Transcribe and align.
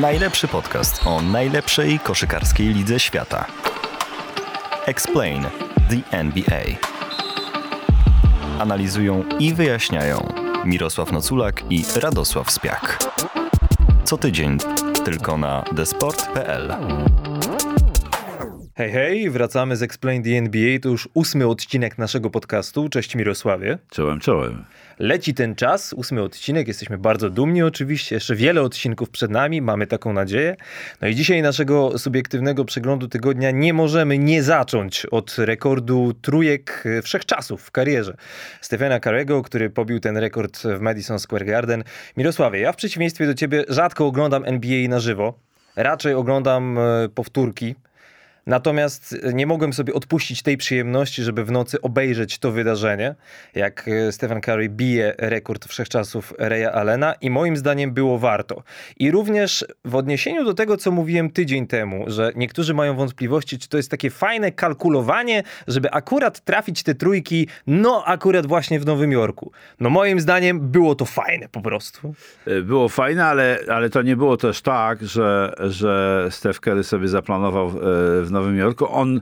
Najlepszy 0.00 0.48
podcast 0.48 1.06
o 1.06 1.22
najlepszej 1.22 1.98
koszykarskiej 1.98 2.74
lidze 2.74 3.00
świata. 3.00 3.46
Explain 4.86 5.42
the 5.90 6.16
NBA. 6.18 6.62
Analizują 8.58 9.24
i 9.38 9.54
wyjaśniają 9.54 10.32
Mirosław 10.64 11.12
Noculak 11.12 11.62
i 11.70 11.84
Radosław 11.96 12.50
Spiak. 12.50 12.98
Co 14.04 14.18
tydzień 14.18 14.58
tylko 15.04 15.36
na 15.36 15.64
desport.pl. 15.72 16.74
Hej, 18.74 18.90
hej, 18.90 19.30
wracamy 19.30 19.76
z 19.76 19.82
Explain 19.82 20.22
the 20.22 20.30
NBA. 20.30 20.78
To 20.82 20.88
już 20.88 21.08
ósmy 21.14 21.46
odcinek 21.46 21.98
naszego 21.98 22.30
podcastu. 22.30 22.88
Cześć 22.88 23.14
Mirosławie. 23.14 23.78
Czołem, 23.90 24.20
czołem. 24.20 24.64
Leci 24.98 25.34
ten 25.34 25.54
czas, 25.54 25.92
ósmy 25.92 26.22
odcinek, 26.22 26.68
jesteśmy 26.68 26.98
bardzo 26.98 27.30
dumni 27.30 27.62
oczywiście, 27.62 28.14
jeszcze 28.14 28.34
wiele 28.36 28.62
odcinków 28.62 29.10
przed 29.10 29.30
nami, 29.30 29.62
mamy 29.62 29.86
taką 29.86 30.12
nadzieję. 30.12 30.56
No 31.00 31.08
i 31.08 31.14
dzisiaj 31.14 31.42
naszego 31.42 31.98
subiektywnego 31.98 32.64
przeglądu 32.64 33.08
tygodnia 33.08 33.50
nie 33.50 33.74
możemy 33.74 34.18
nie 34.18 34.42
zacząć 34.42 35.06
od 35.06 35.38
rekordu 35.38 36.12
trójek 36.22 36.84
wszechczasów 37.02 37.62
w 37.62 37.70
karierze 37.70 38.16
Stefana 38.60 39.00
Carego, 39.00 39.42
który 39.42 39.70
pobił 39.70 40.00
ten 40.00 40.16
rekord 40.16 40.58
w 40.58 40.80
Madison 40.80 41.18
Square 41.18 41.44
Garden. 41.44 41.84
Mirosławie, 42.16 42.60
ja 42.60 42.72
w 42.72 42.76
przeciwieństwie 42.76 43.26
do 43.26 43.34
ciebie 43.34 43.64
rzadko 43.68 44.06
oglądam 44.06 44.44
NBA 44.44 44.88
na 44.88 45.00
żywo, 45.00 45.34
raczej 45.76 46.14
oglądam 46.14 46.78
e, 46.78 47.08
powtórki, 47.14 47.74
Natomiast 48.46 49.16
nie 49.34 49.46
mogłem 49.46 49.72
sobie 49.72 49.94
odpuścić 49.94 50.42
tej 50.42 50.56
przyjemności, 50.56 51.22
żeby 51.22 51.44
w 51.44 51.50
nocy 51.50 51.80
obejrzeć 51.80 52.38
to 52.38 52.52
wydarzenie, 52.52 53.14
jak 53.54 53.88
e, 53.88 54.12
Stephen 54.12 54.40
Curry 54.40 54.68
bije 54.68 55.14
rekord 55.18 55.66
wszechczasów 55.66 56.34
Raya 56.38 56.66
Allena 56.72 57.14
i 57.14 57.30
moim 57.30 57.56
zdaniem 57.56 57.92
było 57.92 58.18
warto. 58.18 58.62
I 58.98 59.10
również 59.10 59.64
w 59.84 59.94
odniesieniu 59.94 60.44
do 60.44 60.54
tego, 60.54 60.76
co 60.76 60.90
mówiłem 60.90 61.30
tydzień 61.30 61.66
temu, 61.66 62.04
że 62.06 62.32
niektórzy 62.36 62.74
mają 62.74 62.96
wątpliwości, 62.96 63.58
czy 63.58 63.68
to 63.68 63.76
jest 63.76 63.90
takie 63.90 64.10
fajne 64.10 64.52
kalkulowanie, 64.52 65.42
żeby 65.68 65.90
akurat 65.90 66.40
trafić 66.40 66.82
te 66.82 66.94
trójki, 66.94 67.48
no 67.66 68.04
akurat 68.04 68.46
właśnie 68.46 68.80
w 68.80 68.86
Nowym 68.86 69.12
Jorku. 69.12 69.52
No 69.80 69.90
moim 69.90 70.20
zdaniem 70.20 70.60
było 70.60 70.94
to 70.94 71.04
fajne 71.04 71.48
po 71.48 71.60
prostu. 71.60 72.14
E, 72.46 72.60
było 72.60 72.88
fajne, 72.88 73.26
ale, 73.26 73.58
ale 73.68 73.90
to 73.90 74.02
nie 74.02 74.16
było 74.16 74.36
też 74.36 74.62
tak, 74.62 75.02
że, 75.02 75.54
że 75.58 76.26
Steph 76.30 76.60
Curry 76.60 76.84
sobie 76.84 77.08
zaplanował 77.08 77.68
e, 77.68 78.24
w 78.32 78.34
Nowym 78.34 78.58
Jorku. 78.58 78.88
On 78.88 79.20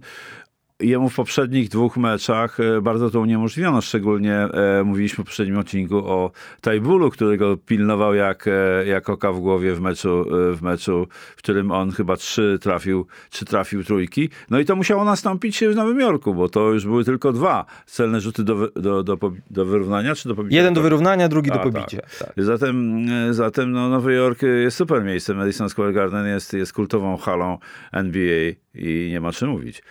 jemu 0.80 1.08
w 1.08 1.14
poprzednich 1.14 1.68
dwóch 1.68 1.96
meczach 1.96 2.60
e, 2.60 2.80
bardzo 2.80 3.10
to 3.10 3.20
uniemożliwiono. 3.20 3.80
Szczególnie 3.80 4.34
e, 4.34 4.84
mówiliśmy 4.84 5.24
w 5.24 5.26
poprzednim 5.26 5.58
odcinku 5.58 5.96
o 5.96 6.30
Tajbulu, 6.60 7.10
którego 7.10 7.56
pilnował 7.56 8.14
jak, 8.14 8.48
e, 8.48 8.86
jak 8.86 9.10
oka 9.10 9.32
w 9.32 9.40
głowie 9.40 9.74
w 9.74 9.80
meczu, 9.80 10.24
e, 10.50 10.54
w 10.56 10.62
meczu, 10.62 11.06
w 11.36 11.36
którym 11.36 11.72
on 11.72 11.90
chyba 11.90 12.16
trzy 12.16 12.58
trafił, 12.62 13.06
trzy 13.30 13.44
trafił 13.44 13.84
trójki. 13.84 14.28
No 14.50 14.58
i 14.58 14.64
to 14.64 14.76
musiało 14.76 15.04
nastąpić 15.04 15.60
w 15.60 15.76
Nowym 15.76 16.00
Jorku, 16.00 16.34
bo 16.34 16.48
to 16.48 16.72
już 16.72 16.86
były 16.86 17.04
tylko 17.04 17.32
dwa 17.32 17.64
celne 17.86 18.20
rzuty 18.20 18.44
do, 18.44 18.68
do, 18.68 19.02
do, 19.02 19.18
do 19.50 19.64
wyrównania, 19.64 20.14
czy 20.14 20.28
do 20.28 20.34
pobicia? 20.34 20.56
Jeden 20.56 20.74
do 20.74 20.82
wyrównania, 20.82 21.28
drugi 21.28 21.50
A, 21.50 21.54
do 21.54 21.60
pobicia. 21.60 22.00
Tak. 22.00 22.34
Tak. 22.34 22.44
Zatem, 22.44 23.06
e, 23.08 23.34
zatem 23.34 23.72
no, 23.72 23.88
Nowy 23.88 24.14
Jork 24.14 24.42
jest 24.42 24.76
super 24.76 25.04
miejscem. 25.04 25.36
Madison 25.36 25.68
Square 25.68 25.92
Garden 25.92 26.26
jest, 26.26 26.52
jest 26.52 26.72
kultową 26.72 27.16
halą 27.16 27.58
NBA 27.92 28.52
i 28.74 29.08
nie 29.10 29.20
ma 29.20 29.32
czym 29.32 29.48
mówić. 29.48 29.82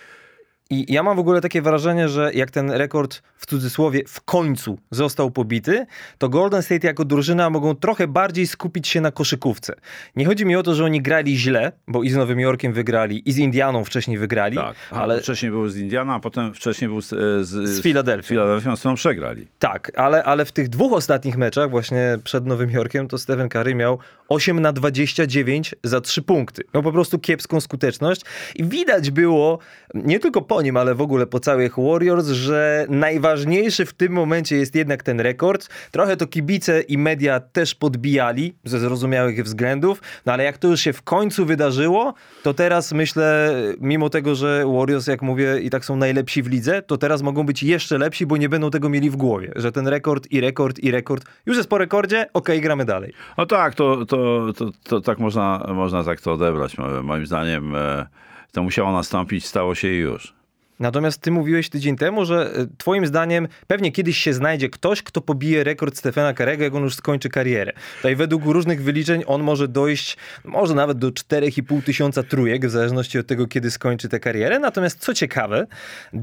I 0.71 0.93
ja 0.93 1.03
mam 1.03 1.15
w 1.15 1.19
ogóle 1.19 1.41
takie 1.41 1.61
wrażenie, 1.61 2.09
że 2.09 2.31
jak 2.33 2.51
ten 2.51 2.71
rekord 2.71 3.21
w 3.35 3.45
cudzysłowie 3.45 4.01
w 4.07 4.21
końcu 4.21 4.79
został 4.91 5.31
pobity, 5.31 5.85
to 6.17 6.29
Golden 6.29 6.63
State 6.63 6.87
jako 6.87 7.05
drużyna 7.05 7.49
mogą 7.49 7.75
trochę 7.75 8.07
bardziej 8.07 8.47
skupić 8.47 8.87
się 8.87 9.01
na 9.01 9.11
koszykówce. 9.11 9.73
Nie 10.15 10.25
chodzi 10.25 10.45
mi 10.45 10.55
o 10.55 10.63
to, 10.63 10.75
że 10.75 10.85
oni 10.85 11.01
grali 11.01 11.37
źle, 11.37 11.71
bo 11.87 12.03
i 12.03 12.09
z 12.09 12.15
Nowym 12.15 12.39
Jorkiem 12.39 12.73
wygrali, 12.73 13.29
i 13.29 13.31
z 13.31 13.37
Indianą 13.37 13.83
wcześniej 13.83 14.17
wygrali, 14.17 14.57
Tak, 14.57 14.75
ale 14.91 15.21
wcześniej 15.21 15.51
był 15.51 15.69
z 15.69 15.77
Indiana, 15.77 16.13
a 16.13 16.19
potem 16.19 16.53
wcześniej 16.53 16.87
był 16.89 17.01
z, 17.01 17.13
e, 17.13 17.43
z, 17.43 17.69
z 17.69 17.81
Filadelfią. 17.81 18.27
Filadelfią, 18.27 18.75
z 18.75 18.79
którą 18.79 18.95
przegrali. 18.95 19.47
Tak, 19.59 19.91
ale, 19.95 20.23
ale 20.23 20.45
w 20.45 20.51
tych 20.51 20.69
dwóch 20.69 20.93
ostatnich 20.93 21.37
meczach, 21.37 21.69
właśnie 21.69 22.17
przed 22.23 22.45
Nowym 22.45 22.69
Jorkiem, 22.69 23.07
to 23.07 23.17
Stephen 23.17 23.49
Curry 23.49 23.75
miał 23.75 23.99
8 24.27 24.59
na 24.59 24.73
29 24.73 25.75
za 25.83 26.01
3 26.01 26.21
punkty. 26.21 26.63
Miał 26.73 26.83
po 26.83 26.91
prostu 26.91 27.19
kiepską 27.19 27.61
skuteczność 27.61 28.21
i 28.55 28.63
widać 28.63 29.11
było, 29.11 29.59
nie 29.93 30.19
tylko 30.19 30.41
po 30.41 30.58
nim, 30.61 30.77
ale 30.77 30.95
w 30.95 31.01
ogóle 31.01 31.27
po 31.27 31.39
całych 31.39 31.73
Warriors, 31.77 32.27
że 32.27 32.85
najważniejszy 32.89 33.85
w 33.85 33.93
tym 33.93 34.13
momencie 34.13 34.55
jest 34.57 34.75
jednak 34.75 35.03
ten 35.03 35.19
rekord. 35.19 35.69
Trochę 35.91 36.17
to 36.17 36.27
kibice 36.27 36.81
i 36.81 36.97
media 36.97 37.39
też 37.39 37.75
podbijali 37.75 38.53
ze 38.63 38.79
zrozumiałych 38.79 39.43
względów, 39.43 40.01
no 40.25 40.33
ale 40.33 40.43
jak 40.43 40.57
to 40.57 40.67
już 40.67 40.79
się 40.79 40.93
w 40.93 41.01
końcu 41.01 41.45
wydarzyło, 41.45 42.13
to 42.43 42.53
teraz 42.53 42.91
myślę, 42.91 43.53
mimo 43.79 44.09
tego, 44.09 44.35
że 44.35 44.63
Warriors, 44.77 45.07
jak 45.07 45.21
mówię, 45.21 45.59
i 45.61 45.69
tak 45.69 45.85
są 45.85 45.95
najlepsi 45.95 46.43
w 46.43 46.47
lidze, 46.47 46.81
to 46.81 46.97
teraz 46.97 47.21
mogą 47.21 47.43
być 47.45 47.63
jeszcze 47.63 47.97
lepsi, 47.97 48.25
bo 48.25 48.37
nie 48.37 48.49
będą 48.49 48.71
tego 48.71 48.89
mieli 48.89 49.09
w 49.09 49.15
głowie, 49.15 49.51
że 49.55 49.71
ten 49.71 49.87
rekord 49.87 50.31
i 50.31 50.41
rekord 50.41 50.79
i 50.79 50.91
rekord 50.91 51.25
już 51.45 51.57
jest 51.57 51.69
po 51.69 51.77
rekordzie, 51.77 52.25
okej, 52.33 52.61
gramy 52.61 52.85
dalej. 52.85 53.13
No 53.37 53.45
tak, 53.45 53.75
to, 53.75 54.05
to, 54.05 54.45
to, 54.57 54.71
to 54.83 55.01
tak 55.01 55.19
można, 55.19 55.65
można 55.75 56.03
tak 56.03 56.21
to 56.21 56.33
odebrać. 56.33 56.77
Mo- 56.77 57.03
Moim 57.03 57.25
zdaniem 57.25 57.75
e, 57.75 58.05
to 58.51 58.63
musiało 58.63 58.91
nastąpić, 58.91 59.45
stało 59.45 59.75
się 59.75 59.87
już. 59.87 60.38
Natomiast 60.79 61.21
ty 61.21 61.31
mówiłeś 61.31 61.69
tydzień 61.69 61.95
temu, 61.95 62.25
że 62.25 62.51
e, 62.55 62.67
twoim 62.77 63.05
zdaniem 63.05 63.47
pewnie 63.67 63.91
kiedyś 63.91 64.17
się 64.17 64.33
znajdzie 64.33 64.69
ktoś, 64.69 65.03
kto 65.03 65.21
pobije 65.21 65.63
rekord 65.63 65.97
Stefana 65.97 66.33
Karego, 66.33 66.63
jak 66.63 66.75
on 66.75 66.83
już 66.83 66.95
skończy 66.95 67.29
karierę. 67.29 67.73
Tutaj 67.95 68.15
według 68.15 68.45
różnych 68.45 68.83
wyliczeń 68.83 69.23
on 69.27 69.43
może 69.43 69.67
dojść, 69.67 70.17
może 70.43 70.75
nawet 70.75 70.97
do 70.97 71.09
4,5 71.09 71.83
tysiąca 71.83 72.23
trójek, 72.23 72.67
w 72.67 72.69
zależności 72.69 73.19
od 73.19 73.27
tego, 73.27 73.47
kiedy 73.47 73.71
skończy 73.71 74.09
tę 74.09 74.19
karierę. 74.19 74.59
Natomiast 74.59 74.99
co 74.99 75.13
ciekawe, 75.13 75.67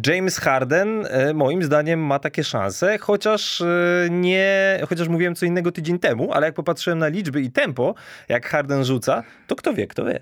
James 0.06 0.38
Harden 0.38 1.06
e, 1.06 1.34
moim 1.34 1.62
zdaniem 1.62 2.00
ma 2.00 2.18
takie 2.18 2.44
szanse, 2.44 2.98
chociaż 2.98 3.60
e, 3.60 3.66
nie, 4.10 4.80
chociaż 4.88 5.08
mówiłem 5.08 5.34
co 5.34 5.46
innego 5.46 5.72
tydzień 5.72 5.98
temu, 5.98 6.32
ale 6.32 6.46
jak 6.46 6.54
popatrzyłem 6.54 6.98
na 6.98 7.08
liczby 7.08 7.40
i 7.40 7.50
tempo, 7.50 7.94
jak 8.28 8.46
Harden 8.46 8.84
rzuca, 8.84 9.22
to 9.46 9.56
kto 9.56 9.74
wie, 9.74 9.86
kto 9.86 10.04
wie. 10.04 10.20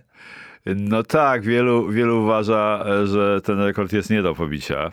No 0.67 1.03
tak, 1.03 1.45
wielu, 1.45 1.91
wielu 1.91 2.23
uważa, 2.23 2.85
e, 2.87 3.07
że 3.07 3.41
ten 3.41 3.61
rekord 3.61 3.93
jest 3.93 4.11
nie 4.11 4.23
do 4.23 4.35
pobicia. 4.35 4.93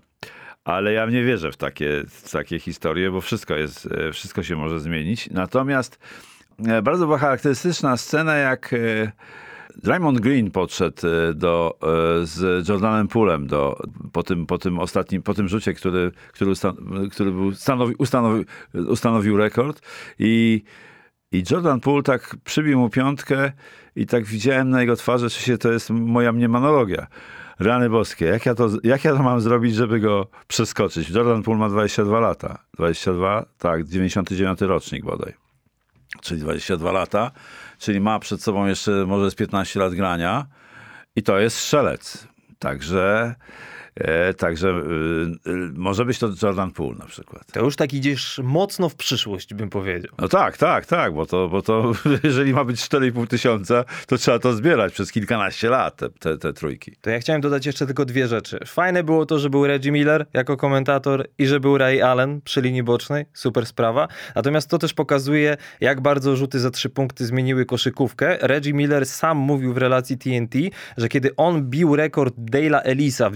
Ale 0.64 0.94
ja 0.94 1.06
nie 1.06 1.24
wierzę 1.24 1.52
w 1.52 1.58
takie, 1.58 2.04
w 2.08 2.32
takie 2.32 2.60
historie, 2.60 3.12
bo 3.12 3.22
wszystko, 3.22 3.56
jest, 3.56 3.90
e, 3.92 4.12
wszystko 4.12 4.44
się 4.44 4.56
może 4.56 4.80
zmienić. 4.80 5.30
Natomiast 5.30 6.00
e, 6.68 6.82
bardzo 6.82 7.06
była 7.06 7.18
charakterystyczna 7.18 7.98
scena, 7.98 8.36
jak 8.36 8.76
Draymond 9.84 10.20
Green 10.20 10.52
podszedł 10.52 11.02
do, 11.36 11.80
z 12.24 12.70
Jordanem 12.70 13.08
Poolem 13.08 13.48
do, 13.48 13.82
po, 14.14 14.24
tym, 14.24 14.46
po 14.46 14.58
tym 14.58 14.80
ostatnim, 14.80 15.24
po 15.24 15.34
tym 15.34 15.48
rzucie, 15.48 15.74
który, 15.74 16.12
który, 16.34 16.52
ustan, 16.52 16.76
który 17.12 17.32
był, 17.32 17.52
stanowi, 17.52 17.96
ustanowił, 17.98 18.46
ustanowił 18.74 19.38
rekord 19.38 19.82
i 20.20 20.64
i 21.32 21.44
Jordan 21.52 21.80
Poole 21.80 22.04
tak 22.04 22.36
przybił 22.44 22.80
mu 22.80 22.90
piątkę 22.90 23.52
i 23.96 24.06
tak 24.06 24.26
widziałem 24.26 24.70
na 24.70 24.82
jego 24.82 24.96
twarzy, 24.96 25.30
czy 25.30 25.42
się 25.42 25.58
to 25.58 25.72
jest 25.72 25.90
moja 25.90 26.32
mnemonologia. 26.32 27.08
Rany 27.60 27.90
boskie, 27.90 28.26
jak 28.26 28.46
ja, 28.46 28.56
to, 28.56 28.70
jak 28.84 29.04
ja 29.04 29.14
to 29.16 29.24
mam 29.24 29.42
zrobić, 29.42 29.76
żeby 29.76 30.00
go 30.00 30.28
przeskoczyć? 30.48 31.10
Jordan 31.10 31.44
Poole 31.44 31.60
ma 31.60 31.70
22 31.70 32.20
lata. 32.20 32.58
22, 32.74 33.46
tak, 33.58 33.84
99 33.84 34.62
rocznik 34.62 35.06
bodaj. 35.06 35.34
Czyli 36.22 36.42
22 36.42 36.92
lata, 36.92 37.32
czyli 37.80 38.00
ma 38.00 38.20
przed 38.20 38.44
sobą 38.44 38.66
jeszcze 38.66 39.06
może 39.08 39.32
z 39.32 39.36
15 39.36 39.80
lat 39.80 39.94
grania 39.94 40.46
i 41.16 41.24
to 41.24 41.40
jest 41.40 41.58
strzelec. 41.58 42.28
Także, 42.60 43.36
także 44.38 44.70
e, 44.70 45.52
e, 45.52 45.56
może 45.74 46.06
być 46.06 46.20
to 46.20 46.30
Jordan 46.44 46.72
Poole 46.72 46.98
na 46.98 47.06
przykład. 47.06 47.52
To 47.52 47.60
już 47.60 47.76
tak 47.76 47.94
idziesz 47.94 48.42
mocno 48.44 48.90
w 48.90 48.96
przyszłość, 48.96 49.54
bym 49.54 49.70
powiedział. 49.70 50.12
No 50.20 50.28
tak, 50.28 50.58
tak, 50.58 50.86
tak, 50.86 51.14
bo 51.14 51.26
to, 51.26 51.50
bo 51.50 51.62
to 51.62 51.92
jeżeli 52.24 52.54
ma 52.54 52.64
być 52.64 52.80
4,5 52.80 53.28
tysiąca, 53.28 53.86
to 54.08 54.18
trzeba 54.18 54.40
to 54.40 54.54
zbierać 54.54 54.94
przez 54.94 55.12
kilkanaście 55.12 55.70
lat, 55.70 55.96
te, 55.96 56.10
te, 56.10 56.38
te 56.38 56.54
trójki. 56.54 56.96
To 57.02 57.10
ja 57.10 57.20
chciałem 57.20 57.42
dodać 57.42 57.66
jeszcze 57.66 57.86
tylko 57.86 58.06
dwie 58.06 58.28
rzeczy. 58.28 58.60
Fajne 58.66 59.04
było 59.04 59.26
to, 59.26 59.40
że 59.40 59.50
był 59.50 59.68
Reggie 59.68 59.92
Miller 59.92 60.26
jako 60.34 60.58
komentator 60.58 61.28
i 61.38 61.48
że 61.48 61.60
był 61.60 61.78
Ray 61.78 62.02
Allen 62.02 62.42
przy 62.42 62.62
linii 62.62 62.84
bocznej. 62.84 63.26
Super 63.34 63.66
sprawa. 63.66 64.08
Natomiast 64.36 64.70
to 64.70 64.78
też 64.78 64.94
pokazuje, 64.94 65.58
jak 65.82 66.02
bardzo 66.02 66.36
rzuty 66.36 66.60
za 66.60 66.72
trzy 66.72 66.90
punkty 66.90 67.26
zmieniły 67.26 67.66
koszykówkę. 67.66 68.38
Reggie 68.42 68.74
Miller 68.74 69.06
sam 69.06 69.38
mówił 69.38 69.74
w 69.74 69.78
relacji 69.78 70.18
TNT, 70.18 70.56
że 70.98 71.10
kiedy 71.10 71.36
on 71.36 71.70
bił 71.70 71.96
rekord 71.96 72.36
Dale'a 72.36 72.80
Elisa 72.84 73.30
w 73.30 73.36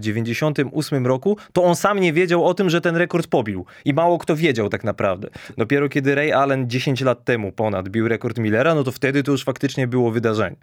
98 0.53 1.07
roku, 1.07 1.37
to 1.53 1.63
on 1.63 1.75
sam 1.75 1.99
nie 1.99 2.13
wiedział 2.13 2.45
o 2.45 2.53
tym, 2.53 2.69
że 2.69 2.81
ten 2.81 2.95
rekord 2.95 3.27
pobił. 3.27 3.65
I 3.85 3.93
mało 3.93 4.17
kto 4.17 4.35
wiedział 4.35 4.69
tak 4.69 4.83
naprawdę. 4.83 5.27
Dopiero 5.57 5.89
kiedy 5.89 6.15
Ray 6.15 6.33
Allen 6.33 6.69
10 6.69 7.01
lat 7.01 7.25
temu 7.25 7.51
ponad 7.51 7.89
bił 7.89 8.07
rekord 8.07 8.37
Millera, 8.37 8.75
no 8.75 8.83
to 8.83 8.91
wtedy 8.91 9.23
to 9.23 9.31
już 9.31 9.43
faktycznie 9.43 9.87
było 9.87 10.11
wydarzenie. 10.11 10.57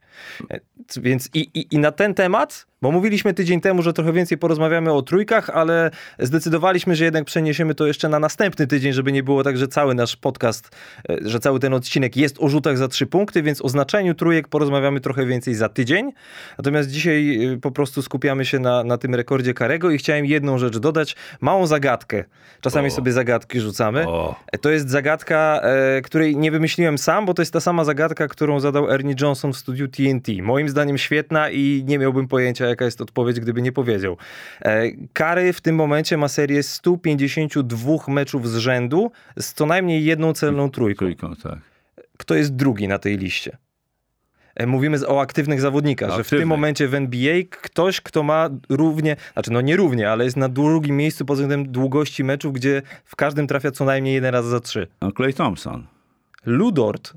E, 0.50 0.60
Więc 0.96 1.30
i, 1.34 1.38
i, 1.54 1.74
i 1.74 1.78
na 1.78 1.92
ten 1.92 2.14
temat 2.14 2.71
Bo 2.82 2.90
mówiliśmy 2.90 3.34
tydzień 3.34 3.60
temu, 3.60 3.82
że 3.82 3.92
trochę 3.92 4.12
więcej 4.12 4.38
porozmawiamy 4.38 4.92
o 4.92 5.02
trójkach, 5.02 5.50
ale 5.50 5.90
zdecydowaliśmy, 6.18 6.96
że 6.96 7.04
jednak 7.04 7.24
przeniesiemy 7.24 7.74
to 7.74 7.86
jeszcze 7.86 8.08
na 8.08 8.18
następny 8.18 8.66
tydzień, 8.66 8.92
żeby 8.92 9.12
nie 9.12 9.22
było 9.22 9.44
tak, 9.44 9.58
że 9.58 9.68
cały 9.68 9.94
nasz 9.94 10.16
podcast, 10.16 10.76
e, 11.10 11.16
że 11.20 11.40
cały 11.40 11.60
ten 11.60 11.74
odcinek 11.74 12.16
jest 12.16 12.36
o 12.40 12.48
rzutach 12.48 12.78
za 12.78 12.88
trzy 12.88 13.06
punkty, 13.06 13.42
więc 13.42 13.62
o 13.64 13.68
znaczeniu 13.68 14.14
trójek 14.14 14.48
porozmawiamy 14.48 15.00
trochę 15.00 15.26
więcej 15.26 15.54
za 15.54 15.68
tydzień. 15.68 16.12
Natomiast 16.58 16.90
dzisiaj 16.90 17.44
e, 17.54 17.56
po 17.56 17.70
prostu 17.70 18.02
skupiamy 18.02 18.44
się 18.44 18.58
na, 18.58 18.84
na 18.84 18.98
tym 18.98 19.14
rekordzie 19.14 19.54
Karego 19.54 19.90
i 19.90 19.98
chciałem 19.98 20.26
jedną 20.26 20.58
rzecz 20.58 20.78
dodać, 20.78 21.16
małą 21.40 21.66
zagadkę. 21.66 22.24
Czasami 22.60 22.88
O. 22.88 22.90
sobie 22.90 23.12
zagadki 23.12 23.60
rzucamy. 23.60 24.08
O. 24.08 24.34
E, 24.52 24.58
To 24.58 24.70
jest 24.70 24.90
zagadka, 24.90 25.60
e, 25.62 26.02
której 26.02 26.36
nie 26.36 26.50
wymyśliłem 26.50 26.98
sam, 26.98 27.26
bo 27.26 27.34
to 27.34 27.42
jest 27.42 27.52
ta 27.52 27.60
sama 27.60 27.84
zagadka, 27.84 28.28
którą 28.28 28.60
zadał 28.60 28.90
Ernie 28.90 29.14
Johnson 29.20 29.52
w 29.52 29.56
studiu 29.56 29.88
TNT. 29.88 30.28
Moim 30.42 30.68
zdaniem 30.68 30.98
świetna 30.98 31.50
i 31.50 31.84
nie 31.86 31.98
miałbym 31.98 32.28
pojęcia, 32.28 32.71
jaka 32.72 32.84
jest 32.84 33.00
odpowiedź, 33.00 33.40
gdyby 33.40 33.62
nie 33.62 33.72
powiedział. 33.72 34.16
E, 34.60 34.82
Kary 35.12 35.52
w 35.52 35.60
tym 35.60 35.76
momencie 35.76 36.16
ma 36.16 36.28
serię 36.28 36.62
152 36.62 37.92
meczów 38.08 38.48
z 38.48 38.56
rzędu 38.56 39.10
z 39.38 39.52
co 39.52 39.66
najmniej 39.66 40.04
jedną 40.04 40.32
celną 40.32 40.70
trójką. 40.70 40.98
Trójką, 40.98 41.36
tak. 41.36 41.58
Kto 42.18 42.34
jest 42.34 42.56
drugi 42.56 42.88
na 42.88 42.98
tej 42.98 43.18
liście? 43.18 43.56
E, 44.54 44.66
Mówimy 44.66 45.06
o 45.06 45.20
aktywnych 45.20 45.60
zawodnikach, 45.60 46.16
że 46.16 46.24
w 46.24 46.30
tym 46.30 46.48
momencie 46.48 46.88
w 46.88 46.94
NBA 46.94 47.34
ktoś, 47.50 48.00
kto 48.00 48.22
ma 48.22 48.48
równie, 48.68 49.16
znaczy 49.32 49.52
no 49.52 49.60
nie 49.60 49.76
równie, 49.76 50.10
ale 50.10 50.24
jest 50.24 50.36
na 50.36 50.48
drugim 50.48 50.96
miejscu 50.96 51.24
pod 51.24 51.36
względem 51.36 51.72
długości 51.72 52.24
meczów, 52.24 52.52
gdzie 52.52 52.82
w 53.04 53.16
każdym 53.16 53.46
trafia 53.46 53.70
co 53.70 53.84
najmniej 53.84 54.14
jeden 54.14 54.34
raz 54.34 54.46
za 54.46 54.60
trzy. 54.60 54.86
No, 55.00 55.12
Clay 55.12 55.32
Thompson. 55.32 55.86
Ludort. 56.46 57.12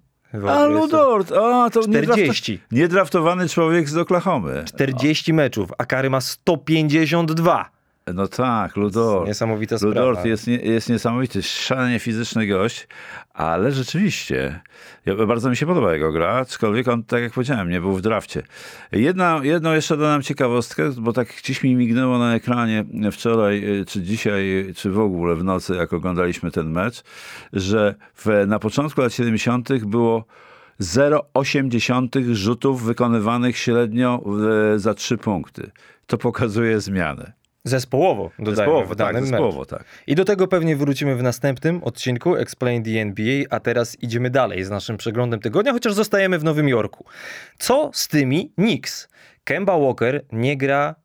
A, 0.48 0.66
Ludort! 0.66 1.32
A, 1.32 1.70
to 1.70 1.82
40. 1.82 2.54
Niedrafta- 2.54 2.60
niedraftowany 2.72 3.50
człowiek 3.50 3.90
z 3.90 3.98
Oklahomy. 3.98 4.64
40 4.66 5.34
meczów, 5.34 5.70
a 5.78 5.86
Kary 5.86 6.10
ma 6.10 6.22
152. 6.22 7.75
No 8.14 8.28
tak, 8.28 8.76
Ludort. 8.76 9.28
Niesamowita 9.28 9.78
sprawa. 9.78 10.00
Ludort 10.00 10.26
jest, 10.26 10.48
jest 10.48 10.90
niesamowity, 10.90 11.44
szalenie 11.44 12.00
fizyczny 12.00 12.48
gość, 12.48 12.88
ale 13.34 13.72
rzeczywiście, 13.72 14.60
ja, 15.06 15.26
bardzo 15.26 15.50
mi 15.50 15.56
się 15.58 15.66
podoba 15.66 15.94
jego 15.94 16.12
gra, 16.12 16.30
aczkolwiek 16.30 16.88
on, 16.88 17.04
tak 17.04 17.22
jak 17.22 17.34
powiedziałem, 17.34 17.70
nie 17.70 17.82
był 17.82 17.94
w 17.94 18.02
drafcie. 18.02 18.44
Jedna, 18.92 19.40
jedną 19.44 19.74
jeszcze 19.74 19.98
dodam 19.98 20.22
ciekawostkę, 20.22 20.92
bo 20.98 21.14
tak 21.14 21.28
gdzieś 21.28 21.64
mi 21.64 21.76
mignęło 21.76 22.18
na 22.18 22.36
ekranie 22.36 22.86
wczoraj, 23.12 23.80
y, 23.80 23.86
czy 23.86 24.02
dzisiaj, 24.02 24.74
czy 24.76 24.92
w 24.92 25.00
ogóle 25.00 25.36
w 25.36 25.44
nocy, 25.44 25.76
jak 25.76 25.94
oglądaliśmy 25.94 26.52
ten 26.52 26.72
mecz, 26.72 27.04
że 27.54 27.96
w, 28.16 28.44
na 28.48 28.60
początku 28.60 29.02
lat 29.02 29.14
70. 29.14 29.86
było 29.86 30.26
0,8 30.82 32.34
rzutów 32.34 32.84
wykonywanych 32.84 33.58
średnio 33.58 34.24
za 34.76 34.94
3 34.94 35.18
punkty. 35.18 35.72
To 36.08 36.18
pokazuje 36.18 36.82
zmianę. 36.82 37.45
Zespołowo, 37.68 38.32
dodajmy 38.40 38.56
Zespołowo, 38.56 38.94
w 38.94 38.96
danym 38.96 39.16
tak, 39.16 39.24
zespołowo, 39.24 39.66
tak. 39.66 39.84
I 40.08 40.16
do 40.16 40.26
tego 40.26 40.48
pewnie 40.48 40.76
wrócimy 40.76 41.16
w 41.16 41.24
następnym 41.24 41.84
odcinku 41.84 42.36
Explain 42.36 42.84
the 42.84 43.02
NBA, 43.02 43.44
a 43.50 43.60
teraz 43.60 44.04
idziemy 44.04 44.30
dalej 44.30 44.64
z 44.64 44.70
naszym 44.70 44.98
przeglądem 44.98 45.40
tygodnia, 45.40 45.74
chociaż 45.74 45.94
zostajemy 45.94 46.40
w 46.40 46.44
Nowym 46.44 46.70
Jorku. 46.70 47.06
Co 47.58 47.90
z 47.94 48.08
tymi 48.08 48.50
Knicks? 48.50 49.10
Kemba 49.44 49.80
Walker 49.80 50.26
nie 50.32 50.58
gra 50.58 50.96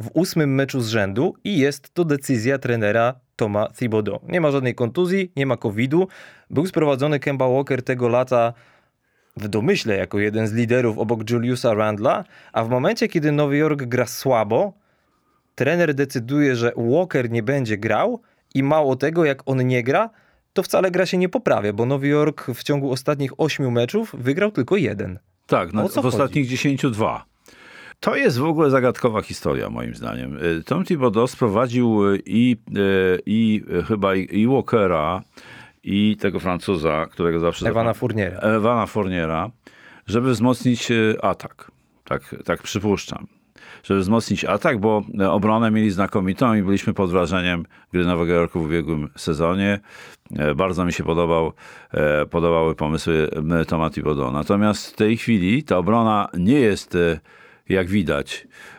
w 0.00 0.10
ósmym 0.14 0.54
meczu 0.54 0.80
z 0.80 0.88
rzędu 0.88 1.34
i 1.44 1.58
jest 1.58 1.94
to 1.94 2.04
decyzja 2.04 2.58
trenera 2.58 3.14
Toma 3.36 3.68
Thibodeau. 3.78 4.20
Nie 4.28 4.40
ma 4.40 4.50
żadnej 4.50 4.74
kontuzji, 4.74 5.32
nie 5.36 5.46
ma 5.46 5.56
COVID-u. 5.56 6.08
Był 6.50 6.66
sprowadzony 6.66 7.20
Kemba 7.20 7.48
Walker 7.48 7.82
tego 7.82 8.08
lata 8.08 8.52
w 9.36 9.48
domyśle 9.48 9.96
jako 9.96 10.18
jeden 10.18 10.46
z 10.46 10.52
liderów 10.52 10.98
obok 10.98 11.30
Juliusa 11.30 11.74
Randla, 11.74 12.24
a 12.52 12.64
w 12.64 12.68
momencie, 12.68 13.08
kiedy 13.08 13.32
Nowy 13.32 13.56
Jork 13.56 13.82
gra 13.82 14.06
słabo, 14.06 14.72
trener 15.56 15.94
decyduje, 15.94 16.56
że 16.56 16.72
Walker 16.76 17.30
nie 17.30 17.42
będzie 17.42 17.78
grał 17.78 18.20
i 18.54 18.62
mało 18.62 18.96
tego, 18.96 19.24
jak 19.24 19.42
on 19.46 19.66
nie 19.66 19.82
gra, 19.82 20.10
to 20.52 20.62
wcale 20.62 20.90
gra 20.90 21.06
się 21.06 21.18
nie 21.18 21.28
poprawia, 21.28 21.72
bo 21.72 21.86
Nowy 21.86 22.08
Jork 22.08 22.46
w 22.54 22.62
ciągu 22.62 22.92
ostatnich 22.92 23.40
ośmiu 23.40 23.70
meczów 23.70 24.14
wygrał 24.18 24.50
tylko 24.50 24.76
jeden. 24.76 25.18
Tak, 25.46 25.72
no, 25.72 25.88
w 25.88 26.06
ostatnich 26.06 26.48
10 26.48 26.82
dwa. 26.82 27.24
To 28.00 28.16
jest 28.16 28.38
w 28.38 28.44
ogóle 28.44 28.70
zagadkowa 28.70 29.22
historia, 29.22 29.70
moim 29.70 29.94
zdaniem. 29.94 30.38
Y, 30.44 30.62
Tom 30.64 30.84
Thibodeau 30.84 31.26
sprowadził 31.26 32.12
y, 32.12 32.22
i, 32.26 32.56
y, 32.76 33.20
i 33.26 33.62
chyba 33.88 34.14
i, 34.14 34.40
i 34.40 34.46
Walkera, 34.46 35.22
i 35.84 36.16
tego 36.20 36.40
Francuza, 36.40 37.06
którego 37.10 37.40
zawsze... 37.40 37.68
Ewana 37.68 37.94
Fourniera. 37.94 38.38
Ewana 38.38 38.86
Fourniera, 38.86 39.50
żeby 40.06 40.30
wzmocnić 40.30 40.88
atak. 41.22 41.70
Tak, 42.04 42.34
tak 42.44 42.62
przypuszczam. 42.62 43.26
Żeby 43.86 44.00
wzmocnić 44.00 44.44
atak, 44.44 44.80
bo 44.80 45.02
y, 45.20 45.30
obronę 45.30 45.70
mieli 45.70 45.90
znakomitą 45.90 46.54
i 46.54 46.62
byliśmy 46.62 46.94
pod 46.94 47.10
wrażeniem 47.10 47.64
gry 47.92 48.04
Nowego 48.04 48.32
Jorku 48.32 48.60
w 48.60 48.64
ubiegłym 48.64 49.08
sezonie. 49.16 49.80
E, 50.36 50.54
Bardzo 50.54 50.84
mi 50.84 50.92
się 50.92 51.04
podobał, 51.04 51.52
e, 51.92 52.26
podobały 52.26 52.74
pomysły 52.74 53.30
Toma 53.68 53.90
Thibodeau. 53.90 54.32
Natomiast 54.32 54.92
w 54.92 54.96
tej 54.96 55.16
chwili 55.16 55.62
ta 55.64 55.76
obrona 55.78 56.28
nie 56.38 56.60
jest, 56.60 56.94
e, 56.94 57.20
jak 57.68 57.88
widać, 57.88 58.46
e, 58.46 58.75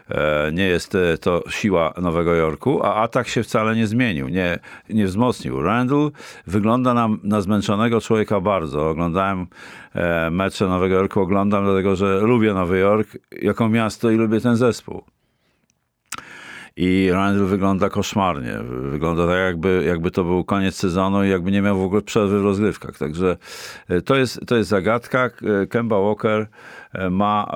nie 0.54 0.64
jest 0.64 0.96
e, 0.96 1.18
to 1.18 1.44
siła 1.50 1.94
Nowego 2.02 2.36
Jorku, 2.36 2.84
a 2.84 2.96
atak 2.96 3.28
się 3.28 3.44
wcale 3.44 3.76
nie 3.76 3.88
zmienił, 3.88 4.28
nie, 4.28 4.60
nie 4.90 5.06
wzmocnił. 5.06 5.64
Randall 5.64 6.12
wygląda 6.48 6.94
na, 6.94 7.10
na 7.24 7.42
zmęczonego 7.42 8.02
człowieka 8.02 8.42
bardzo. 8.42 8.90
Oglądałem 8.90 9.48
e, 9.96 10.30
mecze 10.32 10.68
Nowego 10.68 10.96
Jorku, 10.96 11.22
oglądam 11.22 11.66
dlatego, 11.66 11.96
że 11.96 12.20
lubię 12.20 12.54
Nowy 12.54 12.80
Jork 12.80 13.18
jako 13.32 13.70
miasto 13.70 14.12
i 14.12 14.16
lubię 14.16 14.42
ten 14.42 14.56
zespół. 14.56 15.04
I 16.80 17.10
Randall 17.12 17.46
wygląda 17.46 17.90
koszmarnie. 17.90 18.54
Wygląda 18.92 19.28
tak, 19.28 19.38
jakby, 19.38 19.84
jakby 19.88 20.12
to 20.12 20.24
był 20.24 20.44
koniec 20.44 20.76
sezonu 20.76 21.24
i 21.24 21.30
jakby 21.30 21.52
nie 21.52 21.62
miał 21.62 21.80
w 21.80 21.84
ogóle 21.84 22.02
przerwy 22.02 22.40
w 22.40 22.44
rozgrywkach. 22.44 22.98
Także 22.98 23.38
e, 23.90 24.02
to 24.02 24.16
jest, 24.16 24.40
to 24.48 24.56
jest 24.56 24.70
zagadka. 24.70 25.26
E, 25.26 25.68
Kemba 25.68 26.00
Walker 26.00 26.48
e, 26.94 27.10
ma, 27.10 27.52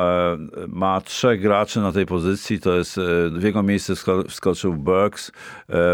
ma 0.68 1.02
trzech 1.02 1.42
graczy 1.42 1.80
na 1.80 1.92
tej 1.92 2.06
pozycji. 2.06 2.60
To 2.60 2.78
jest 2.78 3.00
w 3.32 3.44
jego 3.44 3.64
miejsce 3.64 3.94
wsko- 3.94 4.28
wskoczył 4.30 4.74
Burks, 4.74 5.32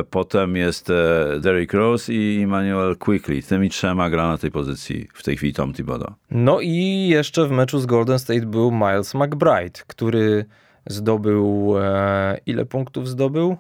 potem 0.10 0.56
jest 0.56 0.92
Derrick 1.40 1.74
Rose 1.74 2.14
i 2.14 2.42
Emmanuel 2.44 2.98
Quickly. 2.98 3.42
Tymi 3.44 3.70
trzema 3.70 4.10
gra 4.10 4.28
na 4.28 4.38
tej 4.38 4.52
pozycji 4.52 5.08
w 5.14 5.24
tej 5.24 5.38
chwili 5.38 5.54
Tom 5.54 5.74
Thibodeau. 5.74 6.14
No 6.32 6.60
i 6.62 7.08
jeszcze 7.08 7.48
w 7.48 7.52
meczu 7.52 7.80
z 7.80 7.86
Golden 7.86 8.20
State 8.20 8.46
był 8.46 8.72
Miles 8.72 9.14
McBride, 9.14 9.80
który 9.88 10.46
zdobył. 10.90 11.74
E, 11.80 12.40
ile 12.46 12.66
punktów 12.66 13.08
zdobył? 13.10 13.58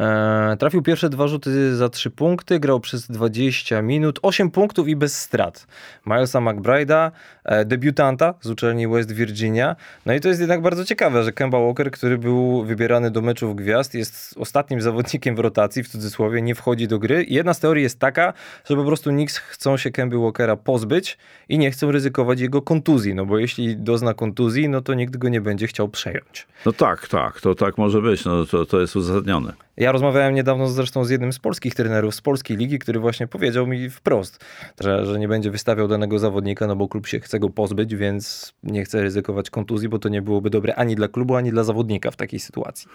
E, 0.00 0.56
trafił 0.58 0.82
pierwsze 0.82 1.08
dwa 1.08 1.28
rzuty 1.28 1.76
za 1.76 1.88
trzy 1.88 2.10
punkty, 2.10 2.60
grał 2.60 2.80
przez 2.80 3.10
20 3.10 3.82
minut, 3.82 4.18
8 4.22 4.50
punktów 4.50 4.88
i 4.88 4.96
bez 4.96 5.18
strat. 5.18 5.66
Milesa 6.06 6.40
McBride'a, 6.40 7.10
e, 7.44 7.64
debiutanta 7.64 8.34
z 8.40 8.50
uczelni 8.50 8.88
West 8.88 9.12
Virginia. 9.12 9.76
No 10.06 10.14
i 10.14 10.20
to 10.20 10.28
jest 10.28 10.40
jednak 10.40 10.62
bardzo 10.62 10.84
ciekawe, 10.84 11.24
że 11.24 11.32
Kemba 11.32 11.60
Walker, 11.60 11.90
który 11.90 12.18
był 12.18 12.64
wybierany 12.64 13.10
do 13.10 13.22
meczów 13.22 13.56
gwiazd, 13.56 13.94
jest 13.94 14.34
ostatnim 14.38 14.80
zawodnikiem 14.80 15.36
w 15.36 15.38
rotacji, 15.38 15.82
w 15.82 15.88
cudzysłowie, 15.88 16.42
nie 16.42 16.54
wchodzi 16.54 16.88
do 16.88 16.98
gry. 16.98 17.24
I 17.24 17.34
jedna 17.34 17.54
z 17.54 17.60
teorii 17.60 17.82
jest 17.82 17.98
taka, 17.98 18.32
że 18.64 18.76
po 18.76 18.84
prostu 18.84 19.10
Knicks 19.10 19.36
chcą 19.36 19.76
się 19.76 19.90
Kemby 19.90 20.18
Walkera 20.18 20.56
pozbyć 20.56 21.18
i 21.48 21.58
nie 21.58 21.70
chcą 21.70 21.92
ryzykować 21.92 22.40
jego 22.40 22.62
kontuzji, 22.62 23.14
no 23.14 23.26
bo 23.26 23.38
jeśli 23.38 23.76
dozna 23.76 24.14
kontuzji, 24.14 24.68
no 24.68 24.80
to 24.80 24.94
nikt 24.94 25.16
go 25.16 25.28
nie 25.28 25.40
będzie 25.40 25.66
chciał 25.66 25.88
przejąć. 25.88 26.46
No 26.66 26.72
tak, 26.72 27.08
tak, 27.08 27.40
to 27.40 27.54
tak 27.54 27.78
może 27.78 28.02
być. 28.02 28.24
No, 28.24 28.46
to, 28.46 28.66
to 28.66 28.80
jest 28.80 28.96
uzasadnione. 28.96 29.52
Ja 29.76 29.85
rozmawiałem 29.92 30.34
niedawno 30.34 30.68
zresztą 30.68 31.04
z 31.04 31.10
jednym 31.10 31.32
z 31.32 31.38
polskich 31.38 31.74
trenerów 31.74 32.14
z 32.14 32.20
polskiej 32.20 32.56
ligi, 32.56 32.78
który 32.78 33.00
właśnie 33.00 33.26
powiedział 33.26 33.66
mi 33.66 33.90
wprost, 33.90 34.44
że, 34.80 35.06
że 35.06 35.18
nie 35.18 35.28
będzie 35.28 35.50
wystawiał 35.50 35.88
danego 35.88 36.18
zawodnika, 36.18 36.66
no 36.66 36.76
bo 36.76 36.88
klub 36.88 37.06
się 37.06 37.20
chce 37.20 37.38
go 37.38 37.50
pozbyć, 37.50 37.94
więc 37.94 38.54
nie 38.62 38.84
chce 38.84 39.02
ryzykować 39.02 39.50
kontuzji, 39.50 39.88
bo 39.88 39.98
to 39.98 40.08
nie 40.08 40.22
byłoby 40.22 40.50
dobre 40.50 40.74
ani 40.74 40.94
dla 40.94 41.08
klubu, 41.08 41.36
ani 41.36 41.50
dla 41.50 41.64
zawodnika 41.64 42.10
w 42.10 42.16
takiej 42.16 42.40
sytuacji. 42.40 42.88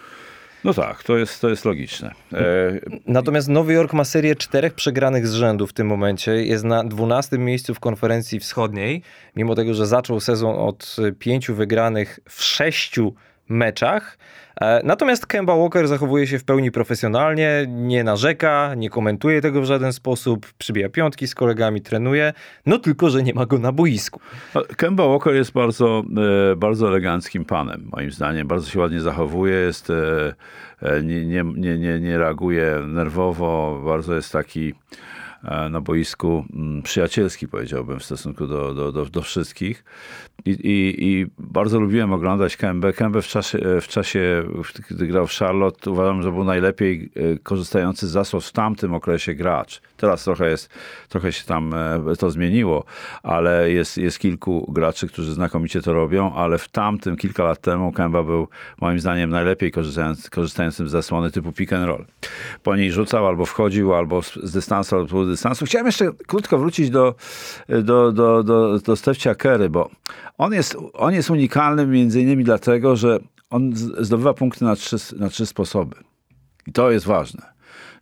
No 0.64 0.74
tak, 0.74 1.02
to 1.02 1.16
jest, 1.16 1.40
to 1.40 1.48
jest 1.48 1.64
logiczne. 1.64 2.10
E, 2.32 2.80
Natomiast 3.06 3.48
Nowy 3.48 3.72
Jork 3.72 3.92
ma 3.92 4.04
serię 4.04 4.36
czterech 4.36 4.74
przegranych 4.74 5.28
z 5.28 5.32
rzędu 5.32 5.66
w 5.66 5.72
tym 5.72 5.86
momencie. 5.86 6.44
Jest 6.44 6.64
na 6.64 6.84
12 6.84 7.38
miejscu 7.38 7.74
w 7.74 7.80
konferencji 7.80 8.40
wschodniej, 8.40 9.02
mimo 9.36 9.54
tego, 9.54 9.74
że 9.74 9.86
zaczął 9.86 10.20
sezon 10.20 10.54
od 10.58 10.96
pięciu 11.18 11.54
wygranych 11.54 12.20
w 12.28 12.42
sześciu 12.42 13.14
meczach. 13.48 14.18
E, 14.60 14.80
Natomiast 14.84 15.26
Kemba 15.26 15.56
Walker 15.56 15.88
zachowuje 15.88 16.26
się 16.26 16.38
w 16.38 16.44
pełni 16.44 16.70
profesjonalnie, 16.70 17.66
nie 17.68 18.04
narzeka, 18.04 18.74
nie 18.76 18.90
komentuje 18.90 19.40
tego 19.40 19.60
w 19.60 19.64
żaden 19.64 19.92
sposób, 19.92 20.52
przybija 20.58 20.88
piątki 20.88 21.26
z 21.28 21.34
kolegami, 21.34 21.80
trenuje, 21.80 22.32
no 22.66 22.78
tylko, 22.78 23.10
że 23.10 23.22
nie 23.22 23.34
ma 23.34 23.46
go 23.46 23.58
na 23.58 23.72
boisku. 23.72 24.20
No, 24.54 24.62
Kemba 24.76 25.06
Walker 25.06 25.34
jest 25.34 25.52
bardzo, 25.52 26.02
e, 26.52 26.56
bardzo 26.56 26.88
eleganckim 26.88 27.44
panem, 27.44 27.88
moim 27.92 28.10
zdaniem. 28.10 28.46
Bardzo 28.46 28.70
się 28.70 28.78
ładnie 28.78 29.00
zachowuje, 29.00 29.54
jest, 29.54 29.90
e, 29.90 31.02
nie, 31.02 31.24
nie, 31.24 31.78
nie, 31.78 32.00
nie, 32.00 32.18
reaguje 32.18 32.80
nerwowo, 32.86 33.82
bardzo 33.84 34.14
jest 34.14 34.32
taki 34.32 34.74
na 35.70 35.80
boisku 35.80 36.44
mm, 36.52 36.82
przyjacielski, 36.82 37.48
powiedziałbym, 37.48 37.98
w 37.98 38.04
stosunku 38.04 38.46
do, 38.46 38.74
do, 38.74 38.92
do, 38.92 39.06
do 39.06 39.22
wszystkich. 39.22 39.84
I, 40.44 40.50
i, 40.50 41.04
I 41.06 41.26
bardzo 41.38 41.80
lubiłem 41.80 42.12
oglądać 42.12 42.56
Kębę. 42.56 42.92
Kębę 42.92 43.22
w 43.22 43.26
czasie, 43.26 43.58
w 43.80 43.88
czasie, 43.88 44.44
gdy 44.90 45.06
grał 45.06 45.26
w 45.26 45.32
Charlotte, 45.32 45.90
uważam, 45.90 46.22
że 46.22 46.32
był 46.32 46.44
najlepiej 46.44 47.10
e, 47.16 47.38
korzystający 47.38 48.08
z 48.08 48.10
zasłon 48.10 48.42
w 48.42 48.52
tamtym 48.52 48.94
okresie 48.94 49.34
gracz. 49.34 49.80
Teraz 49.96 50.24
trochę 50.24 50.50
jest, 50.50 50.70
trochę 51.08 51.32
się 51.32 51.44
tam 51.44 51.74
to 52.18 52.30
zmieniło, 52.30 52.84
ale 53.22 53.70
jest, 53.70 53.98
jest 53.98 54.18
kilku 54.18 54.72
graczy, 54.72 55.08
którzy 55.08 55.34
znakomicie 55.34 55.82
to 55.82 55.92
robią, 55.92 56.34
ale 56.34 56.58
w 56.58 56.68
tamtym, 56.68 57.16
kilka 57.16 57.44
lat 57.44 57.60
temu, 57.60 57.92
Kęba 57.92 58.22
był 58.22 58.48
moim 58.80 59.00
zdaniem 59.00 59.30
najlepiej 59.30 59.70
korzystający, 59.70 60.30
korzystającym 60.30 60.88
z 60.88 60.90
zasłony 60.90 61.30
typu 61.30 61.52
pick 61.52 61.72
and 61.72 61.86
roll. 61.86 62.04
Po 62.62 62.76
niej 62.76 62.92
rzucał 62.92 63.26
albo 63.26 63.46
wchodził, 63.46 63.94
albo 63.94 64.22
z 64.22 64.52
dystansu, 64.52 64.96
albo 64.96 65.06
dystansu. 65.32 65.64
Chciałem 65.64 65.86
jeszcze 65.86 66.12
krótko 66.26 66.58
wrócić 66.58 66.90
do, 66.90 67.14
do, 67.68 68.12
do, 68.12 68.42
do, 68.42 68.78
do 68.78 68.96
Stefcia 68.96 69.34
Kerry, 69.34 69.70
bo 69.70 69.90
on 70.38 70.52
jest, 70.52 70.76
on 70.92 71.14
jest 71.14 71.30
unikalny 71.30 71.86
między 71.86 72.20
innymi 72.20 72.44
dlatego, 72.44 72.96
że 72.96 73.18
on 73.50 73.72
zdobywa 74.00 74.34
punkty 74.34 74.64
na 74.64 74.76
trzy, 74.76 74.96
na 75.18 75.28
trzy 75.28 75.46
sposoby. 75.46 75.96
I 76.66 76.72
to 76.72 76.90
jest 76.90 77.06
ważne 77.06 77.51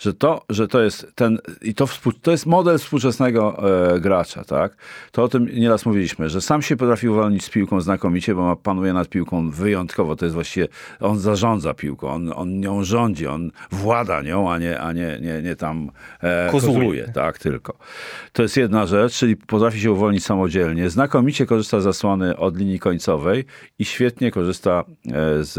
że 0.01 0.15
to, 0.15 0.43
że 0.49 0.69
to 0.69 0.83
jest 0.83 1.13
ten, 1.15 1.39
i 1.63 1.75
to, 1.75 1.89
to 2.23 2.31
jest 2.31 2.47
model 2.47 2.79
współczesnego 2.79 3.63
e, 3.95 4.01
gracza, 4.01 4.45
tak? 4.45 4.77
To 5.13 5.23
o 5.23 5.29
tym 5.29 5.49
nieraz 5.55 5.87
mówiliśmy, 5.87 6.29
że 6.29 6.41
sam 6.41 6.63
się 6.63 6.77
potrafi 6.77 7.09
uwolnić 7.09 7.45
z 7.45 7.51
piłką 7.51 7.81
znakomicie, 7.81 8.35
bo 8.35 8.43
ma, 8.43 8.57
panuje 8.57 8.93
nad 8.93 9.09
piłką 9.09 9.51
wyjątkowo, 9.51 10.17
to 10.17 10.25
jest 10.25 10.35
właściwie, 10.35 10.69
on 11.01 11.19
zarządza 11.19 11.75
piłką, 11.75 12.09
on, 12.09 12.33
on 12.37 12.61
nią 12.61 12.85
rządzi, 12.85 13.27
on 13.27 13.51
włada 13.71 14.23
nią, 14.23 14.53
a 14.53 14.59
nie, 14.59 14.81
a 14.81 14.93
nie, 14.93 15.19
nie, 15.23 15.43
nie 15.43 15.57
tam 15.57 15.91
e, 16.23 16.51
tak, 17.15 17.39
tylko. 17.39 17.79
To 18.33 18.43
jest 18.43 18.57
jedna 18.57 18.87
rzecz, 18.87 19.15
czyli 19.15 19.37
potrafi 19.37 19.81
się 19.81 19.93
uwolnić 19.93 20.25
samodzielnie, 20.25 20.91
znakomicie 20.91 21.47
korzysta 21.47 21.81
z 21.81 21.85
zasłony 21.85 22.37
od 22.37 22.57
linii 22.57 22.79
końcowej 22.79 23.45
i 23.79 23.85
świetnie 23.85 24.31
korzysta 24.31 24.85
e, 25.07 25.45
z, 25.45 25.59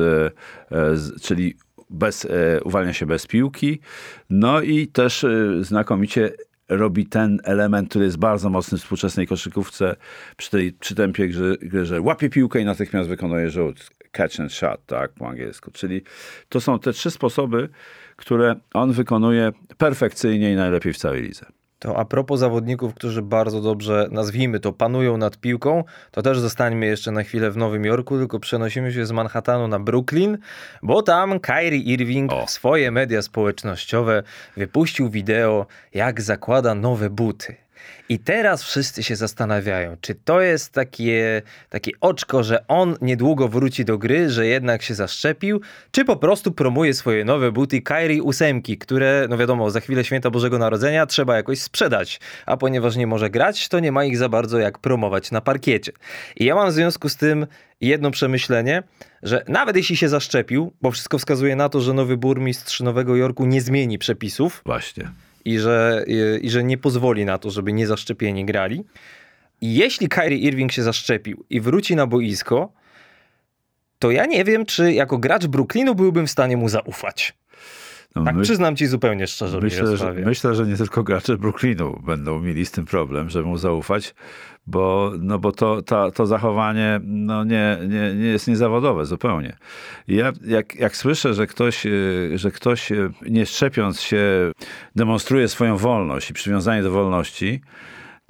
e, 0.71 0.97
z 0.97 1.21
czyli 1.21 1.55
bez, 1.91 2.25
e, 2.25 2.29
uwalnia 2.63 2.93
się 2.93 3.05
bez 3.05 3.27
piłki. 3.27 3.79
No 4.29 4.61
i 4.61 4.87
też 4.87 5.23
e, 5.23 5.63
znakomicie 5.63 6.31
robi 6.69 7.05
ten 7.05 7.39
element, 7.43 7.89
który 7.89 8.05
jest 8.05 8.17
bardzo 8.17 8.49
mocny 8.49 8.77
w 8.77 8.81
współczesnej 8.81 9.27
koszykówce 9.27 9.95
przy, 10.37 10.49
tej, 10.49 10.73
przy 10.73 10.95
tempie 10.95 11.27
grze, 11.61 12.01
łapie 12.01 12.29
piłkę 12.29 12.61
i 12.61 12.65
natychmiast 12.65 13.09
wykonuje 13.09 13.49
rzut. 13.49 13.89
Catch 14.11 14.39
and 14.39 14.53
shot, 14.53 14.85
tak 14.85 15.11
po 15.11 15.29
angielsku. 15.29 15.71
Czyli 15.71 16.01
to 16.49 16.61
są 16.61 16.79
te 16.79 16.93
trzy 16.93 17.11
sposoby, 17.11 17.69
które 18.15 18.55
on 18.73 18.91
wykonuje 18.91 19.51
perfekcyjnie 19.77 20.51
i 20.51 20.55
najlepiej 20.55 20.93
w 20.93 20.97
całej 20.97 21.21
lidze. 21.21 21.45
To 21.81 21.97
a 21.97 22.05
propos 22.05 22.39
zawodników, 22.39 22.93
którzy 22.93 23.21
bardzo 23.21 23.61
dobrze, 23.61 24.07
nazwijmy 24.11 24.59
to, 24.59 24.73
panują 24.73 25.17
nad 25.17 25.37
piłką, 25.37 25.83
to 26.11 26.21
też 26.21 26.39
zostańmy 26.39 26.85
jeszcze 26.85 27.11
na 27.11 27.23
chwilę 27.23 27.51
w 27.51 27.57
Nowym 27.57 27.85
Jorku, 27.85 28.17
tylko 28.17 28.39
przenosimy 28.39 28.93
się 28.93 29.05
z 29.05 29.11
Manhattanu 29.11 29.67
na 29.67 29.79
Brooklyn, 29.79 30.37
bo 30.83 31.01
tam 31.01 31.39
Kyrie 31.39 31.79
Irving 31.79 32.31
o. 32.33 32.45
w 32.45 32.49
swoje 32.49 32.91
media 32.91 33.21
społecznościowe 33.21 34.23
wypuścił 34.57 35.09
wideo, 35.09 35.65
jak 35.93 36.21
zakłada 36.21 36.75
nowe 36.75 37.09
buty. 37.09 37.55
I 38.09 38.19
teraz 38.19 38.63
wszyscy 38.63 39.03
się 39.03 39.15
zastanawiają, 39.15 39.97
czy 40.01 40.15
to 40.15 40.41
jest 40.41 40.73
takie, 40.73 41.41
takie 41.69 41.91
oczko, 42.01 42.43
że 42.43 42.67
on 42.67 42.95
niedługo 43.01 43.47
wróci 43.47 43.85
do 43.85 43.97
gry, 43.97 44.29
że 44.29 44.47
jednak 44.47 44.81
się 44.81 44.95
zaszczepił, 44.95 45.61
czy 45.91 46.05
po 46.05 46.15
prostu 46.15 46.51
promuje 46.51 46.93
swoje 46.93 47.25
nowe 47.25 47.51
buty 47.51 47.81
Kyrie 47.81 48.23
ósemki, 48.23 48.77
które, 48.77 49.27
no 49.29 49.37
wiadomo, 49.37 49.71
za 49.71 49.79
chwilę 49.79 50.03
święta 50.03 50.29
Bożego 50.29 50.57
Narodzenia 50.57 51.05
trzeba 51.05 51.35
jakoś 51.35 51.61
sprzedać, 51.61 52.19
a 52.45 52.57
ponieważ 52.57 52.95
nie 52.95 53.07
może 53.07 53.29
grać, 53.29 53.69
to 53.69 53.79
nie 53.79 53.91
ma 53.91 54.05
ich 54.05 54.17
za 54.17 54.29
bardzo 54.29 54.59
jak 54.59 54.79
promować 54.79 55.31
na 55.31 55.41
parkiecie. 55.41 55.91
I 56.35 56.45
ja 56.45 56.55
mam 56.55 56.69
w 56.69 56.73
związku 56.73 57.09
z 57.09 57.15
tym 57.15 57.47
jedno 57.81 58.11
przemyślenie, 58.11 58.83
że 59.23 59.43
nawet 59.47 59.75
jeśli 59.75 59.97
się 59.97 60.09
zaszczepił, 60.09 60.73
bo 60.81 60.91
wszystko 60.91 61.17
wskazuje 61.17 61.55
na 61.55 61.69
to, 61.69 61.81
że 61.81 61.93
nowy 61.93 62.17
burmistrz 62.17 62.79
Nowego 62.79 63.15
Jorku 63.15 63.45
nie 63.45 63.61
zmieni 63.61 63.97
przepisów. 63.97 64.61
Właśnie 64.65 65.11
i 65.45 65.59
że, 65.59 66.05
i, 66.41 66.49
że 66.49 66.63
nie 66.63 66.77
pozwoli 66.77 67.25
na 67.25 67.37
to, 67.37 67.51
żeby 67.51 67.73
niezaszczepieni 67.73 68.45
grali. 68.45 68.83
I 69.61 69.75
jeśli 69.75 70.09
Kyrie 70.09 70.37
Irving 70.37 70.71
się 70.71 70.83
zaszczepił 70.83 71.45
i 71.49 71.61
wróci 71.61 71.95
na 71.95 72.07
boisko, 72.07 72.73
to 73.99 74.11
ja 74.11 74.25
nie 74.25 74.43
wiem, 74.43 74.65
czy 74.65 74.93
jako 74.93 75.17
gracz 75.17 75.47
Brooklynu 75.47 75.95
byłbym 75.95 76.27
w 76.27 76.31
stanie 76.31 76.57
mu 76.57 76.69
zaufać. 76.69 77.33
No, 78.15 78.23
tak, 78.23 78.35
my, 78.35 78.43
przyznam 78.43 78.75
ci 78.75 78.87
zupełnie 78.87 79.27
szczerze. 79.27 79.59
Myślę 79.61 79.97
że, 79.97 80.13
myślę, 80.13 80.55
że 80.55 80.65
nie 80.65 80.77
tylko 80.77 81.03
gracze 81.03 81.37
Brooklynu 81.37 82.01
będą 82.05 82.39
mieli 82.39 82.65
z 82.65 82.71
tym 82.71 82.85
problem, 82.85 83.29
żeby 83.29 83.45
mu 83.45 83.57
zaufać, 83.57 84.15
bo, 84.67 85.11
no 85.19 85.39
bo 85.39 85.51
to, 85.51 85.81
to, 85.81 86.11
to 86.11 86.25
zachowanie 86.25 86.99
no 87.03 87.43
nie, 87.43 87.77
nie, 87.87 88.15
nie 88.15 88.25
jest 88.25 88.47
niezawodowe 88.47 89.05
zupełnie. 89.05 89.55
Ja 90.07 90.31
jak, 90.45 90.75
jak 90.75 90.95
słyszę, 90.95 91.33
że 91.33 91.47
ktoś, 91.47 91.85
e, 91.85 91.91
że 92.35 92.51
ktoś 92.51 92.91
e, 92.91 93.09
nie 93.29 93.45
szczepiąc 93.45 94.01
się 94.01 94.51
demonstruje 94.95 95.47
swoją 95.47 95.77
wolność 95.77 96.29
i 96.29 96.33
przywiązanie 96.33 96.83
do 96.83 96.91
wolności, 96.91 97.61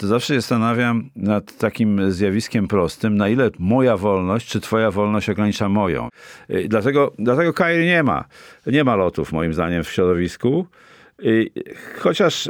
to 0.02 0.08
zawsze 0.08 0.34
się 0.34 0.42
zastanawiam 0.42 1.10
nad 1.16 1.58
takim 1.58 2.12
zjawiskiem 2.12 2.68
prostym, 2.68 3.18
na 3.18 3.30
ile 3.30 3.50
moja 3.60 3.98
wolność, 3.98 4.48
czy 4.48 4.62
twoja 4.62 4.92
wolność 4.92 5.30
ogranicza 5.30 5.70
moją. 5.70 6.10
E, 6.50 6.68
dlatego, 6.68 7.14
dlatego 7.20 7.54
Kairi 7.54 7.86
nie 7.86 8.04
ma. 8.04 8.26
Nie 8.68 8.84
ma 8.84 8.96
lotów, 8.96 9.32
moim 9.32 9.54
zdaniem, 9.54 9.84
w 9.84 9.90
środowisku. 9.90 10.68
Chociaż 12.00 12.50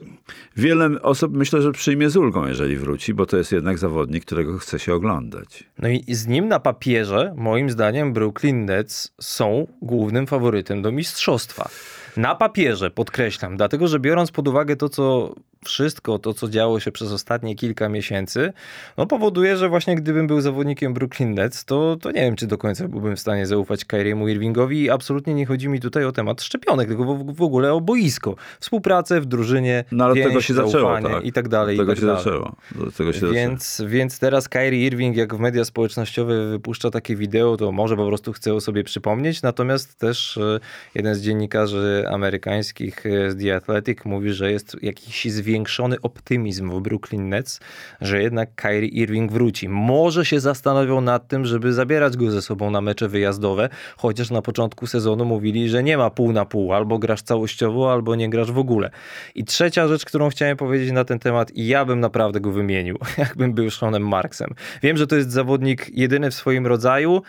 wiele 0.57 1.01
osób 1.01 1.33
myślę, 1.33 1.61
że 1.61 1.71
przyjmie 1.71 2.09
z 2.09 2.17
ulgą, 2.17 2.47
jeżeli 2.47 2.77
wróci, 2.77 3.13
bo 3.13 3.25
to 3.25 3.37
jest 3.37 3.51
jednak 3.51 3.77
zawodnik, 3.77 4.25
którego 4.25 4.57
chce 4.57 4.79
się 4.79 4.93
oglądać. 4.93 5.63
No 5.77 5.89
i 5.89 6.03
z 6.07 6.27
nim 6.27 6.47
na 6.47 6.59
papierze, 6.59 7.33
moim 7.37 7.69
zdaniem, 7.69 8.13
Brooklyn 8.13 8.65
Nets 8.65 9.13
są 9.21 9.67
głównym 9.81 10.27
faworytem 10.27 10.81
do 10.81 10.91
mistrzostwa. 10.91 11.69
Na 12.17 12.35
papierze, 12.35 12.91
podkreślam, 12.91 13.57
dlatego 13.57 13.87
że 13.87 13.99
biorąc 13.99 14.31
pod 14.31 14.47
uwagę 14.47 14.75
to, 14.75 14.89
co 14.89 15.35
wszystko 15.65 16.19
to, 16.19 16.33
co 16.33 16.49
działo 16.49 16.79
się 16.79 16.91
przez 16.91 17.11
ostatnie 17.11 17.55
kilka 17.55 17.89
miesięcy, 17.89 18.53
no 18.97 19.05
powoduje, 19.05 19.57
że 19.57 19.69
właśnie 19.69 19.95
gdybym 19.95 20.27
był 20.27 20.41
zawodnikiem 20.41 20.93
Brooklyn 20.93 21.33
Nets, 21.33 21.65
to, 21.65 21.97
to 22.01 22.11
nie 22.11 22.21
wiem, 22.21 22.35
czy 22.35 22.47
do 22.47 22.57
końca 22.57 22.87
byłbym 22.87 23.15
w 23.15 23.19
stanie 23.19 23.45
zaufać 23.45 23.85
Kyriemu 23.85 24.27
Irvingowi 24.27 24.81
i 24.81 24.89
absolutnie 24.89 25.33
nie 25.33 25.45
chodzi 25.45 25.69
mi 25.69 25.79
tutaj 25.79 26.05
o 26.05 26.11
temat 26.11 26.41
szczepionek, 26.41 26.87
tylko 26.87 27.15
w, 27.15 27.35
w 27.35 27.41
ogóle 27.41 27.73
o 27.73 27.81
boisko. 27.81 28.35
Współpracę 28.59 29.21
w 29.21 29.25
drużynie, 29.25 29.83
No 29.91 30.05
ale 30.05 30.23
tego 30.23 30.41
się 30.41 30.53
zaczęło, 30.53 31.01
tak. 31.01 31.25
i 31.25 31.31
tak 31.31 31.49
dalej. 31.49 31.77
Tego 31.77 31.91
tak 31.91 31.99
się 31.99 32.05
dalej. 32.05 32.23
zaczęło. 32.23 32.55
Tego 32.97 33.13
się 33.13 33.31
więc, 33.31 33.71
zaczęło. 33.71 33.89
więc 33.89 34.19
teraz 34.19 34.49
Kyrie 34.49 34.87
Irving, 34.87 35.17
jak 35.17 35.35
w 35.35 35.39
media 35.39 35.65
społecznościowe 35.65 36.49
wypuszcza 36.49 36.89
takie 36.91 37.15
wideo, 37.15 37.57
to 37.57 37.71
może 37.71 37.95
po 37.95 38.07
prostu 38.07 38.33
chce 38.33 38.53
o 38.53 38.61
sobie 38.61 38.83
przypomnieć, 38.83 39.41
natomiast 39.41 39.99
też 39.99 40.37
e, 40.37 40.59
jeden 40.95 41.15
z 41.15 41.21
dziennikarzy 41.21 42.05
amerykańskich 42.09 43.05
e, 43.05 43.31
z 43.31 43.37
The 43.37 43.55
Athletic 43.55 44.05
mówi, 44.05 44.33
że 44.33 44.51
jest 44.51 44.77
jakiś 44.81 45.25
związek 45.25 45.50
zwiększony 45.51 46.01
optymizm 46.01 46.69
w 46.69 46.81
Brooklyn 46.81 47.29
Nets, 47.29 47.59
że 48.01 48.21
jednak 48.21 48.55
Kyrie 48.55 48.89
Irving 48.89 49.31
wróci. 49.31 49.69
Może 49.69 50.25
się 50.25 50.39
zastanowią 50.39 51.01
nad 51.01 51.27
tym, 51.27 51.45
żeby 51.45 51.73
zabierać 51.73 52.17
go 52.17 52.31
ze 52.31 52.41
sobą 52.41 52.71
na 52.71 52.81
mecze 52.81 53.07
wyjazdowe, 53.07 53.69
chociaż 53.97 54.29
na 54.29 54.41
początku 54.41 54.87
sezonu 54.87 55.25
mówili, 55.25 55.69
że 55.69 55.83
nie 55.83 55.97
ma 55.97 56.09
pół 56.09 56.31
na 56.31 56.45
pół, 56.45 56.73
albo 56.73 56.99
grasz 56.99 57.21
całościowo, 57.21 57.91
albo 57.91 58.15
nie 58.15 58.29
grasz 58.29 58.51
w 58.51 58.57
ogóle. 58.57 58.89
I 59.35 59.45
trzecia 59.45 59.87
rzecz, 59.87 60.05
którą 60.05 60.29
chciałem 60.29 60.57
powiedzieć 60.57 60.91
na 60.91 61.05
ten 61.05 61.19
temat, 61.19 61.51
i 61.51 61.67
ja 61.67 61.85
bym 61.85 61.99
naprawdę 61.99 62.39
go 62.39 62.51
wymienił, 62.51 62.97
jakbym 63.17 63.53
był 63.53 63.71
Seanem 63.71 64.07
Marksem. 64.07 64.49
Wiem, 64.83 64.97
że 64.97 65.07
to 65.07 65.15
jest 65.15 65.31
zawodnik 65.31 65.89
jedyny 65.93 66.31
w 66.31 66.33
swoim 66.33 66.67
rodzaju, 66.67 67.21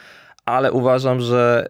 ale 0.45 0.73
uważam, 0.73 1.21
że 1.21 1.67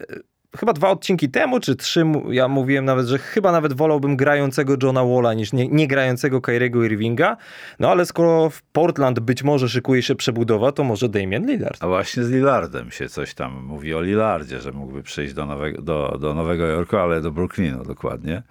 chyba 0.59 0.73
dwa 0.73 0.91
odcinki 0.91 1.31
temu, 1.31 1.61
czy 1.61 1.77
trzy, 1.77 2.05
ja 2.31 2.49
mówiłem 2.49 2.85
nawet, 2.85 3.07
że 3.07 3.19
chyba 3.19 3.53
nawet 3.53 3.73
wolałbym 3.73 4.17
grającego 4.17 4.77
Johna 4.83 5.05
Walla 5.05 5.35
niż 5.35 5.53
nie, 5.53 5.69
nie 5.69 5.87
grającego 5.87 6.41
Kyriego 6.41 6.85
Irvinga. 6.85 7.37
No 7.79 7.91
ale 7.91 8.07
skoro 8.07 8.51
w 8.51 8.63
Portland 8.63 9.21
być 9.21 9.43
może 9.43 9.69
szykuje 9.69 10.03
się 10.03 10.15
przebudowa, 10.15 10.73
to 10.73 10.85
może 10.85 11.09
Damian 11.09 11.47
Lillard. 11.47 11.85
A 11.85 11.87
właśnie 11.87 12.25
z 12.25 12.31
Lillardem 12.31 12.91
się 12.91 13.09
coś 13.09 13.35
tam 13.35 13.65
mówi 13.65 13.95
o 13.95 14.01
Lillardzie, 14.01 14.61
że 14.61 14.73
mógłby 14.73 15.03
przyjść 15.03 15.35
do 15.35 15.47
Nowego, 15.47 15.83
do, 15.83 16.19
do 16.21 16.35
Nowego 16.35 16.67
Jorku, 16.67 16.97
ale 16.97 17.21
do 17.21 17.31
Brooklynu 17.31 17.85
dokładnie. 17.85 18.43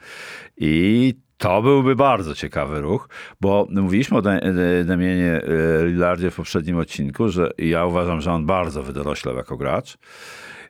I 0.58 1.14
to 1.38 1.62
byłby 1.62 1.96
bardzo 1.96 2.36
ciekawy 2.36 2.82
ruch, 2.82 3.10
bo 3.42 3.68
mówiliśmy 3.70 4.18
o 4.18 4.22
Damienie 4.86 5.42
e, 5.82 5.86
Lillardzie 5.86 6.32
w 6.32 6.36
poprzednim 6.36 6.78
odcinku, 6.78 7.30
że 7.30 7.52
ja 7.58 7.86
uważam, 7.86 8.22
że 8.22 8.32
on 8.32 8.46
bardzo 8.46 8.84
wydoroślał 8.84 9.36
jako 9.36 9.58
gracz 9.58 9.98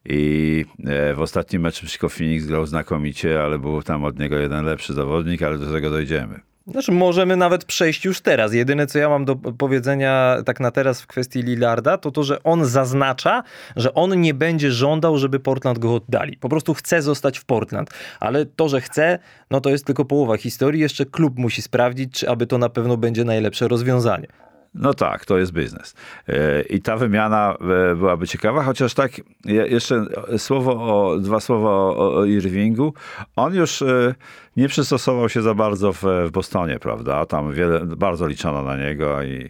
i 0.06 0.66
e, 0.86 1.14
w 1.14 1.22
ostatnim 1.22 1.62
meczu 1.62 1.82
przeciwko 1.82 2.10
Phoenix 2.10 2.46
grał 2.46 2.66
znakomicie, 2.66 3.44
ale 3.44 3.60
był 3.60 3.84
tam 3.84 4.04
od 4.04 4.20
niego 4.20 4.38
jeden 4.38 4.66
lepszy 4.66 4.94
zawodnik, 4.94 5.42
ale 5.42 5.58
do 5.58 5.74
tego 5.74 5.90
dojdziemy. 5.90 6.40
Znaczy, 6.68 6.92
możemy 6.92 7.38
nawet 7.38 7.66
przejść 7.66 8.06
już 8.06 8.22
teraz. 8.22 8.54
Jedyne, 8.54 8.88
co 8.88 9.00
ja 9.00 9.10
mam 9.10 9.26
do 9.26 9.36
powiedzenia 9.36 10.38
tak 10.46 10.60
na 10.60 10.72
teraz 10.72 11.02
w 11.02 11.08
kwestii 11.08 11.42
Lillarda, 11.42 11.98
to 11.98 12.12
to, 12.12 12.24
że 12.24 12.44
on 12.44 12.66
zaznacza, 12.66 13.44
że 13.76 13.94
on 13.94 14.22
nie 14.22 14.34
będzie 14.34 14.72
żądał, 14.72 15.18
żeby 15.18 15.40
Portland 15.40 15.80
go 15.80 15.96
oddali. 15.96 16.38
Po 16.38 16.50
prostu 16.50 16.74
chce 16.74 17.02
zostać 17.02 17.40
w 17.40 17.46
Portland. 17.46 17.90
Ale 18.20 18.46
to, 18.46 18.70
że 18.70 18.82
chce, 18.82 19.20
no 19.52 19.62
to 19.62 19.70
jest 19.70 19.86
tylko 19.86 20.06
połowa 20.06 20.38
historii. 20.38 20.82
Jeszcze 20.82 21.06
klub 21.06 21.40
musi 21.40 21.62
sprawdzić, 21.62 22.14
czy 22.14 22.30
aby 22.30 22.48
to 22.48 22.58
na 22.58 22.70
pewno 22.70 22.98
będzie 22.98 23.24
najlepsze 23.24 23.68
rozwiązanie. 23.68 24.28
No 24.74 24.94
tak, 24.94 25.26
to 25.26 25.38
jest 25.38 25.54
biznes. 25.54 25.96
E, 26.28 26.62
I 26.62 26.82
ta 26.82 26.98
wymiana 26.98 27.56
e, 27.92 27.96
byłaby 27.96 28.28
ciekawa, 28.28 28.64
chociaż 28.64 28.94
tak, 28.94 29.12
jeszcze 29.46 30.06
słowo 30.38 30.72
o, 30.74 31.20
dwa 31.20 31.40
słowa 31.40 31.70
o, 31.70 32.26
Irvingu. 32.26 32.94
On 33.36 33.56
już 33.56 33.82
e, 33.82 34.16
nie 34.58 34.68
przystosował 34.68 35.30
się 35.30 35.42
za 35.42 35.54
bardzo 35.54 35.94
w, 35.94 36.04
w 36.28 36.32
Bostonie, 36.32 36.80
prawda? 36.80 37.26
Tam 37.26 37.54
wiele, 37.54 37.86
bardzo 37.86 38.28
liczono 38.28 38.64
na 38.64 38.78
niego 38.78 39.24
i 39.24 39.50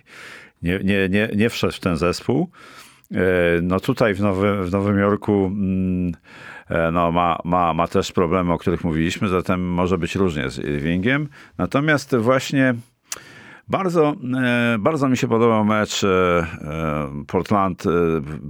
nie, 0.61 0.79
nie, 0.83 1.09
nie, 1.09 1.29
nie 1.35 1.49
wszedł 1.49 1.73
w 1.73 1.79
ten 1.79 1.97
zespół. 1.97 2.49
No 3.61 3.79
tutaj 3.79 4.13
w, 4.13 4.21
Nowy, 4.21 4.63
w 4.63 4.71
Nowym 4.71 4.99
Jorku 4.99 5.45
mm, 5.45 6.11
no, 6.93 7.11
ma, 7.11 7.39
ma, 7.43 7.73
ma 7.73 7.87
też 7.87 8.11
problemy, 8.11 8.53
o 8.53 8.57
których 8.57 8.83
mówiliśmy, 8.83 9.27
zatem 9.27 9.61
może 9.61 9.97
być 9.97 10.15
różnie 10.15 10.49
z 10.49 10.59
Irvingiem. 10.59 11.29
Natomiast 11.57 12.15
właśnie 12.15 12.75
bardzo, 13.71 14.15
e, 14.43 14.77
bardzo 14.79 15.09
mi 15.09 15.17
się 15.17 15.27
podobał 15.27 15.65
mecz 15.65 16.03
e, 16.03 16.07
e, 16.07 17.23
Portland 17.27 17.83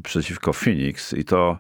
przeciwko 0.04 0.54
Phoenix 0.54 1.14
i 1.14 1.26
to 1.26 1.58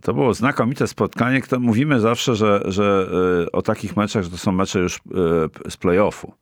to 0.00 0.14
było 0.14 0.34
znakomite 0.34 0.86
spotkanie. 0.86 1.40
Mówimy 1.60 2.00
zawsze, 2.00 2.36
że, 2.36 2.62
że 2.64 3.06
o 3.52 3.62
takich 3.62 3.96
meczach, 3.96 4.22
że 4.24 4.30
to 4.30 4.36
są 4.36 4.52
mecze 4.52 4.78
już 4.78 5.00
z 5.68 5.76
playoffu. 5.76 6.32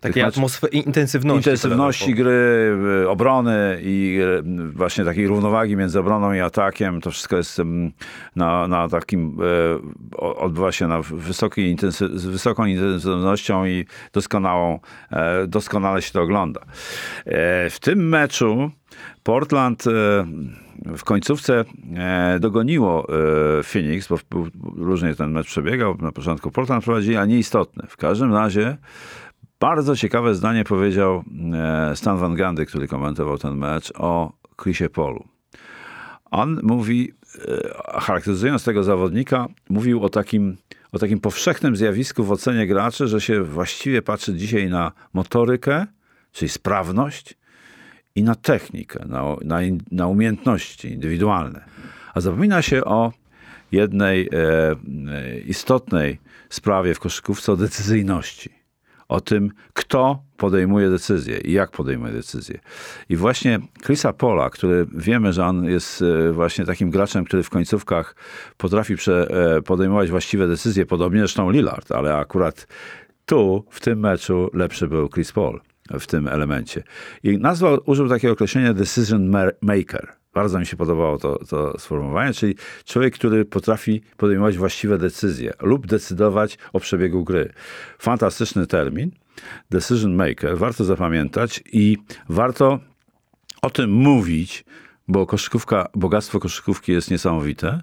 Takiej 0.00 0.22
atmosfery, 0.22 0.72
intensywności. 0.72 1.36
Intensywności 1.36 2.14
gry, 2.14 2.76
obrony 3.08 3.78
i 3.82 4.20
właśnie 4.72 5.04
takiej 5.04 5.26
równowagi 5.26 5.76
między 5.76 6.00
obroną 6.00 6.32
i 6.32 6.40
atakiem. 6.40 7.00
To 7.00 7.10
wszystko 7.10 7.36
jest 7.36 7.60
na, 8.36 8.68
na 8.68 8.88
takim, 8.88 9.38
e, 10.16 10.18
odbywa 10.18 10.72
się 10.72 10.88
na 10.88 11.02
wysokiej 11.02 11.70
intensyw, 11.70 12.10
z 12.12 12.26
wysoką 12.26 12.64
intensywnością 12.64 13.66
i 13.66 13.86
doskonałą, 14.12 14.80
e, 15.12 15.46
doskonale 15.46 16.02
się 16.02 16.12
to 16.12 16.22
ogląda. 16.22 16.60
E, 16.60 17.70
w 17.70 17.80
tym 17.80 18.08
meczu 18.08 18.70
Portland 19.22 19.84
w 20.96 21.04
końcówce 21.04 21.64
dogoniło 22.40 23.06
Phoenix, 23.64 24.08
bo 24.08 24.18
różnie 24.76 25.14
ten 25.14 25.30
mecz 25.30 25.46
przebiegał. 25.46 25.96
Na 26.00 26.12
początku 26.12 26.50
Portland 26.50 26.84
prowadzi, 26.84 27.16
a 27.16 27.24
nieistotne. 27.24 27.86
W 27.88 27.96
każdym 27.96 28.34
razie 28.34 28.76
bardzo 29.60 29.96
ciekawe 29.96 30.34
zdanie 30.34 30.64
powiedział 30.64 31.24
e, 31.52 31.96
Stan 31.96 32.18
Van 32.18 32.36
Gundy, 32.36 32.66
który 32.66 32.88
komentował 32.88 33.38
ten 33.38 33.54
mecz 33.54 33.92
o 33.96 34.32
Chrisie 34.62 34.88
Polu. 34.88 35.24
On 36.30 36.60
mówi, 36.62 37.12
e, 37.48 38.00
charakteryzując 38.00 38.64
tego 38.64 38.84
zawodnika, 38.84 39.48
mówił 39.68 40.04
o 40.04 40.08
takim, 40.08 40.56
o 40.92 40.98
takim 40.98 41.20
powszechnym 41.20 41.76
zjawisku 41.76 42.24
w 42.24 42.32
ocenie 42.32 42.66
graczy, 42.66 43.08
że 43.08 43.20
się 43.20 43.42
właściwie 43.42 44.02
patrzy 44.02 44.34
dzisiaj 44.34 44.68
na 44.68 44.92
motorykę, 45.12 45.86
czyli 46.32 46.48
sprawność, 46.48 47.38
i 48.14 48.22
na 48.22 48.34
technikę, 48.34 49.04
na, 49.08 49.36
na, 49.44 49.58
na 49.90 50.06
umiejętności 50.06 50.92
indywidualne. 50.92 51.64
A 52.14 52.20
zapomina 52.20 52.62
się 52.62 52.84
o 52.84 53.12
jednej 53.72 54.28
e, 54.32 54.70
e 55.12 55.38
istotnej 55.38 56.18
sprawie 56.48 56.94
w 56.94 57.00
koszykówce, 57.00 57.52
o 57.52 57.56
decyzyjności 57.56 58.57
o 59.08 59.20
tym, 59.20 59.50
kto 59.72 60.22
podejmuje 60.36 60.90
decyzje 60.90 61.38
i 61.38 61.52
jak 61.52 61.70
podejmuje 61.70 62.12
decyzje. 62.12 62.58
I 63.08 63.16
właśnie 63.16 63.60
Chrisa 63.84 64.12
Pola, 64.12 64.50
który 64.50 64.86
wiemy, 64.92 65.32
że 65.32 65.46
on 65.46 65.64
jest 65.64 66.02
e, 66.02 66.32
właśnie 66.32 66.64
takim 66.64 66.90
graczem, 66.90 67.24
który 67.24 67.42
w 67.42 67.50
końcówkach 67.50 68.16
potrafi 68.56 68.94
e, 68.94 69.62
podejmować 69.62 70.10
właściwe 70.10 70.48
decyzje, 70.48 70.86
podobnie 70.86 71.18
zresztą 71.20 71.50
Lillard, 71.50 71.92
ale 71.92 72.16
akurat 72.16 72.66
tu, 73.26 73.64
w 73.70 73.80
tym 73.80 73.98
meczu 74.00 74.50
lepszy 74.54 74.88
był 74.88 75.08
Chris 75.08 75.32
Paul 75.32 75.60
w 75.90 76.06
tym 76.06 76.28
elemencie. 76.28 76.82
I 77.22 77.38
nazwał, 77.38 77.78
użył 77.86 78.08
takiego 78.08 78.32
określenia 78.32 78.74
decision 78.74 79.32
maker. 79.62 80.08
Bardzo 80.38 80.58
mi 80.58 80.66
się 80.66 80.76
podobało 80.76 81.18
to, 81.18 81.38
to 81.48 81.78
sformułowanie, 81.78 82.32
czyli 82.32 82.54
człowiek, 82.84 83.14
który 83.14 83.44
potrafi 83.44 84.02
podejmować 84.16 84.58
właściwe 84.58 84.98
decyzje 84.98 85.52
lub 85.62 85.86
decydować 85.86 86.58
o 86.72 86.80
przebiegu 86.80 87.24
gry. 87.24 87.52
Fantastyczny 87.98 88.66
termin. 88.66 89.10
Decision 89.70 90.14
maker, 90.14 90.58
warto 90.58 90.84
zapamiętać 90.84 91.62
i 91.72 91.96
warto 92.28 92.78
o 93.62 93.70
tym 93.70 93.90
mówić, 93.90 94.64
bo 95.08 95.26
koszykówka, 95.26 95.88
bogactwo 95.94 96.40
koszykówki 96.40 96.92
jest 96.92 97.10
niesamowite. 97.10 97.82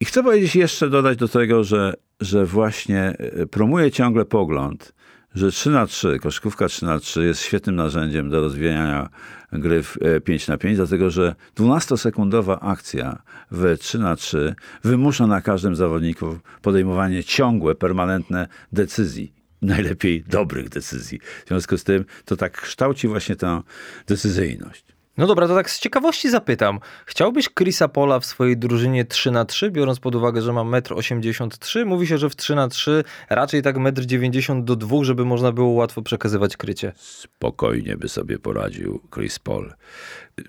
I 0.00 0.04
chcę 0.04 0.22
powiedzieć 0.22 0.56
jeszcze, 0.56 0.90
dodać 0.90 1.18
do 1.18 1.28
tego, 1.28 1.64
że, 1.64 1.94
że 2.20 2.46
właśnie 2.46 3.02
e, 3.02 3.46
promuje 3.46 3.90
ciągle 3.90 4.24
pogląd, 4.24 4.94
że 5.34 5.50
3 5.50 5.70
na 5.70 5.86
3, 5.86 6.18
koszykówka 6.18 6.68
3 6.68 6.84
na 6.84 6.98
3 6.98 7.24
jest 7.24 7.42
świetnym 7.42 7.76
narzędziem 7.76 8.30
do 8.30 8.40
rozwijania 8.40 9.08
gry 9.52 9.82
w 9.82 9.98
5 10.24 10.48
e, 10.48 10.52
na 10.52 10.58
5, 10.58 10.76
dlatego 10.76 11.10
że 11.10 11.34
12-sekundowa 11.56 12.58
akcja 12.60 13.22
w 13.50 13.78
3 13.78 13.98
na 13.98 14.16
3 14.16 14.54
wymusza 14.84 15.26
na 15.26 15.40
każdym 15.40 15.76
zawodniku 15.76 16.38
podejmowanie 16.62 17.24
ciągłe, 17.24 17.74
permanentne 17.74 18.48
decyzji. 18.72 19.34
Najlepiej 19.62 20.24
dobrych 20.28 20.68
decyzji. 20.68 21.20
W 21.44 21.48
związku 21.48 21.78
z 21.78 21.84
tym 21.84 22.04
to 22.24 22.36
tak 22.36 22.60
kształci 22.60 23.08
właśnie 23.08 23.36
tę 23.36 23.62
decyzyjność. 24.06 24.93
No 25.18 25.26
dobra, 25.26 25.48
to 25.48 25.54
tak 25.54 25.70
z 25.70 25.80
ciekawości 25.80 26.30
zapytam. 26.30 26.80
Chciałbyś 27.06 27.48
Chrisa 27.58 27.88
Pola 27.88 28.20
w 28.20 28.26
swojej 28.26 28.56
drużynie 28.56 29.04
3 29.04 29.30
na 29.30 29.44
3 29.44 29.70
biorąc 29.70 30.00
pod 30.00 30.14
uwagę, 30.14 30.42
że 30.42 30.52
ma 30.52 30.60
1,83 30.60 31.80
m? 31.80 31.88
Mówi 31.88 32.06
się, 32.06 32.18
że 32.18 32.30
w 32.30 32.36
3 32.36 32.54
na 32.54 32.68
3 32.68 33.04
raczej 33.30 33.62
tak 33.62 33.76
1,90 33.76 34.52
m 34.52 34.64
do 34.64 34.76
2, 34.76 35.04
żeby 35.04 35.24
można 35.24 35.52
było 35.52 35.68
łatwo 35.68 36.02
przekazywać 36.02 36.56
krycie. 36.56 36.92
Spokojnie 36.96 37.96
by 37.96 38.08
sobie 38.08 38.38
poradził 38.38 39.00
Chris 39.14 39.38
Paul 39.38 39.72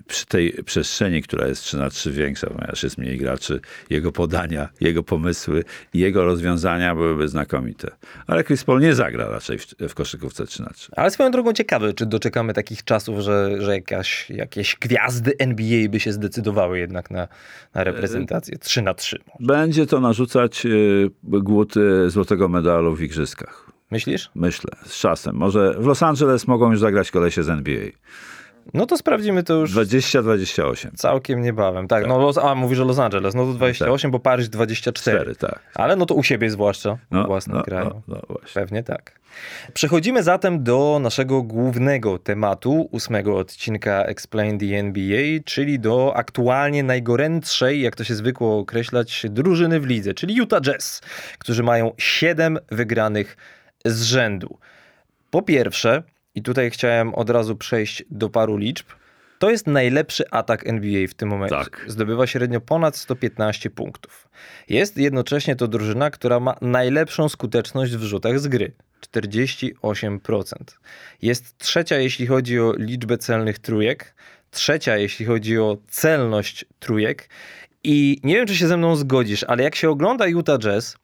przy 0.06 0.26
tej 0.26 0.52
przestrzeni, 0.64 1.22
która 1.22 1.46
jest 1.46 1.62
3 1.62 1.76
na 1.76 1.90
3 1.90 2.12
większa, 2.12 2.46
ponieważ 2.46 2.82
jest 2.82 2.98
mniej 2.98 3.18
graczy, 3.18 3.60
jego 3.90 4.12
podania, 4.12 4.68
jego 4.80 5.02
pomysły 5.02 5.64
i 5.94 5.98
jego 5.98 6.24
rozwiązania 6.24 6.94
byłyby 6.94 7.28
znakomite. 7.28 7.90
Ale 8.26 8.44
Chris 8.44 8.64
Paul 8.64 8.80
nie 8.80 8.94
zagra 8.94 9.28
raczej 9.28 9.58
w, 9.58 9.66
w 9.88 9.94
koszykówce 9.94 10.46
3 10.46 10.62
na 10.62 10.70
3. 10.70 10.92
Ale 10.96 11.10
swoją 11.10 11.30
drogą 11.30 11.52
ciekawe, 11.52 11.94
czy 11.94 12.06
doczekamy 12.06 12.54
takich 12.54 12.84
czasów, 12.84 13.20
że, 13.20 13.62
że 13.62 13.74
jakaś, 13.74 14.30
jakieś 14.56 14.76
gwiazdy 14.76 15.32
NBA 15.38 15.88
by 15.88 16.00
się 16.00 16.12
zdecydowały 16.12 16.78
jednak 16.78 17.10
na, 17.10 17.28
na 17.74 17.84
reprezentację 17.84 18.58
3 18.58 18.82
na 18.82 18.94
3. 18.94 19.18
Będzie 19.40 19.86
to 19.86 20.00
narzucać 20.00 20.66
y, 20.66 21.10
głód 21.22 21.76
y, 21.76 22.10
złotego 22.10 22.48
medalu 22.48 22.96
w 22.96 23.02
igrzyskach. 23.02 23.70
Myślisz? 23.90 24.30
Myślę, 24.34 24.70
z 24.86 24.98
czasem. 24.98 25.36
Może 25.36 25.74
w 25.78 25.86
Los 25.86 26.02
Angeles 26.02 26.46
mogą 26.46 26.70
już 26.70 26.80
zagrać 26.80 27.10
kolesie 27.10 27.42
z 27.42 27.48
NBA. 27.48 27.90
No 28.74 28.86
to 28.86 28.96
sprawdzimy 28.96 29.42
to 29.42 29.54
już. 29.54 29.74
20-28. 29.74 30.94
Całkiem 30.94 31.42
niebawem. 31.42 31.88
Tak, 31.88 32.02
tak. 32.02 32.08
no 32.08 32.18
Los, 32.18 32.38
a 32.38 32.54
mówisz, 32.54 32.78
że 32.78 32.84
Los 32.84 32.98
Angeles, 32.98 33.34
no 33.34 33.46
to 33.46 33.52
28, 33.52 34.10
tak. 34.10 34.12
bo 34.12 34.18
Paryż 34.18 34.48
24. 34.48 35.18
4, 35.18 35.36
tak. 35.36 35.60
Ale 35.74 35.96
no 35.96 36.06
to 36.06 36.14
u 36.14 36.22
siebie 36.22 36.50
zwłaszcza, 36.50 36.98
no, 37.10 37.24
w 37.24 37.26
własnym 37.26 37.56
no, 37.56 37.62
kraju. 37.62 38.02
No, 38.08 38.22
no 38.28 38.36
Pewnie 38.54 38.82
tak. 38.82 39.20
Przechodzimy 39.74 40.22
zatem 40.22 40.64
do 40.64 40.98
naszego 41.02 41.42
głównego 41.42 42.18
tematu, 42.18 42.88
ósmego 42.92 43.38
odcinka 43.38 44.04
Explain 44.04 44.58
the 44.58 44.66
NBA, 44.66 45.40
czyli 45.44 45.80
do 45.80 46.12
aktualnie 46.16 46.82
najgorętszej, 46.82 47.80
jak 47.80 47.96
to 47.96 48.04
się 48.04 48.14
zwykło 48.14 48.58
określać, 48.58 49.26
drużyny 49.30 49.80
w 49.80 49.86
lidze, 49.86 50.14
czyli 50.14 50.34
Utah 50.34 50.60
Jazz, 50.60 51.00
którzy 51.38 51.62
mają 51.62 51.92
7 51.98 52.58
wygranych 52.70 53.36
z 53.84 54.02
rzędu. 54.02 54.58
Po 55.30 55.42
pierwsze, 55.42 56.02
i 56.36 56.42
tutaj 56.42 56.70
chciałem 56.70 57.14
od 57.14 57.30
razu 57.30 57.56
przejść 57.56 58.04
do 58.10 58.28
paru 58.28 58.56
liczb. 58.56 58.86
To 59.38 59.50
jest 59.50 59.66
najlepszy 59.66 60.30
atak 60.30 60.66
NBA 60.66 61.06
w 61.08 61.14
tym 61.14 61.28
momencie. 61.28 61.56
Tak. 61.56 61.84
Zdobywa 61.88 62.26
średnio 62.26 62.60
ponad 62.60 62.96
115 62.96 63.70
punktów. 63.70 64.28
Jest 64.68 64.96
jednocześnie 64.96 65.56
to 65.56 65.68
drużyna, 65.68 66.10
która 66.10 66.40
ma 66.40 66.56
najlepszą 66.60 67.28
skuteczność 67.28 67.96
w 67.96 68.02
rzutach 68.02 68.40
z 68.40 68.48
gry. 68.48 68.72
48%. 69.14 70.52
Jest 71.22 71.58
trzecia, 71.58 71.96
jeśli 71.96 72.26
chodzi 72.26 72.60
o 72.60 72.72
liczbę 72.78 73.18
celnych 73.18 73.58
trójek, 73.58 74.14
trzecia, 74.50 74.96
jeśli 74.96 75.26
chodzi 75.26 75.58
o 75.58 75.76
celność 75.88 76.64
trójek. 76.78 77.28
I 77.84 78.20
nie 78.24 78.34
wiem, 78.34 78.46
czy 78.46 78.56
się 78.56 78.66
ze 78.68 78.76
mną 78.76 78.96
zgodzisz, 78.96 79.44
ale 79.44 79.62
jak 79.62 79.74
się 79.74 79.90
ogląda 79.90 80.26
Utah 80.26 80.58
Jazz, 80.58 80.96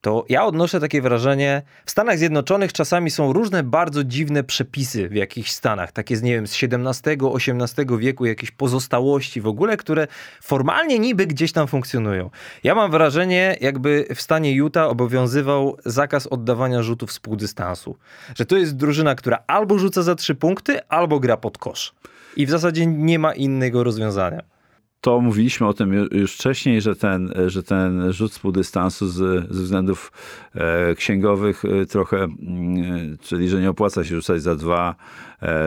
to 0.00 0.24
ja 0.28 0.44
odnoszę 0.44 0.80
takie 0.80 1.02
wrażenie, 1.02 1.62
w 1.84 1.90
Stanach 1.90 2.18
Zjednoczonych 2.18 2.72
czasami 2.72 3.10
są 3.10 3.32
różne 3.32 3.62
bardzo 3.62 4.04
dziwne 4.04 4.44
przepisy 4.44 5.08
w 5.08 5.14
jakichś 5.14 5.50
stanach, 5.50 5.92
takie 5.92 6.16
z, 6.16 6.22
nie 6.22 6.32
wiem, 6.32 6.46
z 6.46 6.62
XVII, 6.62 7.18
XVIII 7.34 7.98
wieku, 7.98 8.26
jakieś 8.26 8.50
pozostałości 8.50 9.40
w 9.40 9.46
ogóle, 9.46 9.76
które 9.76 10.06
formalnie 10.42 10.98
niby 10.98 11.26
gdzieś 11.26 11.52
tam 11.52 11.66
funkcjonują. 11.66 12.30
Ja 12.64 12.74
mam 12.74 12.90
wrażenie, 12.90 13.56
jakby 13.60 14.06
w 14.14 14.20
stanie 14.20 14.52
Utah 14.52 14.90
obowiązywał 14.90 15.76
zakaz 15.84 16.26
oddawania 16.26 16.82
rzutów 16.82 17.12
z 17.12 17.20
półdystansu. 17.20 17.96
Że 18.34 18.46
to 18.46 18.56
jest 18.56 18.76
drużyna, 18.76 19.14
która 19.14 19.38
albo 19.46 19.78
rzuca 19.78 20.02
za 20.02 20.14
trzy 20.14 20.34
punkty, 20.34 20.88
albo 20.88 21.20
gra 21.20 21.36
pod 21.36 21.58
kosz. 21.58 21.94
I 22.36 22.46
w 22.46 22.50
zasadzie 22.50 22.86
nie 22.86 23.18
ma 23.18 23.34
innego 23.34 23.84
rozwiązania 23.84 24.59
to 25.00 25.20
mówiliśmy 25.20 25.66
o 25.66 25.74
tym 25.74 26.08
już 26.12 26.34
wcześniej, 26.34 26.80
że 26.80 26.96
ten, 26.96 27.32
że 27.46 27.62
ten 27.62 28.12
rzut 28.12 28.32
z 28.32 28.38
półdystansu 28.38 29.08
z, 29.08 29.16
ze 29.50 29.62
względów 29.62 30.12
e, 30.54 30.94
księgowych 30.94 31.64
e, 31.64 31.86
trochę, 31.86 32.16
mm, 32.16 33.14
e, 33.14 33.16
czyli 33.22 33.48
że 33.48 33.60
nie 33.60 33.70
opłaca 33.70 34.04
się 34.04 34.14
rzucać 34.14 34.42
za 34.42 34.54
dwa 34.54 34.94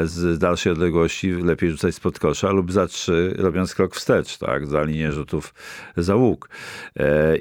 z 0.04 0.40
dalszej 0.40 0.72
odległości, 0.72 1.32
lepiej 1.32 1.72
rzucać 1.72 1.96
spod 1.96 2.20
kosza 2.20 2.52
lub 2.52 2.72
za 2.72 2.88
trzy, 2.88 3.36
robiąc 3.38 3.76
krok 3.76 3.96
wstecz, 3.96 4.38
tak, 4.38 4.68
za 4.68 4.84
linię 4.84 5.12
rzutów 5.12 5.54
za 5.98 6.16
łuk. 6.16 6.50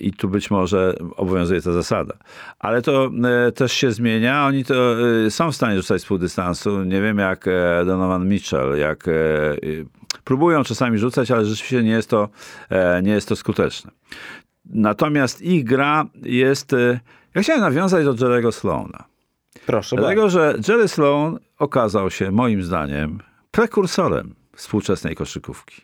I 0.00 0.12
tu 0.12 0.28
być 0.28 0.50
może 0.50 0.94
obowiązuje 1.16 1.62
ta 1.62 1.72
zasada. 1.72 2.14
Ale 2.58 2.82
to 2.82 3.10
też 3.54 3.72
się 3.72 3.92
zmienia. 3.92 4.46
Oni 4.46 4.64
to 4.64 4.74
są 5.28 5.52
w 5.52 5.56
stanie 5.56 5.76
rzucać 5.76 6.02
z 6.02 6.06
półdystansu. 6.06 6.84
Nie 6.84 7.02
wiem 7.02 7.18
jak 7.18 7.44
Donovan 7.86 8.28
Mitchell, 8.28 8.78
jak 8.78 9.08
próbują 10.24 10.64
czasami 10.64 10.98
rzucać, 10.98 11.30
ale 11.30 11.44
rzeczywiście 11.44 11.82
nie 11.82 11.90
jest 11.90 12.10
to, 12.10 12.28
e, 12.70 13.02
nie 13.02 13.12
jest 13.12 13.28
to 13.28 13.36
skuteczne. 13.36 13.90
Natomiast 14.64 15.42
ich 15.42 15.64
gra 15.64 16.04
jest... 16.22 16.72
E, 16.72 17.00
ja 17.34 17.42
chciałem 17.42 17.62
nawiązać 17.62 18.04
do 18.04 18.14
Jerry'ego 18.14 18.52
Sloana. 18.52 19.04
Proszę 19.66 19.96
Dlatego, 19.96 20.30
że 20.30 20.54
Jerry 20.68 20.88
Sloan 20.88 21.38
okazał 21.58 22.10
się, 22.10 22.30
moim 22.30 22.62
zdaniem, 22.62 23.18
prekursorem 23.50 24.34
współczesnej 24.56 25.16
koszykówki. 25.16 25.82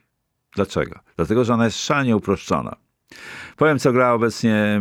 Dlaczego? 0.54 0.98
Dlatego, 1.16 1.44
że 1.44 1.54
ona 1.54 1.64
jest 1.64 1.84
szalenie 1.84 2.16
uproszczona. 2.16 2.76
Powiem, 3.56 3.78
co 3.78 3.92
gra 3.92 4.12
obecnie, 4.12 4.80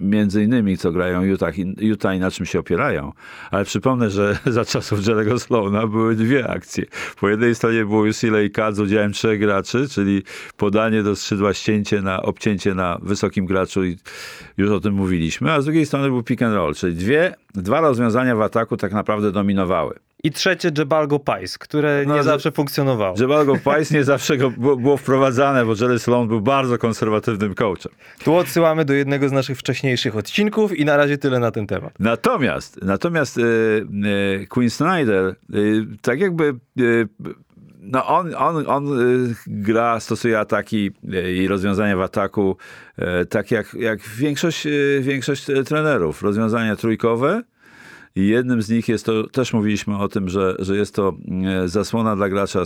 między 0.00 0.42
innymi, 0.42 0.78
co 0.78 0.92
grają 0.92 1.22
Utah, 1.22 1.54
Utah 1.78 2.16
i 2.16 2.18
na 2.18 2.30
czym 2.30 2.46
się 2.46 2.58
opierają, 2.58 3.12
ale 3.50 3.64
przypomnę, 3.64 4.10
że 4.10 4.38
za 4.46 4.64
czasów 4.64 5.06
Jerego 5.06 5.38
Slowna 5.38 5.86
były 5.86 6.14
dwie 6.14 6.48
akcje. 6.50 6.84
Po 7.20 7.28
jednej 7.28 7.54
stronie 7.54 7.84
było 7.84 8.02
UCLA 8.02 8.38
Card 8.56 8.76
z 8.76 8.80
udziałem 8.80 9.12
trzech 9.12 9.40
graczy, 9.40 9.88
czyli 9.88 10.22
podanie 10.56 11.02
do 11.02 11.16
skrzydła, 11.16 11.54
ścięcie 11.54 12.02
na, 12.02 12.22
obcięcie 12.22 12.74
na 12.74 12.98
wysokim 13.02 13.46
graczu 13.46 13.84
i 13.84 13.96
już 14.56 14.70
o 14.70 14.80
tym 14.80 14.94
mówiliśmy, 14.94 15.52
a 15.52 15.60
z 15.60 15.64
drugiej 15.64 15.86
strony 15.86 16.08
był 16.08 16.22
pick 16.22 16.42
and 16.42 16.54
roll, 16.54 16.74
czyli 16.74 16.96
dwie, 16.96 17.34
dwa 17.54 17.80
rozwiązania 17.80 18.36
w 18.36 18.40
ataku 18.40 18.76
tak 18.76 18.92
naprawdę 18.92 19.32
dominowały. 19.32 19.94
I 20.24 20.30
trzecie 20.30 20.70
Jebalgo 20.78 21.18
Pais, 21.18 21.58
które 21.58 22.04
no, 22.06 22.16
nie 22.16 22.22
zawsze 22.22 22.52
funkcjonowało. 22.52 23.16
Jebalgo 23.20 23.56
Pais 23.64 23.90
nie 23.90 24.04
zawsze 24.04 24.36
go 24.36 24.50
było 24.50 24.96
wprowadzane, 24.96 25.64
bo 25.64 25.74
Jerry 25.80 25.98
Sloan 25.98 26.28
był 26.28 26.40
bardzo 26.40 26.78
konserwatywnym 26.78 27.54
coachem. 27.54 27.92
Tu 28.24 28.34
odsyłamy 28.34 28.84
do 28.84 28.92
jednego 28.92 29.28
z 29.28 29.32
naszych 29.32 29.58
wcześniejszych 29.58 30.16
odcinków 30.16 30.78
i 30.78 30.84
na 30.84 30.96
razie 30.96 31.18
tyle 31.18 31.38
na 31.38 31.50
ten 31.50 31.66
temat. 31.66 31.92
Natomiast, 31.98 32.82
natomiast 32.82 33.38
e, 33.38 33.42
e, 33.42 34.46
Queen 34.46 34.70
Snyder, 34.70 35.24
e, 35.24 35.34
tak 36.02 36.20
jakby 36.20 36.54
no 37.80 38.06
on, 38.06 38.34
on, 38.34 38.64
on 38.66 38.86
gra, 39.46 40.00
stosuje 40.00 40.38
ataki 40.38 40.90
i 41.36 41.48
rozwiązania 41.48 41.96
w 41.96 42.00
ataku, 42.00 42.56
tak 43.28 43.50
jak, 43.50 43.74
jak 43.74 44.00
większość, 44.00 44.66
większość 45.00 45.46
trenerów. 45.66 46.22
Rozwiązania 46.22 46.76
trójkowe, 46.76 47.42
i 48.16 48.26
jednym 48.26 48.62
z 48.62 48.70
nich 48.70 48.88
jest 48.88 49.06
to, 49.06 49.26
też 49.26 49.52
mówiliśmy 49.52 49.98
o 49.98 50.08
tym, 50.08 50.28
że, 50.28 50.56
że 50.58 50.76
jest 50.76 50.94
to 50.94 51.12
e, 51.44 51.68
zasłona 51.68 52.16
dla 52.16 52.28
gracza 52.28 52.60
e, 52.60 52.64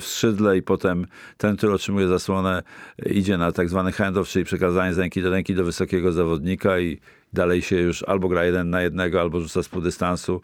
w 0.00 0.04
skrzydle 0.04 0.56
i 0.56 0.62
potem 0.62 1.06
ten, 1.36 1.56
który 1.56 1.72
otrzymuje 1.72 2.08
zasłonę 2.08 2.62
idzie 3.06 3.38
na 3.38 3.52
tak 3.52 3.68
zwany 3.68 3.92
handoff, 3.92 4.28
czyli 4.28 4.44
przekazanie 4.44 4.94
z 4.94 4.98
ręki 4.98 5.22
do 5.22 5.30
ręki 5.30 5.54
do 5.54 5.64
wysokiego 5.64 6.12
zawodnika 6.12 6.78
i 6.78 6.98
dalej 7.32 7.62
się 7.62 7.76
już 7.76 8.02
albo 8.02 8.28
gra 8.28 8.44
jeden 8.44 8.70
na 8.70 8.82
jednego, 8.82 9.20
albo 9.20 9.40
rzuca 9.40 9.62
z 9.62 9.68
dystansu, 9.82 10.40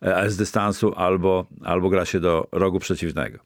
e, 0.00 0.30
z 0.30 0.36
dystansu, 0.36 0.94
albo, 0.96 1.46
albo 1.64 1.88
gra 1.88 2.04
się 2.04 2.20
do 2.20 2.48
rogu 2.52 2.78
przeciwnego. 2.78 3.38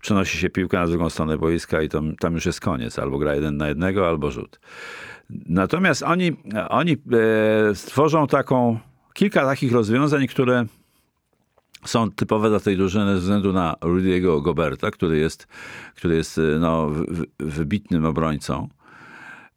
Przenosi 0.00 0.38
się 0.38 0.50
piłkę 0.50 0.78
na 0.78 0.86
drugą 0.86 1.10
stronę 1.10 1.38
boiska 1.38 1.82
i 1.82 1.88
to, 1.88 2.02
tam 2.20 2.34
już 2.34 2.46
jest 2.46 2.60
koniec. 2.60 2.98
Albo 2.98 3.18
gra 3.18 3.34
jeden 3.34 3.56
na 3.56 3.68
jednego, 3.68 4.08
albo 4.08 4.30
rzut. 4.30 4.60
Natomiast 5.30 6.02
oni, 6.02 6.32
oni 6.68 6.96
stworzą 7.74 8.26
taką 8.26 8.78
kilka 9.14 9.44
takich 9.44 9.72
rozwiązań, 9.72 10.26
które 10.26 10.66
są 11.84 12.10
typowe 12.10 12.48
dla 12.48 12.60
tej 12.60 12.76
drużyny 12.76 13.14
ze 13.14 13.20
względu 13.20 13.52
na 13.52 13.76
Rudy'ego 13.80 14.42
Goberta, 14.42 14.90
który 14.90 15.18
jest, 15.18 15.46
który 15.94 16.16
jest 16.16 16.40
no, 16.60 16.90
wybitnym 17.38 18.04
obrońcą, 18.04 18.68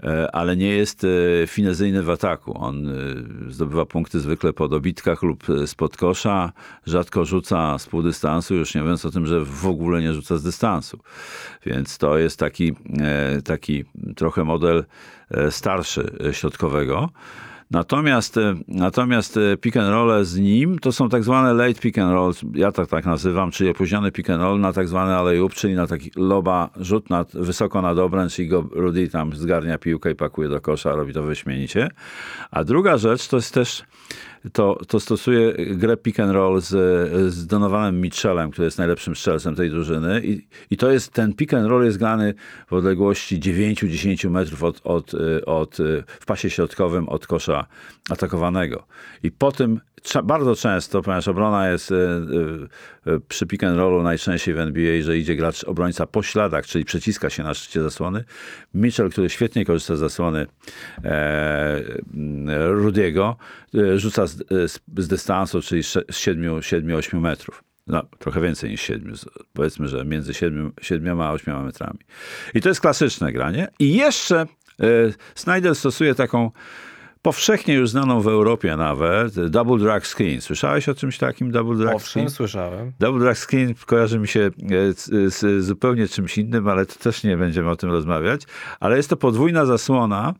e, 0.03 0.35
ale 0.35 0.57
nie 0.57 0.69
jest 0.69 1.03
e, 1.03 1.47
finezyjny 1.47 2.03
w 2.03 2.09
ataku. 2.09 2.63
On 2.63 2.87
e, 2.87 2.93
zdobywa 3.51 3.85
punkty 3.85 4.19
zwykle 4.19 4.53
po 4.53 4.67
dobitkach 4.67 5.23
lub 5.23 5.43
spod 5.65 5.97
kosza, 5.97 6.51
rzadko 6.85 7.25
rzuca 7.25 7.79
z 7.79 7.87
półdystansu, 7.87 8.55
już 8.55 8.75
nie 8.75 8.81
mówiąc 8.81 9.05
o 9.05 9.11
tym, 9.11 9.25
że 9.25 9.45
w 9.45 9.67
ogóle 9.67 10.01
nie 10.01 10.13
rzuca 10.13 10.37
z 10.37 10.43
dystansu. 10.43 10.99
Więc 11.65 11.97
to 11.97 12.17
jest 12.17 12.39
taki, 12.39 12.73
taki 13.43 13.85
trochę 14.15 14.43
model 14.43 14.85
starszy 15.49 16.17
środkowego. 16.31 17.09
Natomiast, 17.71 18.37
e, 18.37 18.55
natomiast 18.67 19.37
e, 19.37 19.57
pick 19.57 19.77
and 19.77 19.89
roll 19.89 20.25
z 20.25 20.37
nim 20.37 20.79
to 20.79 20.91
są 20.91 21.09
tak 21.09 21.23
zwane 21.23 21.53
late 21.53 21.81
pick 21.81 21.97
and 21.97 22.11
roll, 22.11 22.33
ja 22.53 22.71
tak, 22.71 22.87
tak 22.87 23.05
nazywam, 23.05 23.51
czyli 23.51 23.69
opóźniony 23.69 24.11
pick 24.11 24.29
and 24.29 24.41
roll 24.41 24.59
na 24.59 24.73
tak 24.73 24.87
zwany 24.87 25.15
alley 25.15 25.49
czyli 25.53 25.73
na 25.75 25.87
taki 25.87 26.11
loba, 26.15 26.69
rzut 26.79 27.09
nad, 27.09 27.31
wysoko 27.33 27.81
nad 27.81 27.97
obręcz 27.97 28.39
i 28.39 28.47
go 28.47 28.65
Rudy 28.71 29.09
tam 29.09 29.35
zgarnia 29.35 29.77
piłkę 29.77 30.11
i 30.11 30.15
pakuje 30.15 30.49
do 30.49 30.61
kosza, 30.61 30.95
robi 30.95 31.13
to 31.13 31.23
wyśmienicie. 31.23 31.89
A 32.51 32.63
druga 32.63 32.97
rzecz 32.97 33.27
to 33.27 33.37
jest 33.37 33.53
też 33.53 33.83
to, 34.53 34.77
to 34.87 34.99
stosuje 34.99 35.53
grę 35.53 35.97
pick 35.97 36.19
and 36.19 36.31
roll 36.31 36.61
z, 36.61 36.69
z 37.33 37.47
Donovanem 37.47 38.01
Mitchellem, 38.01 38.51
który 38.51 38.65
jest 38.65 38.77
najlepszym 38.77 39.15
strzelcem 39.15 39.55
tej 39.55 39.69
drużyny 39.69 40.21
i, 40.23 40.47
i 40.71 40.77
to 40.77 40.91
jest, 40.91 41.13
ten 41.13 41.33
pick 41.33 41.53
and 41.53 41.67
roll 41.67 41.85
jest 41.85 41.97
grany 41.97 42.33
w 42.67 42.73
odległości 42.73 43.39
9-10 43.39 44.29
metrów 44.29 44.63
od, 44.63 44.81
od, 44.83 45.11
od, 45.45 45.77
w 46.19 46.25
pasie 46.25 46.49
środkowym 46.49 47.09
od 47.09 47.27
kosza 47.27 47.65
atakowanego. 48.09 48.83
I 49.23 49.31
po 49.31 49.51
tym 49.51 49.79
bardzo 50.23 50.55
często, 50.55 51.01
ponieważ 51.01 51.27
obrona 51.27 51.69
jest 51.69 51.91
e, 51.91 51.95
e, 51.95 53.13
e, 53.13 53.19
przy 53.27 53.47
pick 53.47 53.63
and 53.63 53.77
rollu 53.77 54.03
najczęściej 54.03 54.53
w 54.53 54.59
NBA, 54.59 55.01
że 55.01 55.17
idzie 55.17 55.35
gracz 55.35 55.63
obrońca 55.63 56.07
po 56.07 56.23
śladach, 56.23 56.65
czyli 56.65 56.85
przeciska 56.85 57.29
się 57.29 57.43
na 57.43 57.53
szczycie 57.53 57.83
zasłony. 57.83 58.23
Mitchell, 58.73 59.09
który 59.09 59.29
świetnie 59.29 59.65
korzysta 59.65 59.95
z 59.95 59.99
zasłony 59.99 60.45
Rudiego, 62.57 63.35
rzuca 63.95 64.27
z, 64.27 64.36
z, 64.49 64.79
z 64.97 65.07
dystansu, 65.07 65.61
czyli 65.61 65.83
z 65.83 65.95
7-8 65.95 67.19
metrów. 67.19 67.63
No, 67.87 68.03
trochę 68.19 68.41
więcej 68.41 68.69
niż 68.69 68.81
7, 68.81 69.13
powiedzmy, 69.53 69.87
że 69.87 70.05
między 70.05 70.33
7, 70.33 70.71
7 70.81 71.21
a 71.21 71.31
8 71.31 71.65
metrami. 71.65 71.99
I 72.53 72.61
to 72.61 72.69
jest 72.69 72.81
klasyczne 72.81 73.33
granie. 73.33 73.67
I 73.79 73.95
jeszcze 73.95 74.45
Snyder 75.35 75.75
stosuje 75.75 76.15
taką 76.15 76.51
powszechnie 77.21 77.73
już 77.73 77.89
znaną 77.89 78.21
w 78.21 78.27
Europie 78.27 78.77
nawet, 78.77 79.49
double 79.49 79.77
drag 79.77 80.07
skin. 80.07 80.41
Słyszałeś 80.41 80.89
o 80.89 80.95
czymś 80.95 81.17
takim, 81.17 81.51
double 81.51 81.77
drag 81.77 81.95
Owszem, 81.95 82.23
skin? 82.23 82.29
słyszałem. 82.29 82.91
Double 82.99 83.19
drag 83.19 83.37
skin 83.37 83.73
kojarzy 83.85 84.19
mi 84.19 84.27
się 84.27 84.39
e, 84.39 84.51
z, 84.93 85.33
z 85.33 85.65
zupełnie 85.65 86.07
czymś 86.07 86.37
innym, 86.37 86.67
ale 86.67 86.85
to 86.85 86.95
też 86.95 87.23
nie 87.23 87.37
będziemy 87.37 87.69
o 87.69 87.75
tym 87.75 87.91
rozmawiać. 87.91 88.41
Ale 88.79 88.97
jest 88.97 89.09
to 89.09 89.17
podwójna 89.17 89.65
zasłona, 89.65 90.33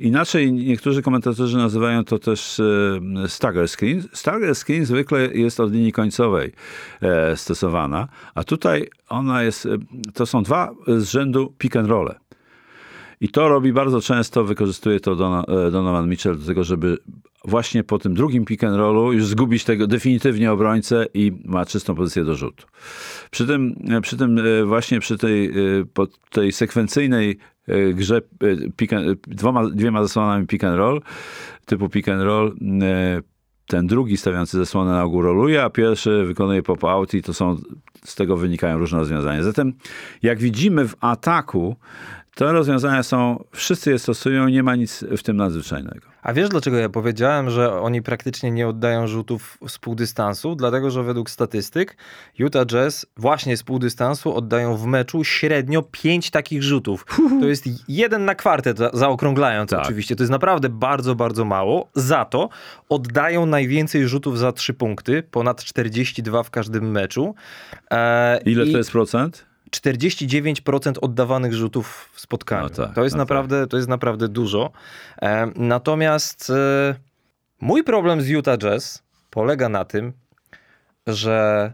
Inaczej 0.00 0.52
niektórzy 0.52 1.02
komentatorzy 1.02 1.56
nazywają 1.56 2.04
to 2.04 2.18
też 2.18 2.60
e, 2.60 3.28
stagger 3.28 3.68
screen. 3.68 4.02
Stagger 4.12 4.54
screen 4.54 4.84
zwykle 4.86 5.26
jest 5.26 5.60
od 5.60 5.72
linii 5.72 5.92
końcowej 5.92 6.52
e, 7.02 7.36
stosowana, 7.36 8.08
a 8.34 8.44
tutaj 8.44 8.88
ona 9.08 9.42
jest, 9.42 9.68
to 10.14 10.26
są 10.26 10.42
dwa 10.42 10.70
z 10.86 11.10
rzędu 11.10 11.54
pick 11.58 11.76
and 11.76 11.88
roll. 11.88 12.14
I 13.20 13.28
to 13.28 13.48
robi 13.48 13.72
bardzo 13.72 14.00
często, 14.00 14.44
wykorzystuje 14.44 15.00
to 15.00 15.12
e, 15.12 15.70
Donovan 15.70 16.08
Mitchell 16.08 16.38
do 16.38 16.46
tego, 16.46 16.64
żeby 16.64 16.98
właśnie 17.44 17.84
po 17.84 17.98
tym 17.98 18.14
drugim 18.14 18.44
pick 18.44 18.64
and 18.64 18.76
rollu 18.76 19.12
już 19.12 19.26
zgubić 19.26 19.64
tego 19.64 19.86
definitywnie 19.86 20.52
obrońcę 20.52 21.06
i 21.14 21.32
ma 21.44 21.66
czystą 21.66 21.94
pozycję 21.94 22.24
do 22.24 22.34
rzutu. 22.34 22.66
Przy 23.30 23.46
tym, 23.46 23.74
e, 23.90 24.00
przy 24.00 24.16
tym 24.16 24.38
e, 24.38 24.64
właśnie 24.64 25.00
przy 25.00 25.18
tej, 25.18 25.52
tej 26.30 26.52
sekwencyjnej 26.52 27.38
grze 27.94 28.20
pick 28.76 28.92
and, 28.92 29.04
dwoma, 29.26 29.70
dwiema 29.70 30.02
zasłonami 30.02 30.46
pick 30.46 30.64
and 30.64 30.76
roll, 30.76 31.00
typu 31.66 31.88
pick 31.88 32.08
and 32.08 32.22
roll, 32.22 32.56
ten 33.66 33.86
drugi 33.86 34.16
stawiający 34.16 34.58
zasłonę 34.58 34.92
na 34.92 35.04
ogół 35.04 35.22
roluje, 35.22 35.62
a 35.62 35.70
pierwszy 35.70 36.24
wykonuje 36.24 36.62
pop-out 36.62 37.14
i 37.14 37.22
to 37.22 37.34
są, 37.34 37.56
z 38.04 38.14
tego 38.14 38.36
wynikają 38.36 38.78
różne 38.78 38.98
rozwiązania. 38.98 39.42
Zatem 39.42 39.72
jak 40.22 40.38
widzimy 40.38 40.88
w 40.88 40.94
ataku, 41.00 41.76
Te 42.34 42.52
rozwiązania 42.52 43.02
są, 43.02 43.44
wszyscy 43.52 43.90
je 43.90 43.98
stosują, 43.98 44.48
nie 44.48 44.62
ma 44.62 44.76
nic 44.76 45.04
w 45.16 45.22
tym 45.22 45.36
nadzwyczajnego. 45.36 46.06
A 46.22 46.32
wiesz 46.32 46.48
dlaczego 46.48 46.76
ja 46.76 46.88
powiedziałem, 46.88 47.50
że 47.50 47.72
oni 47.80 48.02
praktycznie 48.02 48.50
nie 48.50 48.68
oddają 48.68 49.06
rzutów 49.06 49.58
z 49.68 49.78
półdystansu? 49.78 50.54
Dlatego, 50.54 50.90
że 50.90 51.02
według 51.02 51.30
statystyk 51.30 51.96
Utah 52.38 52.66
Jazz 52.66 53.06
właśnie 53.16 53.56
z 53.56 53.62
półdystansu 53.62 54.34
oddają 54.36 54.76
w 54.76 54.86
meczu 54.86 55.24
średnio 55.24 55.82
5 55.82 56.30
takich 56.30 56.62
rzutów. 56.62 57.04
To 57.40 57.46
jest 57.46 57.64
jeden 57.88 58.24
na 58.24 58.34
kwartet, 58.34 58.78
za- 58.78 58.90
zaokrąglając 58.92 59.70
Tak. 59.70 59.80
oczywiście. 59.80 60.16
To 60.16 60.22
jest 60.22 60.30
naprawdę 60.30 60.68
bardzo, 60.68 61.14
bardzo 61.14 61.44
mało. 61.44 61.88
Za 61.94 62.24
to 62.24 62.48
oddają 62.88 63.46
najwięcej 63.46 64.08
rzutów 64.08 64.38
za 64.38 64.52
3 64.52 64.74
punkty, 64.74 65.22
ponad 65.30 65.64
42 65.64 66.42
w 66.42 66.50
każdym 66.50 66.90
meczu. 66.90 67.34
E, 67.90 68.40
Ile 68.44 68.64
i- 68.64 68.72
to 68.72 68.78
jest 68.78 68.90
procent? 68.92 69.49
49% 69.70 70.92
oddawanych 71.00 71.54
rzutów 71.54 72.10
w 72.12 72.20
spotkaniu. 72.20 72.62
No 72.62 72.70
tak, 72.70 72.94
to, 72.94 73.04
jest 73.04 73.16
no 73.16 73.22
naprawdę, 73.22 73.66
to 73.66 73.76
jest 73.76 73.88
naprawdę 73.88 74.28
dużo. 74.28 74.70
E, 75.22 75.52
natomiast 75.56 76.50
e, 76.50 76.94
mój 77.60 77.84
problem 77.84 78.22
z 78.22 78.28
Utah 78.28 78.58
Jazz 78.58 79.02
polega 79.30 79.68
na 79.68 79.84
tym, 79.84 80.12
że 81.06 81.72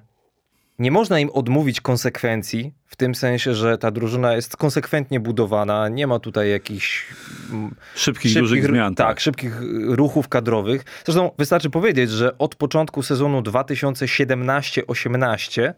nie 0.78 0.90
można 0.90 1.20
im 1.20 1.30
odmówić 1.30 1.80
konsekwencji, 1.80 2.74
w 2.86 2.96
tym 2.96 3.14
sensie, 3.14 3.54
że 3.54 3.78
ta 3.78 3.90
drużyna 3.90 4.34
jest 4.34 4.56
konsekwentnie 4.56 5.20
budowana, 5.20 5.88
nie 5.88 6.06
ma 6.06 6.18
tutaj 6.18 6.50
jakichś 6.50 7.06
mm, 7.50 7.74
Szybkich, 7.94 8.34
dużych 8.34 8.64
zmian. 8.64 8.94
tak, 8.94 9.20
szybkich 9.20 9.54
ruchów 9.88 10.28
kadrowych. 10.28 10.84
Zresztą 11.04 11.30
wystarczy 11.38 11.70
powiedzieć, 11.70 12.10
że 12.10 12.38
od 12.38 12.54
początku 12.54 13.02
sezonu 13.02 13.40
2017-18 13.40 15.72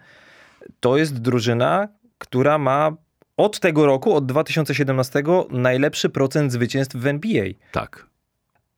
to 0.81 0.97
jest 0.97 1.19
drużyna, 1.19 1.89
która 2.19 2.59
ma 2.59 2.93
od 3.37 3.61
tego 3.61 3.87
roku, 3.87 4.15
od 4.15 4.27
2017, 4.27 5.23
najlepszy 5.51 6.09
procent 6.09 6.53
zwycięstw 6.53 6.97
w 6.97 7.07
NBA. 7.07 7.45
tak. 7.73 8.09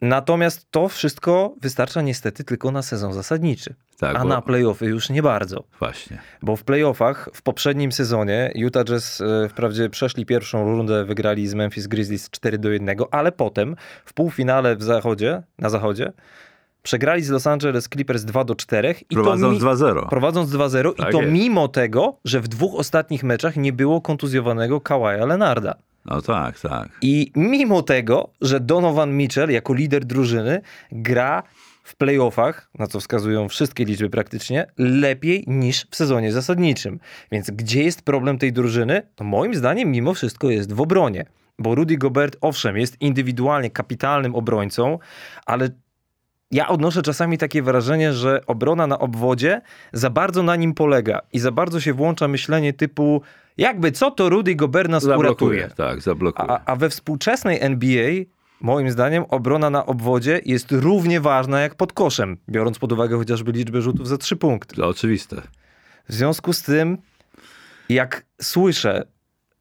Natomiast 0.03 0.67
to 0.71 0.89
wszystko 0.89 1.55
wystarcza 1.61 2.03
niestety 2.03 2.45
tylko 2.45 2.71
na 2.71 2.83
sezon 2.83 3.13
zasadniczy. 3.13 3.75
tak 3.99 4.17
a 4.17 4.23
bo- 4.23 4.29
na 4.29 4.43
playoffy 4.43 4.87
już 4.87 5.11
nie 5.11 5.23
bardzo. 5.23 5.65
Właśnie. 5.79 6.19
Bo 6.43 6.57
w 6.57 6.65
playoffach 6.65 7.29
w 7.35 7.43
poprzednim 7.43 7.93
sezonie 7.93 8.53
Utah 8.55 8.85
Jazz 8.85 9.21
e, 9.21 9.49
wprawdzie 9.49 9.91
przeszli 9.91 10.27
pierwszą 10.27 10.65
rundę, 10.65 11.05
wygrali 11.05 11.49
z 11.49 11.55
Memphis 11.55 11.87
Grizzlies 11.87 12.31
4 12.31 12.59
do 12.59 12.71
1, 12.71 12.97
ale 13.11 13.33
potem 13.33 13.77
w 14.05 14.15
półfinale 14.15 14.77
w 14.77 14.83
zachodzie, 14.83 15.43
na 15.59 15.71
zachodzie 15.71 16.13
przegrali 16.83 17.23
z 17.23 17.31
Los 17.31 17.47
Angeles 17.47 17.89
Clippers 17.89 18.25
2 18.25 18.45
do 18.45 18.55
4 18.55 18.95
i 19.11 19.15
Prowadząc 19.15 19.61
to 19.63 19.67
mi... 19.67 19.73
2-0. 19.73 20.09
prowadząc 20.09 20.51
2-0 20.51 20.95
Tak 20.95 21.09
i 21.09 21.13
to 21.13 21.21
jest. 21.21 21.33
mimo 21.33 21.69
tego, 21.69 22.17
że 22.25 22.41
w 22.41 22.49
dwóch 22.49 22.75
ostatnich 22.75 23.23
meczach 23.23 23.57
nie 23.57 23.73
było 23.73 24.01
kontuzjowanego 24.01 24.81
Kawaja 24.81 25.27
Leonarda. 25.27 25.75
No 26.05 26.23
tak, 26.23 26.61
tak. 26.61 26.89
I 27.03 27.33
mimo 27.37 27.83
tego, 27.83 28.29
że 28.41 28.61
Donovan 28.61 29.17
Mitchell 29.17 29.51
jako 29.51 29.75
lider 29.75 30.05
drużyny 30.05 30.61
gra 30.93 31.43
w 31.85 31.97
playoffach, 31.97 32.71
na 32.79 32.87
co 32.87 33.01
wskazują 33.01 33.49
wszystkie 33.49 33.85
liczby 33.85 34.11
praktycznie, 34.11 34.67
lepiej 34.79 35.45
niż 35.47 35.87
w 35.91 35.97
sezonie 35.97 36.33
zasadniczym. 36.33 37.01
Więc 37.33 37.51
gdzie 37.51 37.83
jest 37.83 38.03
problem 38.03 38.39
tej 38.39 38.53
drużyny? 38.53 39.03
To 39.15 39.25
moim 39.25 39.55
zdaniem 39.55 39.91
mimo 39.91 40.15
wszystko 40.15 40.51
jest 40.51 40.73
w 40.73 40.81
obronie. 40.81 41.25
Bo 41.59 41.75
Rudy 41.75 41.97
Gobert, 41.97 42.37
owszem, 42.41 42.77
jest 42.77 43.01
indywidualnie 43.01 43.71
kapitalnym 43.71 44.35
obrońcą, 44.35 44.99
ale 45.47 45.69
ja 46.51 46.69
odnoszę 46.69 47.03
czasami 47.03 47.39
takie 47.39 47.63
wrażenie, 47.63 48.13
że 48.13 48.41
obrona 48.47 48.87
na 48.87 48.99
obwodzie 48.99 49.61
za 49.93 50.11
bardzo 50.11 50.43
na 50.43 50.57
nim 50.57 50.75
polega 50.75 51.21
i 51.33 51.39
za 51.39 51.53
bardzo 51.53 51.81
się 51.81 51.93
włącza 51.93 52.29
myślenie 52.29 52.73
typu 52.73 53.23
jakby 53.59 53.93
co 53.93 54.11
to 54.11 54.29
Rudy 54.29 54.55
Gobert 54.55 54.91
nas 54.91 55.03
Zablokuje. 55.03 55.29
uratuje. 55.29 55.77
Tak, 55.77 56.01
zablokuje. 56.01 56.51
A, 56.51 56.61
a 56.65 56.77
we 56.77 56.91
współczesnej 56.91 57.59
NBA, 57.61 58.11
moim 58.61 58.91
zdaniem, 58.91 59.25
obrona 59.29 59.71
na 59.71 59.87
obwodzie 59.87 60.41
jest 60.45 60.73
równie 60.73 61.21
ważna 61.21 61.61
jak 61.61 61.75
pod 61.75 61.93
koszem, 61.93 62.37
biorąc 62.49 62.79
pod 62.79 62.93
uwagę 62.93 63.17
chociażby 63.17 63.53
liczbę 63.53 63.83
rzutów 63.83 64.09
za 64.09 64.19
trzy 64.19 64.37
punkty. 64.37 64.77
To 64.77 64.89
oczywiste. 64.89 65.43
W 66.09 66.13
związku 66.15 66.53
z 66.53 66.63
tym, 66.63 66.99
jak 67.89 68.27
słyszę, 68.43 69.07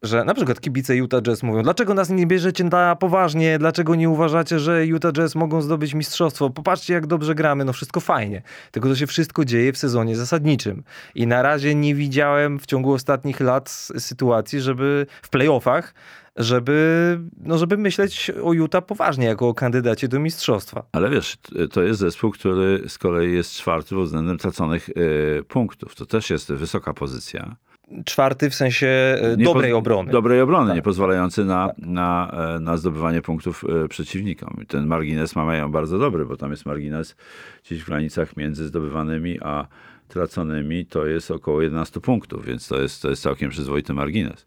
że 0.02 0.24
na 0.24 0.34
przykład 0.34 0.60
kibice 0.60 0.96
Utah 0.96 1.22
Jazz 1.22 1.42
mówią, 1.42 1.62
dlaczego 1.62 1.94
nas 1.94 2.10
nie 2.10 2.26
bierzecie 2.26 2.64
na 2.64 2.96
poważnie, 2.96 3.58
dlaczego 3.58 3.94
nie 3.94 4.10
uważacie, 4.10 4.58
że 4.58 4.86
Utah 4.86 5.12
Jazz 5.12 5.34
mogą 5.34 5.62
zdobyć 5.62 5.94
mistrzostwo, 5.94 6.50
popatrzcie 6.50 6.94
jak 6.94 7.06
dobrze 7.06 7.34
gramy, 7.34 7.64
no 7.64 7.72
wszystko 7.72 8.00
fajnie. 8.00 8.42
Tylko 8.70 8.88
to 8.88 8.96
się 8.96 9.06
wszystko 9.06 9.44
dzieje 9.44 9.72
w 9.72 9.78
sezonie 9.78 10.16
zasadniczym. 10.16 10.82
I 11.14 11.26
na 11.26 11.42
razie 11.42 11.74
nie 11.74 11.94
widziałem 11.94 12.58
w 12.58 12.66
ciągu 12.66 12.92
ostatnich 12.92 13.40
lat 13.40 13.70
sytuacji, 13.98 14.60
żeby 14.60 15.06
w 15.22 15.28
playoffach, 15.28 15.94
żeby, 16.36 17.18
no 17.42 17.58
żeby 17.58 17.76
myśleć 17.76 18.30
o 18.42 18.52
Utah 18.52 18.86
poważnie, 18.86 19.26
jako 19.26 19.48
o 19.48 19.54
kandydacie 19.54 20.08
do 20.08 20.20
mistrzostwa. 20.20 20.82
Ale 20.92 21.10
wiesz, 21.10 21.36
to 21.72 21.82
jest 21.82 22.00
zespół, 22.00 22.30
który 22.30 22.84
z 22.88 22.98
kolei 22.98 23.34
jest 23.34 23.52
czwarty 23.52 23.94
pod 23.94 24.04
względem 24.04 24.38
traconych 24.38 24.88
y, 24.88 25.44
punktów. 25.48 25.94
To 25.94 26.06
też 26.06 26.30
jest 26.30 26.52
wysoka 26.52 26.94
pozycja. 26.94 27.56
Czwarty 28.04 28.50
w 28.50 28.54
sensie 28.54 28.86
e, 28.86 29.36
Nie 29.36 29.44
dobrej 29.44 29.72
obrony. 29.72 30.12
Dobrej 30.12 30.40
obrony, 30.40 30.66
Tak. 30.66 30.76
nie 30.76 30.82
pozwalający 30.82 31.44
na, 31.44 31.72
na, 31.78 32.30
e, 32.56 32.60
na 32.60 32.76
zdobywanie 32.76 33.22
punktów 33.22 33.64
e, 33.84 33.88
przeciwnikom. 33.88 34.56
I 34.62 34.66
ten 34.66 34.86
margines 34.86 35.36
ma 35.36 35.44
mają 35.44 35.72
bardzo 35.72 35.98
dobry, 35.98 36.26
bo 36.26 36.36
tam 36.36 36.50
jest 36.50 36.66
margines 36.66 37.16
gdzieś 37.64 37.82
w 37.82 37.86
granicach 37.86 38.36
między 38.36 38.66
zdobywanymi 38.66 39.38
a 39.42 39.66
traconymi, 40.08 40.86
to 40.86 41.06
jest 41.06 41.30
około 41.30 41.62
11 41.62 42.00
punktów, 42.00 42.44
więc 42.44 42.68
to 42.68 42.80
jest, 42.80 43.02
to 43.02 43.10
jest 43.10 43.22
całkiem 43.22 43.50
przyzwoity 43.50 43.92
margines. 43.94 44.46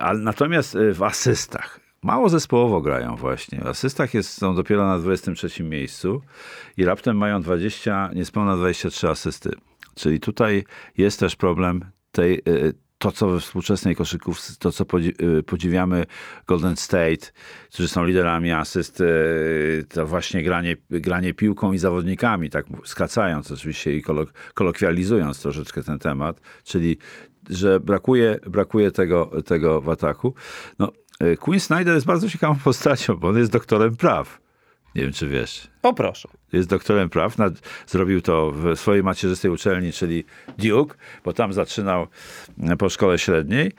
Ale 0.00 0.18
natomiast 0.18 0.78
w 0.94 1.02
asystach. 1.02 1.80
Mało 2.02 2.28
zespołowo 2.28 2.80
grają 2.80 3.16
właśnie. 3.16 3.60
W 3.60 3.66
asystach 3.66 4.14
jest, 4.14 4.38
są 4.38 4.54
dopiero 4.54 4.86
na 4.86 4.98
23 4.98 5.64
miejscu 5.64 6.22
i 6.76 6.84
raptem 6.84 7.16
mają 7.16 7.42
20, 7.42 8.10
niespełna 8.14 8.56
23 8.56 9.08
asysty. 9.08 9.50
Czyli 9.94 10.20
tutaj 10.20 10.64
jest 10.98 11.20
też 11.20 11.36
problem 11.36 11.84
tej, 12.12 12.42
y, 12.48 12.74
to, 12.98 13.12
co 13.12 13.28
we 13.28 13.40
współczesnej 13.40 13.96
koszykówce, 13.96 14.52
to, 14.58 14.72
co 14.72 14.84
y, 15.38 15.42
podziwiamy 15.42 16.06
Golden 16.46 16.76
State, 16.76 17.32
którzy 17.72 17.88
są 17.88 18.04
liderami 18.04 18.52
asyst, 18.52 19.00
y, 19.00 19.84
to 19.88 20.06
właśnie 20.06 20.42
granie, 20.42 20.76
granie 20.90 21.34
piłką 21.34 21.72
i 21.72 21.78
zawodnikami, 21.78 22.50
tak 22.50 22.66
skracając 22.84 23.50
oczywiście 23.50 23.96
i 23.96 24.02
kolok- 24.02 24.32
kolokwializując 24.54 25.42
troszeczkę 25.42 25.82
ten 25.82 25.98
temat, 25.98 26.40
czyli 26.64 26.98
że 27.50 27.80
brakuje, 27.80 28.38
brakuje 28.46 28.90
tego, 28.90 29.30
tego 29.46 29.80
w 29.80 29.88
ataku. 29.88 30.34
No, 30.78 30.92
Quinn 31.40 31.60
Snyder 31.60 31.94
jest 31.94 32.06
bardzo 32.06 32.28
ciekawą 32.28 32.56
postacią, 32.64 33.16
bo 33.16 33.28
on 33.28 33.38
jest 33.38 33.52
doktorem 33.52 33.96
praw. 33.96 34.40
Nie 34.94 35.02
wiem, 35.02 35.12
czy 35.12 35.28
wiesz 35.28 35.68
O 35.82 35.94
proszę. 35.94 36.28
Jest 36.52 36.68
doktorem 36.68 37.10
praw. 37.10 37.38
Nad, 37.38 37.54
zrobił 37.86 38.22
to 38.22 38.52
w 38.52 38.78
swojej 38.78 39.02
macierzystej 39.02 39.50
uczelni, 39.50 39.92
czyli 39.92 40.24
Duke, 40.58 40.94
bo 41.24 41.32
tam 41.32 41.52
zaczynał 41.52 42.06
po 42.78 42.88
szkole 42.88 43.18
średniej, 43.18 43.72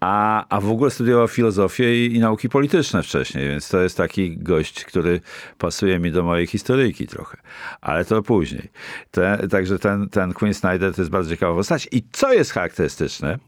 a, 0.00 0.46
a 0.48 0.60
w 0.60 0.70
ogóle 0.70 0.90
studiował 0.90 1.28
filozofię 1.28 2.06
i, 2.06 2.14
i 2.14 2.18
nauki 2.18 2.48
polityczne 2.48 3.02
wcześniej, 3.02 3.48
więc 3.48 3.68
to 3.68 3.80
jest 3.80 3.96
taki 3.96 4.38
gość, 4.38 4.84
który 4.84 5.20
pasuje 5.58 5.98
mi 5.98 6.12
do 6.12 6.22
mojej 6.22 6.46
historyjki 6.46 7.06
trochę. 7.06 7.36
Ale 7.80 8.04
to 8.04 8.22
później. 8.22 8.68
Te, 9.10 9.48
także 9.50 9.78
ten, 9.78 10.08
ten 10.08 10.32
Quinn 10.32 10.54
Snyder 10.54 10.94
to 10.94 11.02
jest 11.02 11.10
bardzo 11.10 11.30
ciekawa 11.30 11.54
postać. 11.54 11.88
I 11.92 12.02
co 12.12 12.32
jest 12.32 12.52
charakterystyczne? 12.52 13.38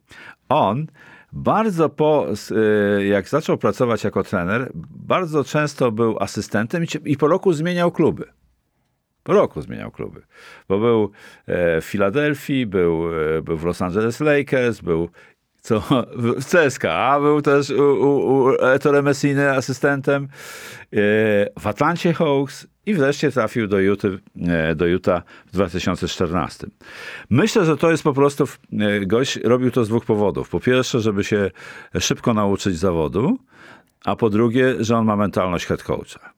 On 0.49 0.87
bardzo 1.33 1.89
po, 1.89 2.27
y, 3.01 3.07
jak 3.07 3.29
zaczął 3.29 3.59
pracować 3.59 4.05
jako 4.05 4.23
trener, 4.23 4.71
bardzo 4.91 5.45
często 5.45 5.93
był 5.93 6.17
asystentem 6.21 6.85
i 7.05 7.17
po 7.17 7.29
roku 7.29 7.53
zmieniał 7.53 7.93
kluby. 7.93 8.25
Roku 9.29 9.63
zmieniał 9.63 9.91
kluby. 9.91 10.23
Bo 10.69 10.79
był 10.79 11.11
e, 11.47 11.81
w 11.81 11.85
Filadelfii, 11.85 12.67
był, 12.67 13.09
e, 13.37 13.43
był 13.43 13.57
w 13.57 13.65
Los 13.65 13.83
Angeles 13.83 14.21
Lakers, 14.21 14.81
był 14.81 15.09
co, 15.61 15.83
w 16.17 16.45
CSKA, 16.45 17.21
był 17.21 17.43
też 17.43 17.71
u, 17.71 17.83
u, 17.83 18.43
u 18.45 18.51
Ettore 18.61 19.03
Messiny 19.03 19.51
asystentem, 19.51 20.25
e, 20.25 20.29
w 21.61 21.67
Atlancie 21.67 22.13
Hawks 22.13 22.67
i 22.87 22.95
wreszcie 22.95 23.31
trafił 23.31 23.67
do 23.67 23.79
Utah, 23.81 24.13
do 24.77 24.87
Utah 24.87 25.23
w 25.47 25.53
2014. 25.53 26.67
Myślę, 27.31 27.65
że 27.65 27.77
to 27.77 27.91
jest 27.91 28.03
po 28.03 28.13
prostu, 28.13 28.45
gość 29.07 29.37
robił 29.37 29.71
to 29.71 29.85
z 29.85 29.89
dwóch 29.89 30.05
powodów. 30.05 30.49
Po 30.49 30.61
pierwsze, 30.61 31.01
żeby 31.01 31.25
się 31.25 31.51
szybko 32.01 32.35
nauczyć 32.35 32.79
zawodu, 32.79 33.39
a 34.05 34.17
po 34.17 34.31
drugie, 34.31 34.75
że 34.85 34.97
on 34.97 35.05
ma 35.05 35.17
mentalność 35.17 35.67
head 35.67 35.83
coacha. 35.83 36.33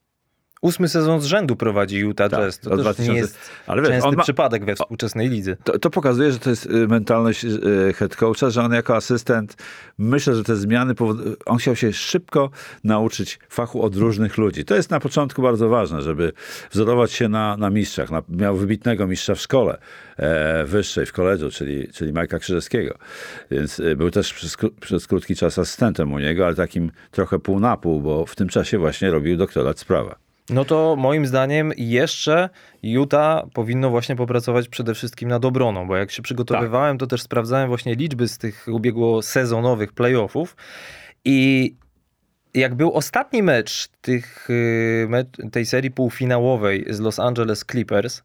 Ósmy 0.65 0.89
sezon 0.89 1.21
z 1.21 1.25
rzędu 1.25 1.57
prowadzi 1.57 1.99
Utah 1.99 2.31
Tak, 2.31 2.41
Jazz. 2.41 2.59
To 2.59 2.71
też 2.71 2.81
2000 2.81 3.13
nie 3.13 3.19
jest 3.19 3.39
ale 3.67 3.83
wiesz, 3.83 3.91
częsty 3.91 4.17
ma- 4.17 4.23
przypadek 4.23 4.65
we 4.65 4.75
współczesnej 4.75 5.29
lidze. 5.29 5.57
To, 5.65 5.79
to 5.79 5.91
pokazuje, 5.91 6.33
że 6.33 6.39
to 6.39 6.51
jest 6.51 6.67
y, 6.67 6.89
mentalność 6.89 7.45
y, 7.45 7.93
head 7.97 8.17
coacha, 8.17 8.51
że 8.51 8.63
on 8.63 8.73
jako 8.73 8.97
asystent, 8.97 9.57
myślę, 9.99 10.35
że 10.35 10.45
te 10.45 10.57
zmiany, 10.57 10.95
powod- 10.95 11.37
on 11.47 11.59
chciał 11.59 11.77
się 11.77 11.93
szybko 11.93 12.51
nauczyć 12.85 13.39
fachu 13.49 13.83
od 13.83 13.97
różnych 13.97 14.39
ludzi. 14.39 14.65
To 14.65 14.75
jest 14.75 14.91
na 14.91 15.01
początku 15.01 15.43
bardzo 15.43 15.69
ważne, 15.69 16.03
żeby 16.03 16.33
wzorować 16.71 17.13
się 17.13 17.29
na, 17.29 17.57
na 17.57 17.71
mistrzach. 17.71 18.11
Na, 18.11 18.23
miał 18.29 18.57
wybitnego 18.57 19.07
mistrza 19.07 19.35
w 19.35 19.41
szkole 19.41 19.79
e, 20.17 20.65
wyższej, 20.65 21.07
w 21.07 21.13
koledżu, 21.13 21.51
czyli, 21.51 21.89
czyli 21.89 22.13
Majka 22.13 22.39
Krzyżewskiego. 22.39 22.99
Więc 23.51 23.81
y, 23.81 23.97
był 23.97 24.11
też 24.11 24.35
przez, 24.35 24.57
przez 24.81 25.07
krótki 25.07 25.37
czas 25.37 25.59
asystentem 25.59 26.13
u 26.13 26.19
niego, 26.19 26.47
ale 26.47 26.55
takim 26.55 26.91
trochę 27.11 27.39
pół 27.39 27.61
na 27.61 27.77
pół, 27.77 28.01
bo 28.01 28.27
w 28.27 28.37
tym 28.37 28.49
czasie 28.49 28.79
właśnie 28.79 29.11
robił 29.11 29.37
doktorat 29.37 29.79
z 29.79 29.85
prawa. 29.85 30.24
No 30.51 30.65
to 30.65 30.97
moim 30.97 31.27
zdaniem 31.27 31.73
jeszcze 31.77 32.49
Utah 32.83 33.45
powinno 33.55 33.91
właśnie 33.91 34.17
popracować 34.17 34.69
przede 34.69 34.95
wszystkim 34.95 35.29
nad 35.29 35.45
obroną, 35.45 35.89
bo 35.89 35.97
jak 35.97 36.11
się 36.11 36.23
przygotowywałem, 36.23 36.99
to 36.99 37.07
też 37.07 37.23
sprawdzałem 37.23 37.69
właśnie 37.69 37.95
liczby 37.95 38.29
z 38.29 38.39
tych 38.39 38.67
ubiegłosezonowych 38.71 39.93
playoffów 39.93 40.57
i 41.25 41.75
jak 42.55 42.75
był 42.75 42.93
ostatni 42.93 43.43
mecz 43.43 43.89
tych, 44.01 44.51
y, 44.51 45.51
tej 45.53 45.67
serii 45.67 45.91
półfinałowej 45.91 46.85
z 46.91 47.01
Los 47.01 47.19
Angeles 47.19 47.65
Clippers, 47.71 48.23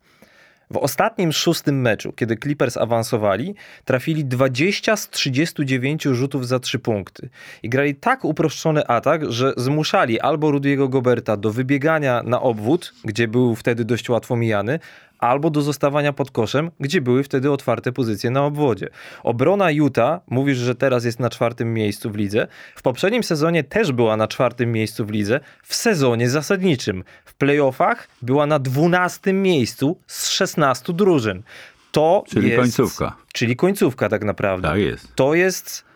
w 0.72 0.78
ostatnim 0.78 1.32
szóstym 1.32 1.82
meczu, 1.82 2.14
kiedy 2.14 2.38
Clippers 2.38 2.78
awansowali, 2.78 3.56
trafili 3.86 4.26
20 4.26 4.96
z 4.96 5.10
39 5.10 6.04
rzutów 6.04 6.48
za 6.48 6.60
3 6.60 6.80
punkty. 6.80 7.30
I 7.64 7.70
grali 7.70 7.96
tak 7.96 8.26
uproszczony 8.26 8.88
atak, 8.88 9.32
że 9.32 9.54
zmuszali 9.58 10.20
albo 10.20 10.52
Rudiego 10.52 10.90
Goberta 10.90 11.38
do 11.38 11.52
wybiegania 11.52 12.24
na 12.24 12.42
obwód, 12.42 12.94
gdzie 13.06 13.28
był 13.28 13.56
wtedy 13.56 13.86
dość 13.86 14.10
łatwo 14.10 14.36
mijany, 14.36 14.80
albo 15.20 15.50
do 15.50 15.62
zostawania 15.62 16.14
pod 16.14 16.32
koszem, 16.32 16.72
gdzie 16.80 17.02
były 17.02 17.24
wtedy 17.24 17.52
otwarte 17.52 17.92
pozycje 17.92 18.30
na 18.30 18.46
obwodzie. 18.46 18.90
Obrona 19.24 19.72
Utah, 19.72 20.22
mówisz, 20.28 20.58
że 20.58 20.76
teraz 20.76 21.06
jest 21.06 21.20
na 21.20 21.30
czwartym 21.30 21.74
miejscu 21.74 22.12
w 22.12 22.16
lidze. 22.16 22.48
W 22.76 22.82
poprzednim 22.82 23.24
sezonie 23.24 23.64
też 23.64 23.92
była 23.92 24.18
na 24.18 24.28
czwartym 24.28 24.72
miejscu 24.72 25.06
w 25.06 25.10
lidze, 25.10 25.40
w 25.64 25.76
sezonie 25.76 26.30
zasadniczym. 26.30 27.04
W 27.26 27.34
playoffach 27.34 28.08
była 28.22 28.46
na 28.46 28.60
dwunastym 28.60 29.42
miejscu 29.42 29.98
z 30.08 30.30
16 30.30 30.94
drużyn. 30.94 31.44
To 31.92 32.24
Czyli 32.28 32.50
jest, 32.50 32.62
końcówka. 32.62 33.16
Czyli 33.34 33.56
końcówka 33.56 34.10
tak 34.10 34.24
naprawdę. 34.24 34.68
Tak 34.68 34.80
jest. 34.80 35.16
To 35.16 35.34
jest 35.34 35.90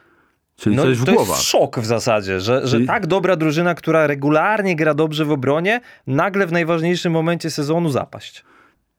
Czyli 0.56 0.76
no, 0.76 0.84
to 0.84 1.12
głowach. 1.12 1.28
jest 1.38 1.42
szok 1.42 1.80
w 1.80 1.86
zasadzie, 1.86 2.40
że, 2.40 2.68
że 2.68 2.78
Czyli- 2.78 2.88
tak 2.88 3.08
dobra 3.08 3.36
drużyna, 3.36 3.76
która 3.76 4.08
regularnie 4.08 4.76
gra 4.76 4.94
dobrze 4.94 5.26
w 5.26 5.32
obronie, 5.32 5.82
nagle 6.08 6.48
w 6.48 6.52
najważniejszym 6.52 7.14
momencie 7.14 7.50
sezonu 7.52 7.90
zapaść. 7.90 8.44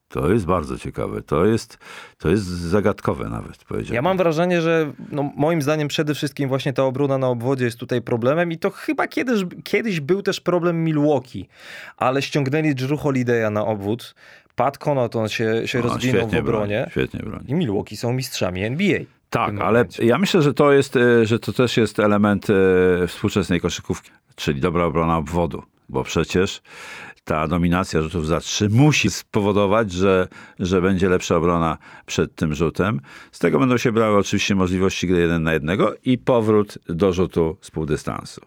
To 0.09 0.33
jest 0.33 0.47
bardzo 0.47 0.79
ciekawe. 0.79 1.23
To 1.23 1.45
jest, 1.47 1.79
to 2.19 2.29
jest 2.29 2.45
zagadkowe 2.45 3.29
nawet, 3.29 3.65
powiedziałbym. 3.65 3.95
Ja 3.95 4.03
mam 4.03 4.17
wrażenie, 4.17 4.63
że 4.63 4.93
no, 5.13 5.33
moim 5.37 5.63
zdaniem 5.63 5.89
przede 5.89 6.15
wszystkim 6.15 6.49
właśnie 6.49 6.73
ta 6.73 6.85
obrona 6.85 7.19
na 7.19 7.29
obwodzie 7.29 7.65
jest 7.65 7.79
tutaj 7.79 8.03
problemem 8.03 8.53
i 8.53 8.59
to 8.59 8.71
chyba 8.71 9.09
kiedyś, 9.09 9.43
kiedyś 9.65 10.01
był 10.01 10.23
też 10.23 10.41
problem 10.41 10.85
Milwaukee, 10.85 11.49
ale 11.97 12.23
ściągnęli 12.23 12.75
Drew 12.75 13.01
Holiday'a 13.01 13.53
na 13.53 13.67
obwód, 13.67 14.15
Pat 14.57 14.79
Connaughton 14.79 15.29
się, 15.29 15.69
się 15.69 15.79
O, 15.79 15.83
rozwinął 15.83 16.29
w 16.29 16.35
obronie 16.35 16.43
Broni, 16.43 16.91
świetnie 16.91 17.21
broni. 17.21 17.45
i 17.51 17.55
Milwaukee 17.55 17.97
są 17.97 18.13
mistrzami 18.13 18.65
NBA. 18.65 18.99
Tak, 19.31 19.55
ale 19.61 19.85
ja 20.03 20.19
myślę, 20.19 20.43
że 20.43 20.55
to 20.55 20.73
jest, 20.73 20.97
e, 20.97 21.27
że 21.27 21.39
to 21.39 21.53
też 21.53 21.77
jest 21.77 21.99
element 21.99 22.47
e, 22.51 22.55
współczesnej 23.07 23.61
koszykówki, 23.61 24.11
czyli 24.37 24.61
dobra 24.61 24.85
obrona 24.85 25.17
obwodu, 25.17 25.63
bo 25.89 26.05
przecież 26.05 26.63
ta 27.25 27.49
dominacja 27.49 28.03
rzutów 28.03 28.27
za 28.27 28.41
trzy 28.41 28.69
musi 28.69 29.11
spowodować, 29.11 29.93
że, 29.93 30.29
że 30.59 30.83
będzie 30.83 31.09
lepsza 31.09 31.37
obrona 31.37 31.79
przed 32.07 32.35
tym 32.35 32.55
rzutem. 32.55 33.01
Z 33.33 33.39
tego 33.39 33.59
będą 33.59 33.77
się 33.77 33.93
brały 33.93 34.19
oczywiście 34.19 34.55
możliwości 34.55 35.07
gry 35.07 35.21
jeden 35.21 35.43
na 35.43 35.53
jednego 35.53 35.95
i 36.05 36.19
powrót 36.19 36.79
do 36.89 37.13
rzutu 37.13 37.57
z 37.61 37.71
półdystansu. 37.71 38.41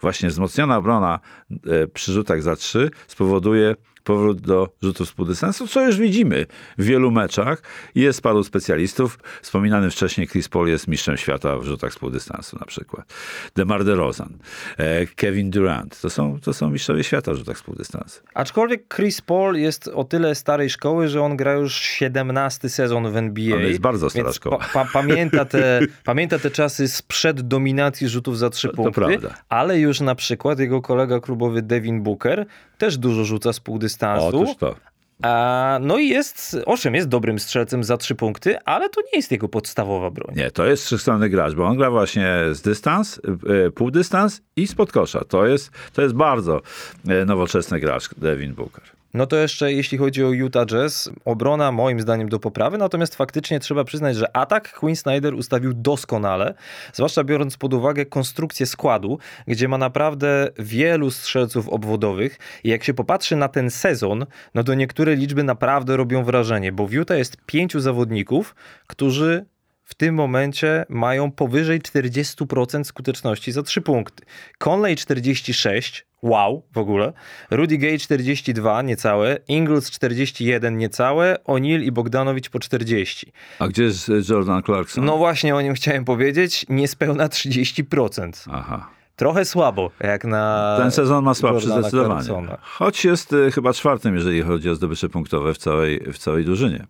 Właśnie 0.00 0.28
wzmocniona 0.28 0.76
obrona 0.76 1.20
e, 1.66 1.86
przy 1.86 2.12
rzutach 2.12 2.42
za 2.42 2.56
trzy 2.56 2.90
spowoduje 3.06 3.76
powrót 4.04 4.40
do 4.40 4.68
rzutów 4.82 5.08
z 5.08 5.12
półdystansu, 5.12 5.66
co 5.68 5.86
już 5.86 5.96
widzimy 5.96 6.46
w 6.78 6.84
wielu 6.84 7.10
meczach. 7.10 7.62
Jest 7.94 8.20
paru 8.22 8.44
specjalistów. 8.44 9.18
Wspominany 9.42 9.90
wcześniej 9.90 10.28
Chris 10.28 10.48
Paul 10.48 10.68
jest 10.68 10.88
mistrzem 10.88 11.16
świata 11.16 11.58
w 11.58 11.64
rzutach 11.64 11.92
z 11.92 11.98
półdystansu 11.98 12.56
na 12.60 12.66
przykład. 12.66 13.14
DeMar 13.56 13.84
DeRozan, 13.84 14.38
e, 14.78 15.06
Kevin 15.06 15.50
Durant. 15.50 16.00
To 16.00 16.10
są, 16.10 16.40
to 16.40 16.52
są 16.52 16.70
mistrzowie 16.70 17.04
świata 17.04 17.32
w 17.32 17.36
rzutach 17.36 17.58
z 17.58 17.62
półdystansu. 17.62 18.20
Aczkolwiek 18.34 18.94
Chris 18.94 19.20
Paul 19.20 19.56
jest 19.56 19.88
o 19.88 20.04
tyle 20.04 20.34
starej 20.34 20.70
szkoły, 20.70 21.08
że 21.08 21.22
on 21.22 21.36
gra 21.36 21.52
już 21.52 21.74
17 21.74 22.68
sezon 22.68 23.12
w 23.12 23.16
NBA. 23.16 23.56
On 23.56 23.62
jest 23.62 23.80
bardzo 23.80 24.10
stara 24.10 24.32
szkoła. 24.32 24.58
Pa, 24.58 24.64
pa, 24.84 24.88
pamięta, 24.92 25.44
te, 25.44 25.80
pamięta 26.04 26.38
te 26.38 26.50
czasy 26.50 26.88
sprzed 26.88 27.40
dominacji 27.40 28.08
rzutów 28.08 28.38
za 28.38 28.50
trzy 28.50 28.68
To- 28.68 28.72
to 28.72 28.82
punkty, 28.82 29.00
prawda. 29.00 29.34
ale 29.48 29.78
już 29.78 30.00
na 30.00 30.14
przykład 30.14 30.58
jego 30.58 30.82
kolega 30.82 31.20
klubowy 31.20 31.62
Devin 31.62 32.02
Booker 32.02 32.46
też 32.84 32.98
dużo 32.98 33.24
rzuca 33.24 33.52
z 33.52 33.60
półdystansu. 33.60 34.26
Otóż 34.26 34.56
to. 34.56 34.74
A, 35.22 35.78
no 35.82 35.98
i 35.98 36.08
jest, 36.08 36.56
owszem, 36.66 36.94
jest 36.94 37.08
dobrym 37.08 37.38
strzelcem 37.38 37.84
za 37.84 37.96
trzy 37.96 38.14
punkty, 38.14 38.58
ale 38.64 38.88
to 38.88 39.00
nie 39.00 39.18
jest 39.18 39.30
jego 39.30 39.48
podstawowa 39.48 40.10
broń. 40.10 40.34
Nie, 40.36 40.50
to 40.50 40.66
jest 40.66 40.84
wszechstronny 40.86 41.28
gracz, 41.28 41.54
bo 41.54 41.64
on 41.64 41.76
gra 41.76 41.90
właśnie 41.90 42.36
z 42.52 42.62
dystans, 42.62 43.20
e, 43.66 43.70
półdystans 43.70 44.40
i 44.56 44.66
spod 44.66 44.92
kosza. 44.92 45.24
To 45.28 45.46
jest, 45.46 45.70
to 45.92 46.02
jest 46.02 46.14
bardzo 46.14 46.60
e, 47.08 47.24
nowoczesny 47.24 47.80
gracz, 47.80 48.14
Devin 48.14 48.54
Booker. 48.54 48.84
No 49.14 49.26
to 49.26 49.36
jeszcze 49.36 49.72
jeśli 49.72 49.98
chodzi 49.98 50.24
o 50.24 50.28
Utah 50.28 50.66
Jazz, 50.66 51.10
obrona 51.24 51.72
moim 51.72 52.00
zdaniem 52.00 52.28
do 52.28 52.38
poprawy, 52.38 52.78
natomiast 52.78 53.14
faktycznie 53.14 53.60
trzeba 53.60 53.84
przyznać, 53.84 54.16
że 54.16 54.36
atak 54.36 54.72
Quinn 54.72 54.96
Snyder 54.96 55.34
ustawił 55.34 55.72
doskonale, 55.74 56.54
zwłaszcza 56.92 57.24
biorąc 57.24 57.56
pod 57.56 57.74
uwagę 57.74 58.06
konstrukcję 58.06 58.66
składu, 58.66 59.18
gdzie 59.46 59.68
ma 59.68 59.78
naprawdę 59.78 60.48
wielu 60.58 61.10
strzelców 61.10 61.68
obwodowych. 61.68 62.38
I 62.64 62.68
jak 62.68 62.84
się 62.84 62.94
popatrzy 62.94 63.36
na 63.36 63.48
ten 63.48 63.70
sezon, 63.70 64.26
no 64.54 64.64
to 64.64 64.74
niektóre 64.74 65.14
liczby 65.14 65.42
naprawdę 65.42 65.96
robią 65.96 66.24
wrażenie, 66.24 66.72
bo 66.72 66.86
w 66.86 66.92
Utah 66.92 67.18
jest 67.18 67.36
pięciu 67.46 67.80
zawodników, 67.80 68.54
którzy 68.86 69.46
w 69.84 69.94
tym 69.94 70.14
momencie 70.14 70.86
mają 70.88 71.30
powyżej 71.30 71.80
40% 71.80 72.84
skuteczności 72.84 73.52
za 73.52 73.62
3 73.62 73.80
punkty. 73.80 74.24
Conley 74.58 74.96
46, 74.96 76.06
wow 76.22 76.62
w 76.72 76.78
ogóle, 76.78 77.12
Rudy 77.50 77.78
Gay 77.78 77.98
42 77.98 78.82
niecałe, 78.82 79.38
Ingles 79.48 79.90
41 79.90 80.78
niecałe, 80.78 81.36
O'Neal 81.46 81.82
i 81.82 81.92
Bogdanowicz 81.92 82.48
po 82.48 82.58
40. 82.58 83.32
A 83.58 83.68
gdzie 83.68 83.82
jest 83.82 84.10
Jordan 84.28 84.62
Clarkson? 84.62 85.04
No 85.04 85.16
właśnie 85.16 85.54
o 85.56 85.60
nim 85.60 85.74
chciałem 85.74 86.04
powiedzieć, 86.04 86.66
niespełna 86.68 87.28
30%. 87.28 88.48
Aha. 88.52 88.93
Trochę 89.16 89.44
słabo, 89.44 89.90
jak 90.00 90.24
na 90.24 90.74
Ten 90.78 90.90
sezon 90.90 91.24
ma 91.24 91.34
słabszy 91.34 91.66
Jordana 91.66 91.82
zdecydowanie. 91.82 92.24
Clarksona. 92.24 92.58
Choć 92.62 93.04
jest 93.04 93.32
e, 93.32 93.50
chyba 93.50 93.72
czwartym, 93.72 94.14
jeżeli 94.14 94.42
chodzi 94.42 94.70
o 94.70 94.74
zdobycze 94.74 95.08
punktowe 95.08 95.54
w 95.54 95.58
całej, 95.58 96.00
w 96.12 96.18
całej 96.18 96.44
drużynie. 96.44 96.86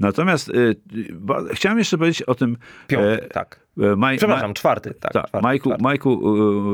Natomiast 0.00 0.52
ba, 1.12 1.42
chciałem 1.52 1.78
jeszcze 1.78 1.98
powiedzieć 1.98 2.22
o 2.22 2.34
tym. 2.34 2.56
Piąty, 2.86 3.22
e, 3.22 3.28
tak. 3.28 3.60
e, 3.80 3.96
Maj, 3.96 4.16
Przepraszam, 4.16 4.54
czwarty, 4.54 4.94
tak. 5.00 5.12
tak, 5.12 5.28
czwarty, 5.28 5.44
Majku, 5.44 5.68
czwarty. 5.68 5.82
Majku, 5.82 6.20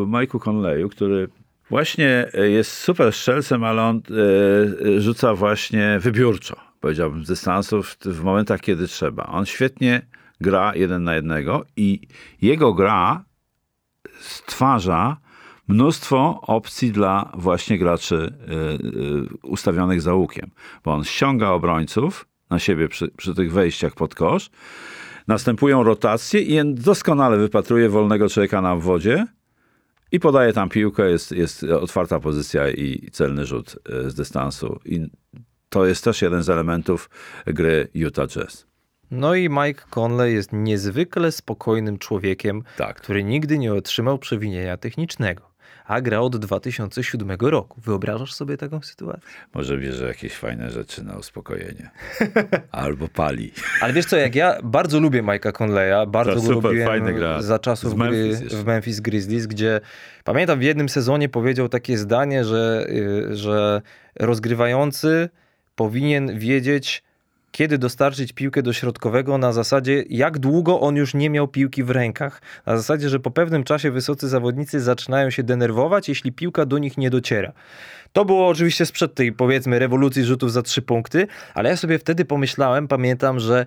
Majku 0.06 0.38
Conleyu, 0.38 0.88
który 0.88 1.28
właśnie 1.70 2.26
jest 2.34 2.72
super 2.72 3.12
strzelcem, 3.12 3.64
ale 3.64 3.82
on 3.82 3.96
e, 4.96 5.00
rzuca 5.00 5.34
właśnie 5.34 5.98
wybiórczo, 6.00 6.56
powiedziałbym, 6.80 7.24
z 7.24 7.28
dystansów 7.28 7.96
w 8.04 8.22
momentach, 8.22 8.60
kiedy 8.60 8.86
trzeba. 8.86 9.26
On 9.26 9.46
świetnie 9.46 10.02
gra 10.40 10.72
jeden 10.74 11.04
na 11.04 11.14
jednego 11.14 11.64
i 11.76 12.00
jego 12.42 12.74
gra 12.74 13.24
stwarza 14.22 15.16
mnóstwo 15.68 16.40
opcji 16.42 16.92
dla 16.92 17.32
właśnie 17.34 17.78
graczy 17.78 18.14
y, 18.14 18.54
y, 18.86 19.46
ustawionych 19.46 20.02
za 20.02 20.14
łukiem, 20.14 20.50
bo 20.84 20.92
on 20.92 21.04
ściąga 21.04 21.48
obrońców 21.48 22.26
na 22.50 22.58
siebie 22.58 22.88
przy, 22.88 23.08
przy 23.08 23.34
tych 23.34 23.52
wejściach 23.52 23.94
pod 23.94 24.14
kosz, 24.14 24.50
następują 25.28 25.82
rotacje 25.82 26.40
i 26.40 26.60
on 26.60 26.74
doskonale 26.74 27.38
wypatruje 27.38 27.88
wolnego 27.88 28.28
człowieka 28.28 28.60
na 28.60 28.76
wodzie 28.76 29.26
i 30.12 30.20
podaje 30.20 30.52
tam 30.52 30.68
piłkę, 30.68 31.10
jest, 31.10 31.32
jest 31.32 31.64
otwarta 31.64 32.20
pozycja 32.20 32.70
i 32.70 33.10
celny 33.12 33.46
rzut 33.46 33.76
y, 34.06 34.10
z 34.10 34.14
dystansu. 34.14 34.80
I 34.84 35.06
to 35.68 35.86
jest 35.86 36.04
też 36.04 36.22
jeden 36.22 36.42
z 36.42 36.50
elementów 36.50 37.10
gry 37.46 37.88
Utah 37.94 38.28
Jazz. 38.28 38.71
No 39.14 39.34
i 39.34 39.48
Mike 39.48 39.82
Conley 39.90 40.34
jest 40.34 40.52
niezwykle 40.52 41.32
spokojnym 41.32 41.98
człowiekiem, 41.98 42.62
Tak. 42.76 42.96
który 42.96 43.24
nigdy 43.24 43.58
nie 43.58 43.74
otrzymał 43.74 44.18
przewinienia 44.18 44.76
technicznego. 44.76 45.52
a 45.86 46.00
gra 46.00 46.20
od 46.20 46.36
2007 46.36 47.36
roku. 47.40 47.80
Wyobrażasz 47.80 48.34
sobie 48.34 48.56
taką 48.56 48.80
sytuację? 48.82 49.22
Może 49.54 49.78
bierze 49.78 50.06
jakieś 50.06 50.32
fajne 50.34 50.70
rzeczy 50.70 51.04
na 51.04 51.16
uspokojenie. 51.16 51.90
Albo 52.72 53.08
pali. 53.08 53.52
Ale 53.80 53.92
wiesz 53.92 54.06
co, 54.06 54.16
jak 54.16 54.34
ja 54.34 54.58
bardzo 54.62 55.00
lubię 55.00 55.22
Mike'a 55.22 55.52
Conleya, 55.62 56.06
bardzo 56.06 56.34
To 56.34 56.40
go 56.40 56.54
super, 56.54 56.70
lubiłem 56.70 57.42
za 57.42 57.58
czasów 57.58 57.94
Memphis 57.94 58.36
gry 58.36 58.44
jeszcze. 58.44 58.56
w 58.56 58.66
Memphis 58.66 59.00
Grizzlies, 59.00 59.46
gdzie 59.46 59.80
pamiętam 60.24 60.58
w 60.58 60.62
jednym 60.62 60.88
sezonie 60.88 61.28
powiedział 61.28 61.68
takie 61.68 61.98
zdanie, 61.98 62.44
że, 62.44 62.86
y, 62.88 63.36
że 63.36 63.82
rozgrywający 64.20 65.28
powinien 65.74 66.38
wiedzieć, 66.38 67.02
kiedy 67.52 67.78
dostarczyć 67.78 68.32
piłkę 68.32 68.62
do 68.62 68.72
środkowego 68.72 69.38
na 69.38 69.52
zasadzie, 69.52 70.04
jak 70.08 70.38
długo 70.38 70.80
on 70.80 70.96
już 70.96 71.14
nie 71.14 71.30
miał 71.30 71.48
piłki 71.48 71.84
w 71.84 71.90
rękach. 71.90 72.42
Na 72.66 72.76
zasadzie, 72.76 73.08
że 73.08 73.20
po 73.20 73.30
pewnym 73.30 73.64
czasie 73.64 73.90
wysocy 73.90 74.28
zawodnicy 74.28 74.80
zaczynają 74.80 75.30
się 75.30 75.42
denerwować, 75.42 76.08
jeśli 76.08 76.32
piłka 76.32 76.66
do 76.66 76.78
nich 76.78 76.98
nie 76.98 77.10
dociera. 77.10 77.52
To 78.12 78.24
było 78.24 78.48
oczywiście 78.48 78.86
sprzed 78.86 79.14
tej, 79.14 79.32
powiedzmy, 79.32 79.78
rewolucji 79.78 80.24
rzutów 80.24 80.52
za 80.52 80.62
trzy 80.62 80.82
punkty, 80.82 81.26
ale 81.54 81.68
ja 81.70 81.76
sobie 81.76 81.98
wtedy 81.98 82.24
pomyślałem, 82.24 82.88
pamiętam, 82.88 83.40
że 83.40 83.66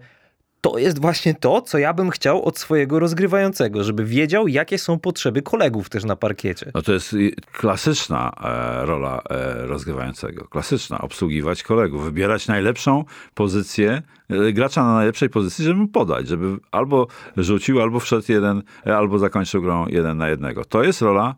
to 0.66 0.78
jest 0.78 1.02
właśnie 1.02 1.36
to, 1.36 1.62
co 1.62 1.78
ja 1.78 1.94
bym 1.94 2.10
chciał 2.10 2.44
od 2.46 2.60
swojego 2.60 3.00
rozgrywającego, 3.00 3.84
żeby 3.84 4.06
wiedział, 4.06 4.48
jakie 4.48 4.78
są 4.78 5.00
potrzeby 5.00 5.42
kolegów 5.42 5.90
też 5.90 6.04
na 6.04 6.16
parkiecie. 6.16 6.72
No 6.74 6.82
to 6.82 6.94
jest 6.94 7.16
klasyczna 7.52 8.32
e, 8.44 8.86
rola 8.86 9.22
e, 9.30 9.68
rozgrywającego. 9.68 10.48
Klasyczna. 10.48 11.02
Obsługiwać 11.02 11.64
kolegów. 11.64 12.04
Wybierać 12.04 12.48
najlepszą 12.48 13.04
pozycję, 13.34 14.02
e, 14.30 14.54
gracza 14.54 14.84
na 14.84 14.94
najlepszej 14.94 15.30
pozycji, 15.30 15.66
żeby 15.66 15.80
mu 15.80 15.88
podać. 15.88 16.28
Żeby 16.28 16.58
albo 16.72 17.08
rzucił, 17.38 17.82
albo 17.82 18.00
wszedł 18.00 18.32
jeden, 18.32 18.64
e, 18.88 18.98
albo 18.98 19.20
zakończył 19.20 19.62
grą 19.62 19.88
jeden 19.88 20.18
na 20.18 20.30
jednego. 20.30 20.66
To 20.66 20.84
jest 20.84 21.02
rola 21.02 21.36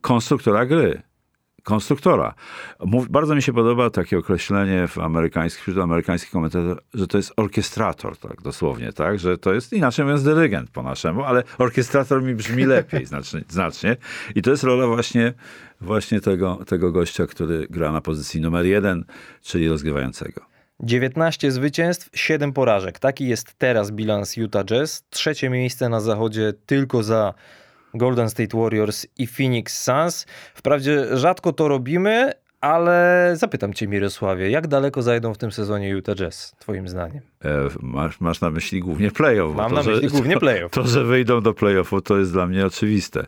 konstruktora 0.00 0.66
gry. 0.66 1.09
Konstruktora. 1.62 2.34
Mów, 2.80 3.08
bardzo 3.08 3.34
mi 3.34 3.42
się 3.42 3.52
podoba 3.52 3.90
takie 3.90 4.18
określenie 4.18 4.88
w 4.88 4.98
amerykańskich, 4.98 5.62
wśród 5.62 5.78
amerykańskich 5.78 6.30
komentatorów, 6.30 6.78
że 6.94 7.06
to 7.06 7.16
jest 7.16 7.32
orkiestrator, 7.36 8.16
tak 8.16 8.42
dosłownie, 8.42 8.92
tak? 8.92 9.18
Że 9.18 9.38
to 9.38 9.54
jest 9.54 9.72
inaczej 9.72 10.04
mówiąc 10.04 10.22
dyrygent 10.22 10.70
po 10.70 10.82
naszemu, 10.82 11.22
ale 11.22 11.42
orkiestrator 11.58 12.22
mi 12.22 12.34
brzmi 12.34 12.64
lepiej 12.64 13.06
znacznie. 13.06 13.40
znacznie. 13.48 13.96
I 14.34 14.42
to 14.42 14.50
jest 14.50 14.62
rola 14.62 14.86
właśnie, 14.86 15.32
właśnie 15.80 16.20
tego, 16.20 16.58
tego 16.66 16.92
gościa, 16.92 17.26
który 17.26 17.66
gra 17.70 17.92
na 17.92 18.00
pozycji 18.00 18.40
numer 18.40 18.66
jeden, 18.66 19.04
czyli 19.42 19.68
rozgrywającego. 19.68 20.50
19 20.82 21.50
zwycięstw, 21.50 22.08
7 22.14 22.52
porażek. 22.52 22.98
Taki 22.98 23.28
jest 23.28 23.54
teraz 23.58 23.90
bilans 23.90 24.36
Utah 24.36 24.64
Jazz. 24.64 25.04
Trzecie 25.10 25.50
miejsce 25.50 25.88
na 25.88 26.00
zachodzie 26.00 26.52
tylko 26.66 27.02
za 27.02 27.34
Golden 27.94 28.30
State 28.30 28.58
Warriors 28.58 29.06
i 29.18 29.26
Phoenix 29.26 29.80
Suns. 29.84 30.26
Wprawdzie 30.54 31.16
rzadko 31.16 31.52
to 31.52 31.68
robimy, 31.68 32.32
ale 32.60 33.30
zapytam 33.36 33.74
cię 33.74 33.88
Mirosławie, 33.88 34.50
jak 34.50 34.66
daleko 34.68 35.02
zajdą 35.02 35.34
w 35.34 35.38
tym 35.38 35.52
sezonie 35.52 35.88
Utah 35.88 36.14
Jazz, 36.16 36.54
twoim 36.58 36.88
zdaniem? 36.88 37.20
E, 37.44 37.48
masz, 37.80 38.20
masz 38.20 38.40
na 38.40 38.50
myśli 38.50 38.80
głównie 38.80 39.10
playoff. 39.10 39.56
Mam 39.56 39.70
to, 39.70 39.76
na 39.76 39.82
że- 39.82 39.90
myśli 39.90 40.08
głównie 40.08 40.36
playoff. 40.36 40.72
To, 40.72 40.86
że 40.86 41.04
wyjdą 41.04 41.40
do 41.40 41.54
playoffu, 41.54 42.00
to 42.00 42.18
jest 42.18 42.32
dla 42.32 42.46
mnie 42.46 42.66
oczywiste. 42.66 43.26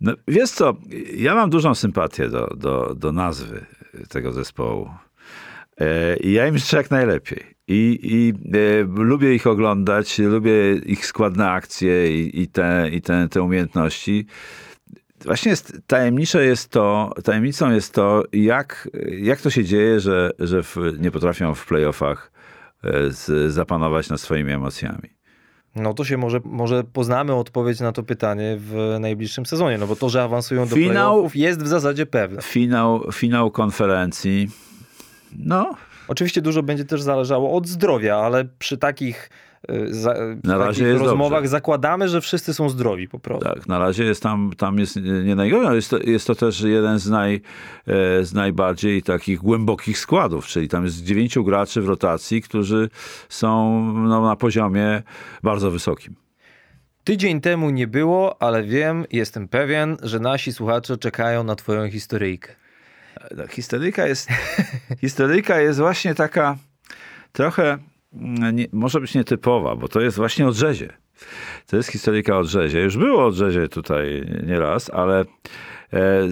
No, 0.00 0.12
wiesz 0.28 0.50
co, 0.50 0.74
ja 1.16 1.34
mam 1.34 1.50
dużą 1.50 1.74
sympatię 1.74 2.28
do, 2.28 2.46
do, 2.56 2.94
do 2.94 3.12
nazwy 3.12 3.66
tego 4.08 4.32
zespołu. 4.32 4.90
E, 5.80 6.16
I 6.16 6.32
ja 6.32 6.46
im 6.46 6.58
życzę 6.58 6.76
jak 6.76 6.90
najlepiej. 6.90 7.44
I, 7.68 7.98
i 8.02 8.32
e, 8.58 8.82
lubię 9.02 9.34
ich 9.34 9.46
oglądać, 9.46 10.18
lubię 10.18 10.74
ich 10.86 11.06
składne 11.06 11.50
akcje 11.50 12.20
i, 12.20 12.42
i, 12.42 12.48
te, 12.48 12.88
i 12.92 13.02
te, 13.02 13.28
te 13.28 13.42
umiejętności. 13.42 14.26
Właśnie 15.24 15.50
jest, 15.50 15.78
tajemnicze 15.86 16.44
jest 16.44 16.68
to, 16.68 17.12
tajemnicą 17.24 17.70
jest 17.70 17.94
to, 17.94 18.24
jak, 18.32 18.88
jak 19.18 19.40
to 19.40 19.50
się 19.50 19.64
dzieje, 19.64 20.00
że, 20.00 20.30
że 20.38 20.62
w, 20.62 20.76
nie 20.98 21.10
potrafią 21.10 21.54
w 21.54 21.66
playoffach 21.66 22.32
e, 22.84 23.10
z, 23.10 23.52
zapanować 23.52 24.08
nad 24.08 24.20
swoimi 24.20 24.52
emocjami. 24.52 25.08
No 25.76 25.94
to 25.94 26.04
się 26.04 26.16
może, 26.16 26.40
może 26.44 26.84
poznamy 26.84 27.34
odpowiedź 27.34 27.80
na 27.80 27.92
to 27.92 28.02
pytanie 28.02 28.56
w 28.58 28.96
najbliższym 29.00 29.46
sezonie, 29.46 29.78
no 29.78 29.86
bo 29.86 29.96
to, 29.96 30.08
że 30.08 30.22
awansują 30.22 30.68
do 30.68 30.76
Finał- 30.76 30.90
playoffów 30.92 31.36
jest 31.36 31.62
w 31.62 31.66
zasadzie 31.66 32.06
pewne. 32.06 32.42
Finał, 32.42 33.12
finał 33.12 33.50
konferencji. 33.50 34.48
No, 35.38 35.74
Oczywiście 36.08 36.42
dużo 36.42 36.62
będzie 36.62 36.84
też 36.84 37.02
zależało 37.02 37.52
od 37.56 37.68
zdrowia, 37.68 38.16
ale 38.16 38.44
przy 38.58 38.78
takich, 38.78 39.30
y, 39.70 39.94
za, 39.94 40.12
przy 40.14 40.36
Na 40.44 40.58
razie 40.58 40.92
rozmowach 40.92 41.38
dobrze. 41.40 41.48
zakładamy, 41.48 42.08
że 42.08 42.20
wszyscy 42.20 42.54
są 42.54 42.68
zdrowi 42.68 43.08
po 43.08 43.18
prostu. 43.18 43.44
tak, 43.48 43.68
na 43.68 43.78
razie 43.78 44.04
jest 44.04 44.22
tam, 44.22 44.50
tam 44.56 44.78
jest 44.78 44.96
nie 45.24 45.34
najgorzej, 45.34 45.66
ale 45.66 45.76
jest 45.76 45.90
to, 45.90 45.98
jest 45.98 46.26
to 46.26 46.34
też 46.34 46.60
jeden 46.60 46.98
z, 46.98 47.10
naj, 47.10 47.34
e, 47.86 48.24
z 48.24 48.34
najbardziej 48.34 49.02
takich 49.02 49.38
głębokich 49.38 49.98
składów, 49.98 50.46
czyli 50.46 50.68
tam 50.68 50.84
jest 50.84 51.04
dziewięciu 51.04 51.44
graczy 51.44 51.82
w 51.82 51.88
rotacji, 51.88 52.42
którzy 52.42 52.88
są 53.28 53.82
no, 53.94 54.22
na 54.22 54.36
poziomie 54.36 55.02
bardzo 55.42 55.70
wysokim. 55.70 56.14
Tydzień 57.04 57.40
temu 57.40 57.70
nie 57.70 57.86
było, 57.86 58.42
ale 58.42 58.62
wiem, 58.62 59.04
jestem 59.12 59.48
pewien, 59.48 59.96
że 60.02 60.20
nasi 60.20 60.52
słuchacze 60.52 60.96
czekają 60.98 61.44
na 61.44 61.54
twoją 61.56 61.90
historyjkę. 61.90 62.61
No, 63.36 63.46
Historyjka 63.46 64.06
jest, 64.06 64.28
historyjka 65.00 65.60
jest 65.60 65.78
właśnie 65.78 66.14
taka 66.14 66.56
trochę, 67.32 67.78
mm, 68.12 68.56
nie, 68.56 68.66
może 68.72 69.00
być 69.00 69.14
nietypowa, 69.14 69.76
bo 69.76 69.88
to 69.88 70.00
jest 70.00 70.16
właśnie 70.16 70.46
o 70.46 70.52
jazzie. 70.62 70.92
To 71.66 71.76
jest 71.76 71.88
historyjka 71.88 72.38
o 72.38 72.42
jazzie. 72.54 72.80
Już 72.80 72.96
było 72.96 73.26
o 73.26 73.32
jazzie 73.32 73.68
tutaj 73.68 74.28
nieraz, 74.46 74.90
ale 74.90 75.20
e, 75.20 76.28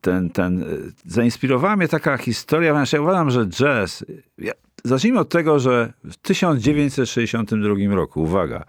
ten, 0.00 0.30
ten, 0.30 0.62
e, 0.62 0.66
zainspirowała 1.06 1.76
mnie 1.76 1.88
taka 1.88 2.16
historia, 2.16 2.70
ponieważ 2.70 2.92
ja 2.92 3.00
uważam, 3.00 3.30
że 3.30 3.46
jazz, 3.46 4.04
ja, 4.38 4.52
zacznijmy 4.84 5.20
od 5.20 5.28
tego, 5.28 5.58
że 5.58 5.92
w 6.04 6.16
1962 6.16 7.94
roku, 7.94 8.22
uwaga, 8.22 8.64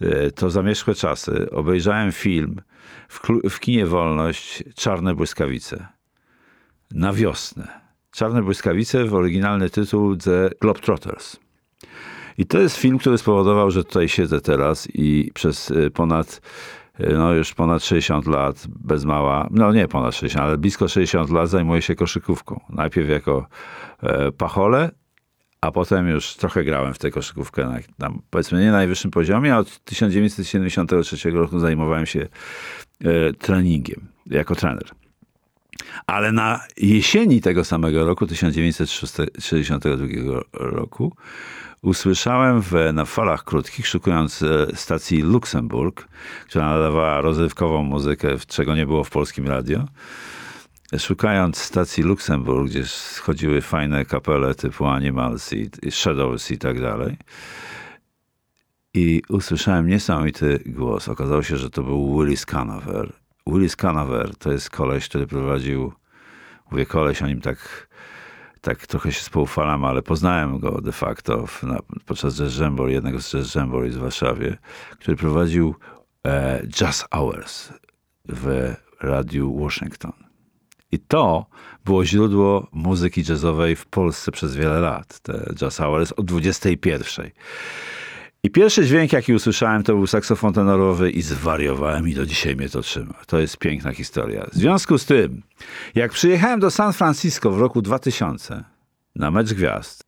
e, 0.00 0.30
to 0.30 0.50
zamierzchłe 0.50 0.94
czasy, 0.94 1.50
obejrzałem 1.50 2.12
film 2.12 2.60
w, 3.08 3.20
w 3.50 3.60
kinie 3.60 3.86
Wolność 3.86 4.64
Czarne 4.74 5.14
Błyskawice 5.14 5.97
na 6.90 7.12
wiosnę. 7.12 7.68
Czarne 8.10 8.42
błyskawice 8.42 9.04
w 9.04 9.14
oryginalny 9.14 9.70
tytuł 9.70 10.16
The 10.16 10.50
Globetrotters. 10.60 11.36
I 12.38 12.46
to 12.46 12.58
jest 12.58 12.76
film, 12.76 12.98
który 12.98 13.18
spowodował, 13.18 13.70
że 13.70 13.84
tutaj 13.84 14.08
siedzę 14.08 14.40
teraz 14.40 14.88
i 14.94 15.30
przez 15.34 15.70
y, 15.70 15.90
ponad, 15.90 16.40
y, 17.00 17.12
no 17.12 17.34
już 17.34 17.54
ponad 17.54 17.84
60 17.84 18.26
lat, 18.26 18.66
bez 18.68 19.04
mała, 19.04 19.48
no 19.50 19.72
nie 19.72 19.88
ponad 19.88 20.14
60, 20.14 20.44
ale 20.44 20.58
blisko 20.58 20.88
60 20.88 21.30
lat 21.30 21.50
zajmuję 21.50 21.82
się 21.82 21.94
koszykówką. 21.94 22.60
Najpierw 22.68 23.08
jako 23.08 23.46
e, 24.02 24.32
pachole, 24.32 24.90
a 25.60 25.70
potem 25.70 26.08
już 26.08 26.34
trochę 26.34 26.64
grałem 26.64 26.94
w 26.94 26.98
tę 26.98 27.10
koszykówkę 27.10 27.64
na, 27.64 27.78
tam, 27.98 28.22
powiedzmy 28.30 28.60
nie 28.60 28.66
na 28.66 28.72
najwyższym 28.72 29.10
poziomie, 29.10 29.54
a 29.54 29.58
od 29.58 29.84
1973 29.84 31.30
roku 31.30 31.58
zajmowałem 31.58 32.06
się 32.06 32.28
e, 33.04 33.32
treningiem 33.32 34.08
jako 34.26 34.54
trener. 34.54 34.90
Ale 36.06 36.32
na 36.32 36.60
jesieni 36.76 37.40
tego 37.40 37.64
samego 37.64 38.04
roku, 38.04 38.26
1962 38.26 40.06
roku, 40.52 41.12
usłyszałem 41.82 42.62
w, 42.62 42.72
na 42.92 43.04
falach 43.04 43.44
krótkich, 43.44 43.86
szukując 43.86 44.42
e, 44.42 44.66
stacji 44.74 45.22
Luksemburg, 45.22 46.08
która 46.46 46.70
nadawała 46.70 47.20
rozrywkową 47.20 47.82
muzykę, 47.82 48.28
czego 48.46 48.74
nie 48.74 48.86
było 48.86 49.04
w 49.04 49.10
polskim 49.10 49.48
radio, 49.48 49.84
szukając 50.98 51.56
stacji 51.56 52.02
Luksemburg, 52.02 52.70
gdzie 52.70 52.86
schodziły 52.86 53.60
fajne 53.60 54.04
kapele 54.04 54.54
typu 54.54 54.86
Animals 54.86 55.52
i, 55.52 55.70
Shadows 55.90 56.50
i 56.50 56.58
tak 56.58 56.80
dalej, 56.80 57.16
i 58.94 59.22
usłyszałem 59.28 59.86
niesamowity 59.86 60.62
głos. 60.66 61.08
Okazało 61.08 61.42
się, 61.42 61.56
że 61.56 61.70
to 61.70 61.82
był 61.82 62.18
Willis 62.18 62.46
Canover. 62.46 63.12
Willis 63.52 63.76
Canover 63.76 64.36
to 64.36 64.52
jest 64.52 64.70
koleś, 64.70 65.08
który 65.08 65.26
prowadził, 65.26 65.92
mówię 66.70 66.86
koleś, 66.86 67.22
o 67.22 67.26
nim 67.26 67.40
tak, 67.40 67.88
tak 68.60 68.86
trochę 68.86 69.12
się 69.12 69.22
spoufalam, 69.22 69.84
ale 69.84 70.02
poznałem 70.02 70.58
go 70.58 70.80
de 70.80 70.92
facto 70.92 71.46
w, 71.46 71.62
na, 71.62 71.78
podczas 72.06 72.34
Jazz 72.34 72.58
Jamboree, 72.58 72.94
jednego 72.94 73.20
z 73.20 73.32
Jazz 73.32 73.54
Jamboree 73.54 73.90
w 73.90 73.98
Warszawie, 73.98 74.58
który 74.98 75.16
prowadził 75.16 75.74
e, 76.26 76.62
Jazz 76.66 77.06
Hours 77.10 77.72
w 78.28 78.74
radiu 79.00 79.58
Washington. 79.60 80.12
I 80.92 80.98
to 80.98 81.46
było 81.84 82.04
źródło 82.04 82.68
muzyki 82.72 83.24
jazzowej 83.28 83.76
w 83.76 83.86
Polsce 83.86 84.32
przez 84.32 84.56
wiele 84.56 84.80
lat. 84.80 85.20
Te 85.20 85.54
Jazz 85.54 85.76
Hours 85.76 86.12
o 86.16 86.22
21. 86.22 87.30
I 88.42 88.50
pierwszy 88.50 88.86
dźwięk, 88.86 89.12
jaki 89.12 89.34
usłyszałem, 89.34 89.82
to 89.82 89.94
był 89.94 90.06
saksofon 90.06 90.52
tenorowy 90.52 91.10
i 91.10 91.22
zwariowałem 91.22 92.08
i 92.08 92.14
do 92.14 92.26
dzisiaj 92.26 92.56
mnie 92.56 92.68
to 92.68 92.82
trzyma. 92.82 93.14
To 93.26 93.38
jest 93.38 93.56
piękna 93.56 93.92
historia. 93.92 94.46
W 94.52 94.54
związku 94.54 94.98
z 94.98 95.06
tym, 95.06 95.42
jak 95.94 96.12
przyjechałem 96.12 96.60
do 96.60 96.70
San 96.70 96.92
Francisco 96.92 97.50
w 97.50 97.60
roku 97.60 97.82
2000 97.82 98.64
na 99.16 99.30
mecz 99.30 99.54
gwiazd, 99.54 100.04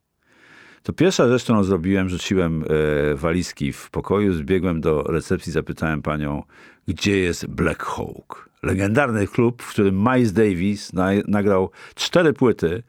to 0.83 0.93
pierwsza 0.93 1.29
rzecz, 1.29 1.43
którą 1.43 1.65
zrobiłem, 1.65 2.09
rzuciłem 2.09 2.65
e, 2.65 3.15
walizki 3.15 3.73
w 3.73 3.91
pokoju, 3.91 4.33
zbiegłem 4.33 4.81
do 4.81 5.03
recepcji, 5.03 5.53
zapytałem 5.53 6.03
panią, 6.03 6.43
gdzie 6.89 7.19
jest 7.19 7.47
Black 7.47 7.83
Hawk. 7.83 8.50
Legendarny 8.63 9.27
klub, 9.27 9.63
w 9.63 9.71
którym 9.71 9.97
Miles 9.97 10.33
Davis 10.33 10.93
na, 10.93 11.11
nagrał 11.29 11.71
cztery 11.95 12.33
płyty 12.33 12.83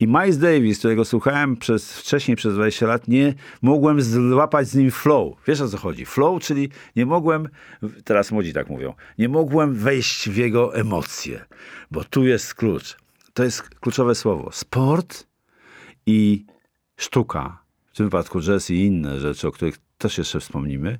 i 0.00 0.06
Miles 0.06 0.38
Davis, 0.38 0.78
którego 0.78 1.04
słuchałem 1.04 1.56
przez, 1.56 1.98
wcześniej 1.98 2.36
przez 2.36 2.54
20 2.54 2.86
lat, 2.86 3.08
nie 3.08 3.34
mogłem 3.62 4.00
złapać 4.00 4.68
z 4.68 4.74
nim 4.74 4.90
flow. 4.90 5.36
Wiesz 5.46 5.60
o 5.60 5.68
co 5.68 5.78
chodzi? 5.78 6.06
Flow, 6.06 6.42
czyli 6.42 6.68
nie 6.96 7.06
mogłem, 7.06 7.48
teraz 8.04 8.32
młodzi 8.32 8.52
tak 8.52 8.70
mówią, 8.70 8.94
nie 9.18 9.28
mogłem 9.28 9.74
wejść 9.74 10.28
w 10.28 10.36
jego 10.36 10.74
emocje, 10.74 11.44
bo 11.90 12.04
tu 12.04 12.24
jest 12.24 12.54
klucz. 12.54 12.96
To 13.34 13.44
jest 13.44 13.62
kluczowe 13.62 14.14
słowo. 14.14 14.52
Sport 14.52 15.26
i 16.06 16.46
sztuka, 16.96 17.62
w 17.92 17.96
tym 17.96 18.06
wypadku 18.06 18.40
jazz 18.40 18.70
i 18.70 18.86
inne 18.86 19.20
rzeczy, 19.20 19.48
o 19.48 19.52
których 19.52 19.78
też 19.98 20.18
jeszcze 20.18 20.40
wspomnimy, 20.40 20.98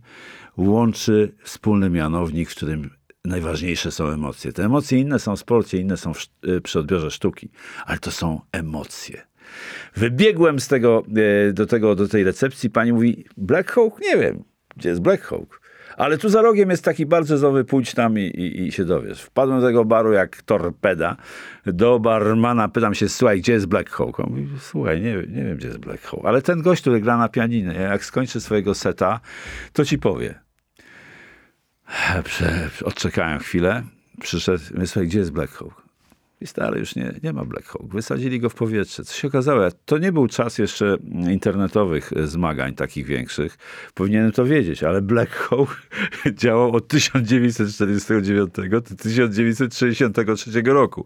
łączy 0.57 1.35
wspólny 1.43 1.91
mianownik, 1.91 2.51
w 2.51 2.55
którym 2.57 2.91
najważniejsze 3.25 3.91
są 3.91 4.09
emocje. 4.09 4.53
Te 4.53 4.64
emocje 4.64 4.99
inne 4.99 5.18
są 5.18 5.37
w 5.37 5.41
sporcie, 5.41 5.79
inne 5.79 5.97
są 5.97 6.14
w, 6.14 6.27
y, 6.49 6.61
przy 6.61 6.79
odbiorze 6.79 7.11
sztuki, 7.11 7.51
ale 7.87 7.99
to 7.99 8.11
są 8.11 8.41
emocje. 8.53 9.23
Wybiegłem 9.97 10.61
z 10.61 10.68
tego, 10.68 11.03
y, 11.49 11.53
do, 11.53 11.66
tego, 11.66 11.95
do 11.95 12.09
tej 12.09 12.25
recepcji, 12.25 12.71
pani 12.71 12.93
mówi, 12.93 13.25
Black 13.37 13.73
Hawk? 13.73 14.01
Nie 14.01 14.16
wiem, 14.16 14.45
gdzie 14.77 14.89
jest 14.89 15.01
Black 15.01 15.23
Hawk. 15.23 15.61
Ale 15.97 16.18
tu 16.18 16.29
za 16.29 16.43
rogiem 16.43 16.71
jest 16.71 16.85
taki 16.85 17.07
bardzo 17.07 17.39
zowy, 17.39 17.64
pójdź 17.64 17.95
tam 17.95 18.18
i, 18.18 18.23
i, 18.23 18.66
i, 18.66 18.73
się 18.73 18.85
dowiesz. 18.85 19.23
Wpadłem 19.23 19.61
do 19.61 19.66
tego 19.66 19.85
baru 19.85 20.12
jak 20.12 20.43
torpeda. 20.43 21.16
Do 21.66 21.99
barmana 21.99 22.68
pytam 22.68 22.95
się, 22.95 23.09
słuchaj, 23.09 23.41
gdzie 23.41 23.53
jest 23.53 23.66
Black 23.66 23.91
Hawk? 23.91 24.21
On 24.21 24.31
mówi, 24.31 24.49
słuchaj, 24.61 25.01
nie, 25.01 25.14
nie 25.14 25.45
wiem, 25.45 25.57
gdzie 25.57 25.66
jest 25.66 25.79
Black 25.79 26.03
Hawk. 26.03 26.25
Ale 26.25 26.43
ten 26.43 26.62
gość, 26.62 26.81
który 26.81 27.01
gra 27.01 27.16
na 27.16 27.29
pianinie, 27.29 27.73
jak 27.73 28.05
skończy 28.05 28.41
swojego 28.41 28.75
seta, 28.75 29.21
to 29.73 29.85
ci 29.85 29.99
powie. 29.99 30.41
Odczekałem 32.84 33.38
chwilę, 33.38 33.82
przyszedł, 34.20 34.64
myślę, 34.74 35.07
gdzie 35.07 35.18
jest 35.18 35.32
Black 35.32 35.53
Hawk? 35.53 35.89
I 36.41 36.47
stary, 36.47 36.80
już 36.80 36.97
nie, 36.97 37.14
nie 37.22 37.32
ma 37.32 37.45
Black 37.45 37.66
Hawk. 37.66 37.93
Wysadzili 37.95 38.41
go 38.41 38.51
w 38.51 38.55
powietrze. 38.55 39.05
Co 39.05 39.14
się 39.14 39.28
okazało? 39.28 39.62
To 39.84 39.99
nie 39.99 40.12
był 40.12 40.26
czas 40.26 40.59
jeszcze 40.59 40.97
internetowych 41.30 42.11
zmagań 42.24 42.74
takich 42.74 43.07
większych. 43.07 43.59
Powinienem 43.95 44.32
to 44.32 44.45
wiedzieć, 44.45 44.82
ale 44.82 45.03
Black 45.03 45.30
Hawk 45.30 45.82
działał 46.43 46.76
od 46.76 46.88
1949 46.88 48.51
do 48.70 48.80
1963 48.80 50.62
roku. 50.64 51.05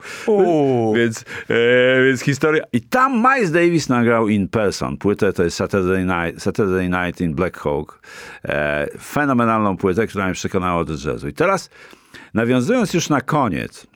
Więc, 0.97 1.25
e, 1.49 2.05
więc 2.05 2.21
historia. 2.21 2.65
I 2.73 2.81
tam 2.81 3.13
Miles 3.13 3.51
Davis 3.51 3.89
nagrał 3.89 4.29
In 4.29 4.49
Person. 4.49 4.97
Płytę 4.97 5.33
to 5.33 5.45
jest 5.45 5.57
Saturday 5.57 6.05
Night, 6.05 6.43
Saturday 6.43 6.89
Night 6.89 7.21
in 7.21 7.35
Black 7.35 7.59
Hawk. 7.59 8.01
E, 8.45 8.89
fenomenalną 9.01 9.77
płytę, 9.77 10.07
która 10.07 10.25
mnie 10.25 10.35
przekonała 10.35 10.85
do 10.85 10.93
jazzu. 10.93 11.29
I 11.29 11.33
teraz 11.33 11.71
nawiązując 12.35 12.95
już 12.95 13.09
na 13.09 13.21
koniec, 13.21 13.87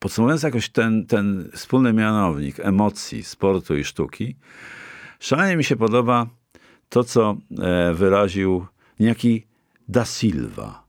podsumowując 0.00 0.42
jakoś 0.42 0.68
ten, 0.68 1.06
ten 1.06 1.50
wspólny 1.54 1.92
mianownik 1.92 2.60
emocji, 2.60 3.24
sportu 3.24 3.76
i 3.76 3.84
sztuki, 3.84 4.36
szalenie 5.20 5.56
mi 5.56 5.64
się 5.64 5.76
podoba 5.76 6.26
to, 6.88 7.04
co 7.04 7.36
e, 7.58 7.94
wyraził 7.94 8.66
niejaki 9.00 9.46
Da 9.88 10.04
Silva, 10.04 10.84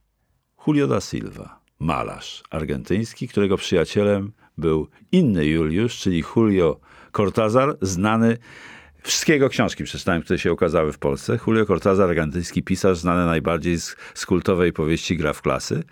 Julio 0.66 0.86
Da 0.86 1.00
Silva, 1.00 1.60
malarz 1.78 2.42
argentyński, 2.50 3.28
którego 3.28 3.56
przyjacielem 3.56 4.32
był 4.58 4.88
inny 5.12 5.46
Juliusz, 5.46 5.98
czyli 5.98 6.24
Julio 6.36 6.80
Cortázar, 7.12 7.76
znany 7.80 8.38
Wszystkiego 9.02 9.48
książki 9.48 9.84
przeczytałem, 9.84 10.22
które 10.22 10.38
się 10.38 10.52
ukazały 10.52 10.92
w 10.92 10.98
Polsce. 10.98 11.38
Julio 11.46 11.66
Cortázar, 11.66 12.08
argentyński 12.08 12.62
pisarz, 12.62 12.98
znany 12.98 13.26
najbardziej 13.26 13.80
z, 13.80 13.96
z 14.14 14.26
kultowej 14.26 14.72
powieści 14.72 15.16
Gra 15.16 15.32
w 15.32 15.42
klasy. 15.42 15.82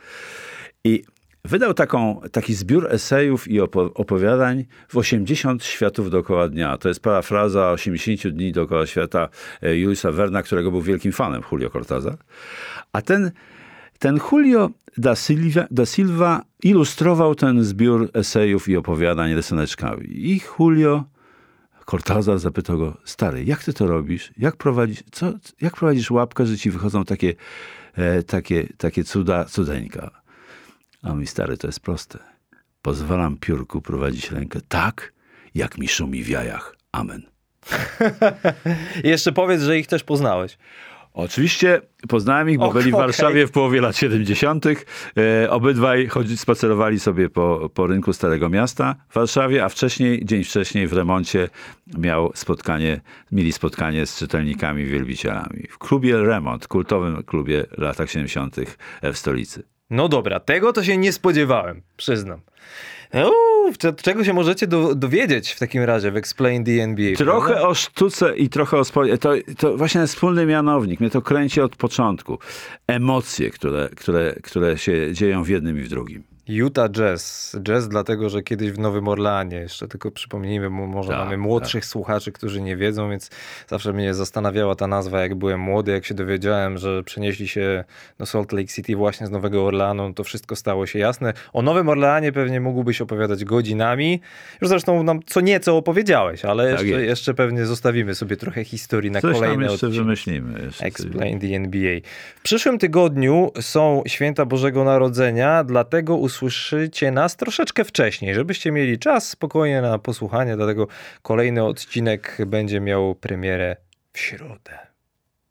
I 0.85 1.05
Wydał 1.45 1.74
taką, 1.74 2.20
taki 2.32 2.55
zbiór 2.55 2.86
esejów 2.91 3.49
i 3.49 3.61
opowiadań 3.95 4.64
w 4.88 4.97
80 4.97 5.64
światów 5.64 6.11
dookoła 6.11 6.49
dnia. 6.49 6.78
To 6.78 6.88
jest 6.88 7.01
parafraza 7.01 7.70
80 7.70 8.34
dni 8.34 8.53
dookoła 8.53 8.86
świata 8.86 9.28
e, 9.62 9.76
Juliusa 9.76 10.12
Werna, 10.12 10.43
którego 10.43 10.70
był 10.70 10.82
wielkim 10.82 11.12
fanem 11.12 11.43
Julio 11.53 11.70
Cortázar. 11.70 12.16
A 12.93 13.03
ten, 13.03 13.30
ten 13.99 14.18
Julio 14.32 14.70
da 14.97 15.16
Silva, 15.16 15.66
da 15.70 15.86
Silva 15.86 16.43
ilustrował 16.62 17.34
ten 17.34 17.64
zbiór 17.64 18.11
esejów 18.14 18.68
i 18.68 18.76
opowiadań 18.76 19.34
rysuneczkami. 19.34 20.07
I 20.07 20.41
Julio 20.59 21.05
Cortázar 21.86 22.38
zapytał 22.38 22.78
go, 22.78 22.97
stary, 23.05 23.45
jak 23.45 23.64
ty 23.64 23.72
to 23.72 23.86
robisz? 23.86 24.32
Jak 24.36 24.57
prowadzisz, 24.57 25.03
co, 25.12 25.32
jak 25.61 25.76
prowadzisz 25.76 26.11
łapkę, 26.11 26.47
że 26.47 26.59
ci 26.59 26.70
wychodzą 26.70 27.05
takie, 27.05 27.34
e, 27.95 28.22
takie, 28.22 28.66
takie 28.78 29.05
cuda, 29.05 29.45
cudeńka? 29.45 30.20
A 31.03 31.14
mój 31.14 31.26
stary, 31.26 31.57
to 31.57 31.66
jest 31.66 31.80
proste. 31.80 32.18
Pozwalam 32.82 33.36
piórku 33.36 33.82
prowadzić 33.82 34.30
rękę 34.30 34.61
tak, 34.68 35.12
jak 35.55 35.78
mi 35.78 35.88
szumi 35.88 36.22
w 36.22 36.28
jajach. 36.28 36.76
Amen. 36.92 37.22
Jeszcze 39.05 39.32
powiedz, 39.32 39.62
że 39.62 39.78
ich 39.78 39.86
też 39.86 40.05
poznałeś. 40.05 40.59
Oczywiście 41.14 41.80
poznałem 42.09 42.51
ich, 42.51 42.59
bo 42.59 42.72
byli 42.72 42.92
w 42.92 42.94
Warszawie 42.94 43.46
w 43.46 43.51
połowie 43.51 43.80
lat 43.80 43.96
70. 43.96 44.66
E, 44.66 45.51
obydwaj 45.51 46.07
chodzi, 46.07 46.36
spacerowali 46.36 47.01
sobie 47.01 47.28
po, 47.28 47.70
po 47.74 47.86
rynku 47.86 48.12
Starego 48.12 48.48
Miasta 48.48 48.94
w 49.09 49.14
Warszawie, 49.14 49.64
a 49.64 49.68
wcześniej, 49.68 50.24
dzień 50.24 50.44
wcześniej 50.44 50.86
w 50.86 50.92
remoncie 50.92 51.48
miał 51.98 52.32
spotkanie, 52.34 53.01
mieli 53.32 53.53
spotkanie 53.53 54.07
z 54.07 54.18
czytelnikami, 54.18 54.84
wielbicielami. 54.84 55.66
W 55.70 55.78
klubie 55.78 56.16
Remont, 56.16 56.68
kultowym 56.68 57.22
klubie 57.22 57.66
latach 57.78 58.11
70. 58.11 58.57
w 59.03 59.18
stolicy. 59.18 59.62
No 59.91 60.09
dobra, 60.09 60.41
tego 60.41 60.72
to 60.72 60.84
się 60.84 60.97
nie 60.97 61.12
spodziewałem, 61.12 61.82
przyznam. 61.97 62.41
Czego 64.03 64.24
się 64.24 64.32
możecie 64.32 64.66
do, 64.66 64.95
dowiedzieć 64.95 65.51
w 65.51 65.59
takim 65.59 65.82
razie 65.82 66.11
w 66.11 66.16
Explain 66.16 66.64
the 66.64 66.82
NBA? 66.82 67.16
Trochę 67.16 67.49
prawda? 67.49 67.68
o 67.68 67.74
sztuce 67.74 68.36
i 68.36 68.49
trochę 68.49 68.76
o 68.76 68.84
sporcie. 68.84 69.18
To, 69.18 69.32
to 69.59 69.76
właśnie 69.76 70.07
wspólny 70.07 70.47
mianownik. 70.47 71.01
Mnie 71.01 71.11
to 71.11 71.22
kręci 71.22 71.61
od 71.61 71.76
początku. 71.76 72.38
Emocje, 72.86 73.51
które, 73.51 73.88
które, 73.97 74.34
które 74.43 74.78
się 74.78 75.12
dzieją 75.12 75.45
w 75.45 75.49
jednym 75.49 75.78
i 75.78 75.82
w 75.82 75.88
drugim. 75.88 76.30
Utah 76.51 76.88
Jazz. 76.90 77.57
Jazz 77.62 77.88
dlatego, 77.88 78.28
że 78.28 78.42
kiedyś 78.42 78.70
w 78.70 78.78
Nowym 78.78 79.09
Orleanie, 79.09 79.57
jeszcze 79.57 79.88
tylko 79.88 80.11
przypomnijmy, 80.11 80.70
bo 80.70 80.86
może 80.86 81.09
tak, 81.09 81.18
mamy 81.18 81.36
młodszych 81.36 81.82
tak. 81.82 81.90
słuchaczy, 81.90 82.32
którzy 82.32 82.62
nie 82.62 82.76
wiedzą, 82.76 83.11
więc 83.11 83.30
zawsze 83.68 83.92
mnie 83.92 84.14
zastanawiała 84.14 84.74
ta 84.74 84.86
nazwa, 84.86 85.20
jak 85.20 85.34
byłem 85.34 85.61
młody, 85.61 85.92
jak 85.92 86.05
się 86.05 86.14
dowiedziałem, 86.14 86.78
że 86.78 87.03
przenieśli 87.03 87.48
się 87.48 87.84
do 88.18 88.26
Salt 88.26 88.53
Lake 88.53 88.66
City 88.66 88.96
właśnie 88.96 89.26
z 89.26 89.30
Nowego 89.30 89.66
Orleanu, 89.66 90.14
to 90.14 90.24
wszystko 90.24 90.57
stało 90.57 90.86
się 90.86 90.98
jasne. 90.98 91.32
O 91.53 91.62
Nowym 91.62 91.88
Orleanie 91.88 92.32
pewnie 92.32 92.61
mógłbyś 92.61 93.01
opowiadać 93.01 93.44
godzinami. 93.44 94.20
Już 94.61 94.68
zresztą 94.68 95.03
nam 95.03 95.20
co 95.26 95.40
nieco 95.40 95.76
opowiedziałeś, 95.76 96.44
ale 96.44 96.76
tak 96.76 96.86
jeszcze, 96.86 97.05
jeszcze 97.05 97.34
pewnie 97.34 97.66
zostawimy 97.66 98.14
sobie 98.14 98.36
trochę 98.36 98.64
historii 98.64 99.11
na 99.11 99.20
Coś 99.20 99.34
kolejne 99.34 99.62
jeszcze 99.62 99.74
odcinki. 99.86 99.98
wymyślimy. 99.98 100.62
Jeszcze 100.62 100.84
Explain 100.84 101.40
the 101.40 101.46
NBA. 101.46 102.01
W 102.36 102.42
przyszłym 102.42 102.78
tygodniu 102.78 103.51
są 103.61 104.03
święta 104.07 104.44
Bożego 104.46 104.84
Narodzenia, 104.84 105.64
dlatego 105.64 106.16
usłyszeliśmy 106.16 106.39
usłyszycie 106.43 107.11
nas 107.11 107.36
troszeczkę 107.36 107.84
wcześniej, 107.84 108.34
żebyście 108.34 108.72
mieli 108.72 108.99
czas 108.99 109.28
spokojnie 109.28 109.82
na 109.82 109.99
posłuchanie, 109.99 110.57
dlatego 110.57 110.86
kolejny 111.22 111.64
odcinek 111.64 112.38
będzie 112.47 112.80
miał 112.80 113.14
premierę 113.14 113.76
w 114.12 114.18
środę. 114.18 114.78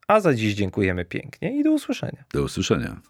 A 0.08 0.20
za 0.20 0.34
dziś 0.34 0.54
dziękujemy 0.54 1.06
pięknie 1.06 1.60
i 1.60 1.64
do 1.64 1.72
usłyszenia. 1.72 2.24
Do 2.34 2.44
usłyszenia. 2.44 3.02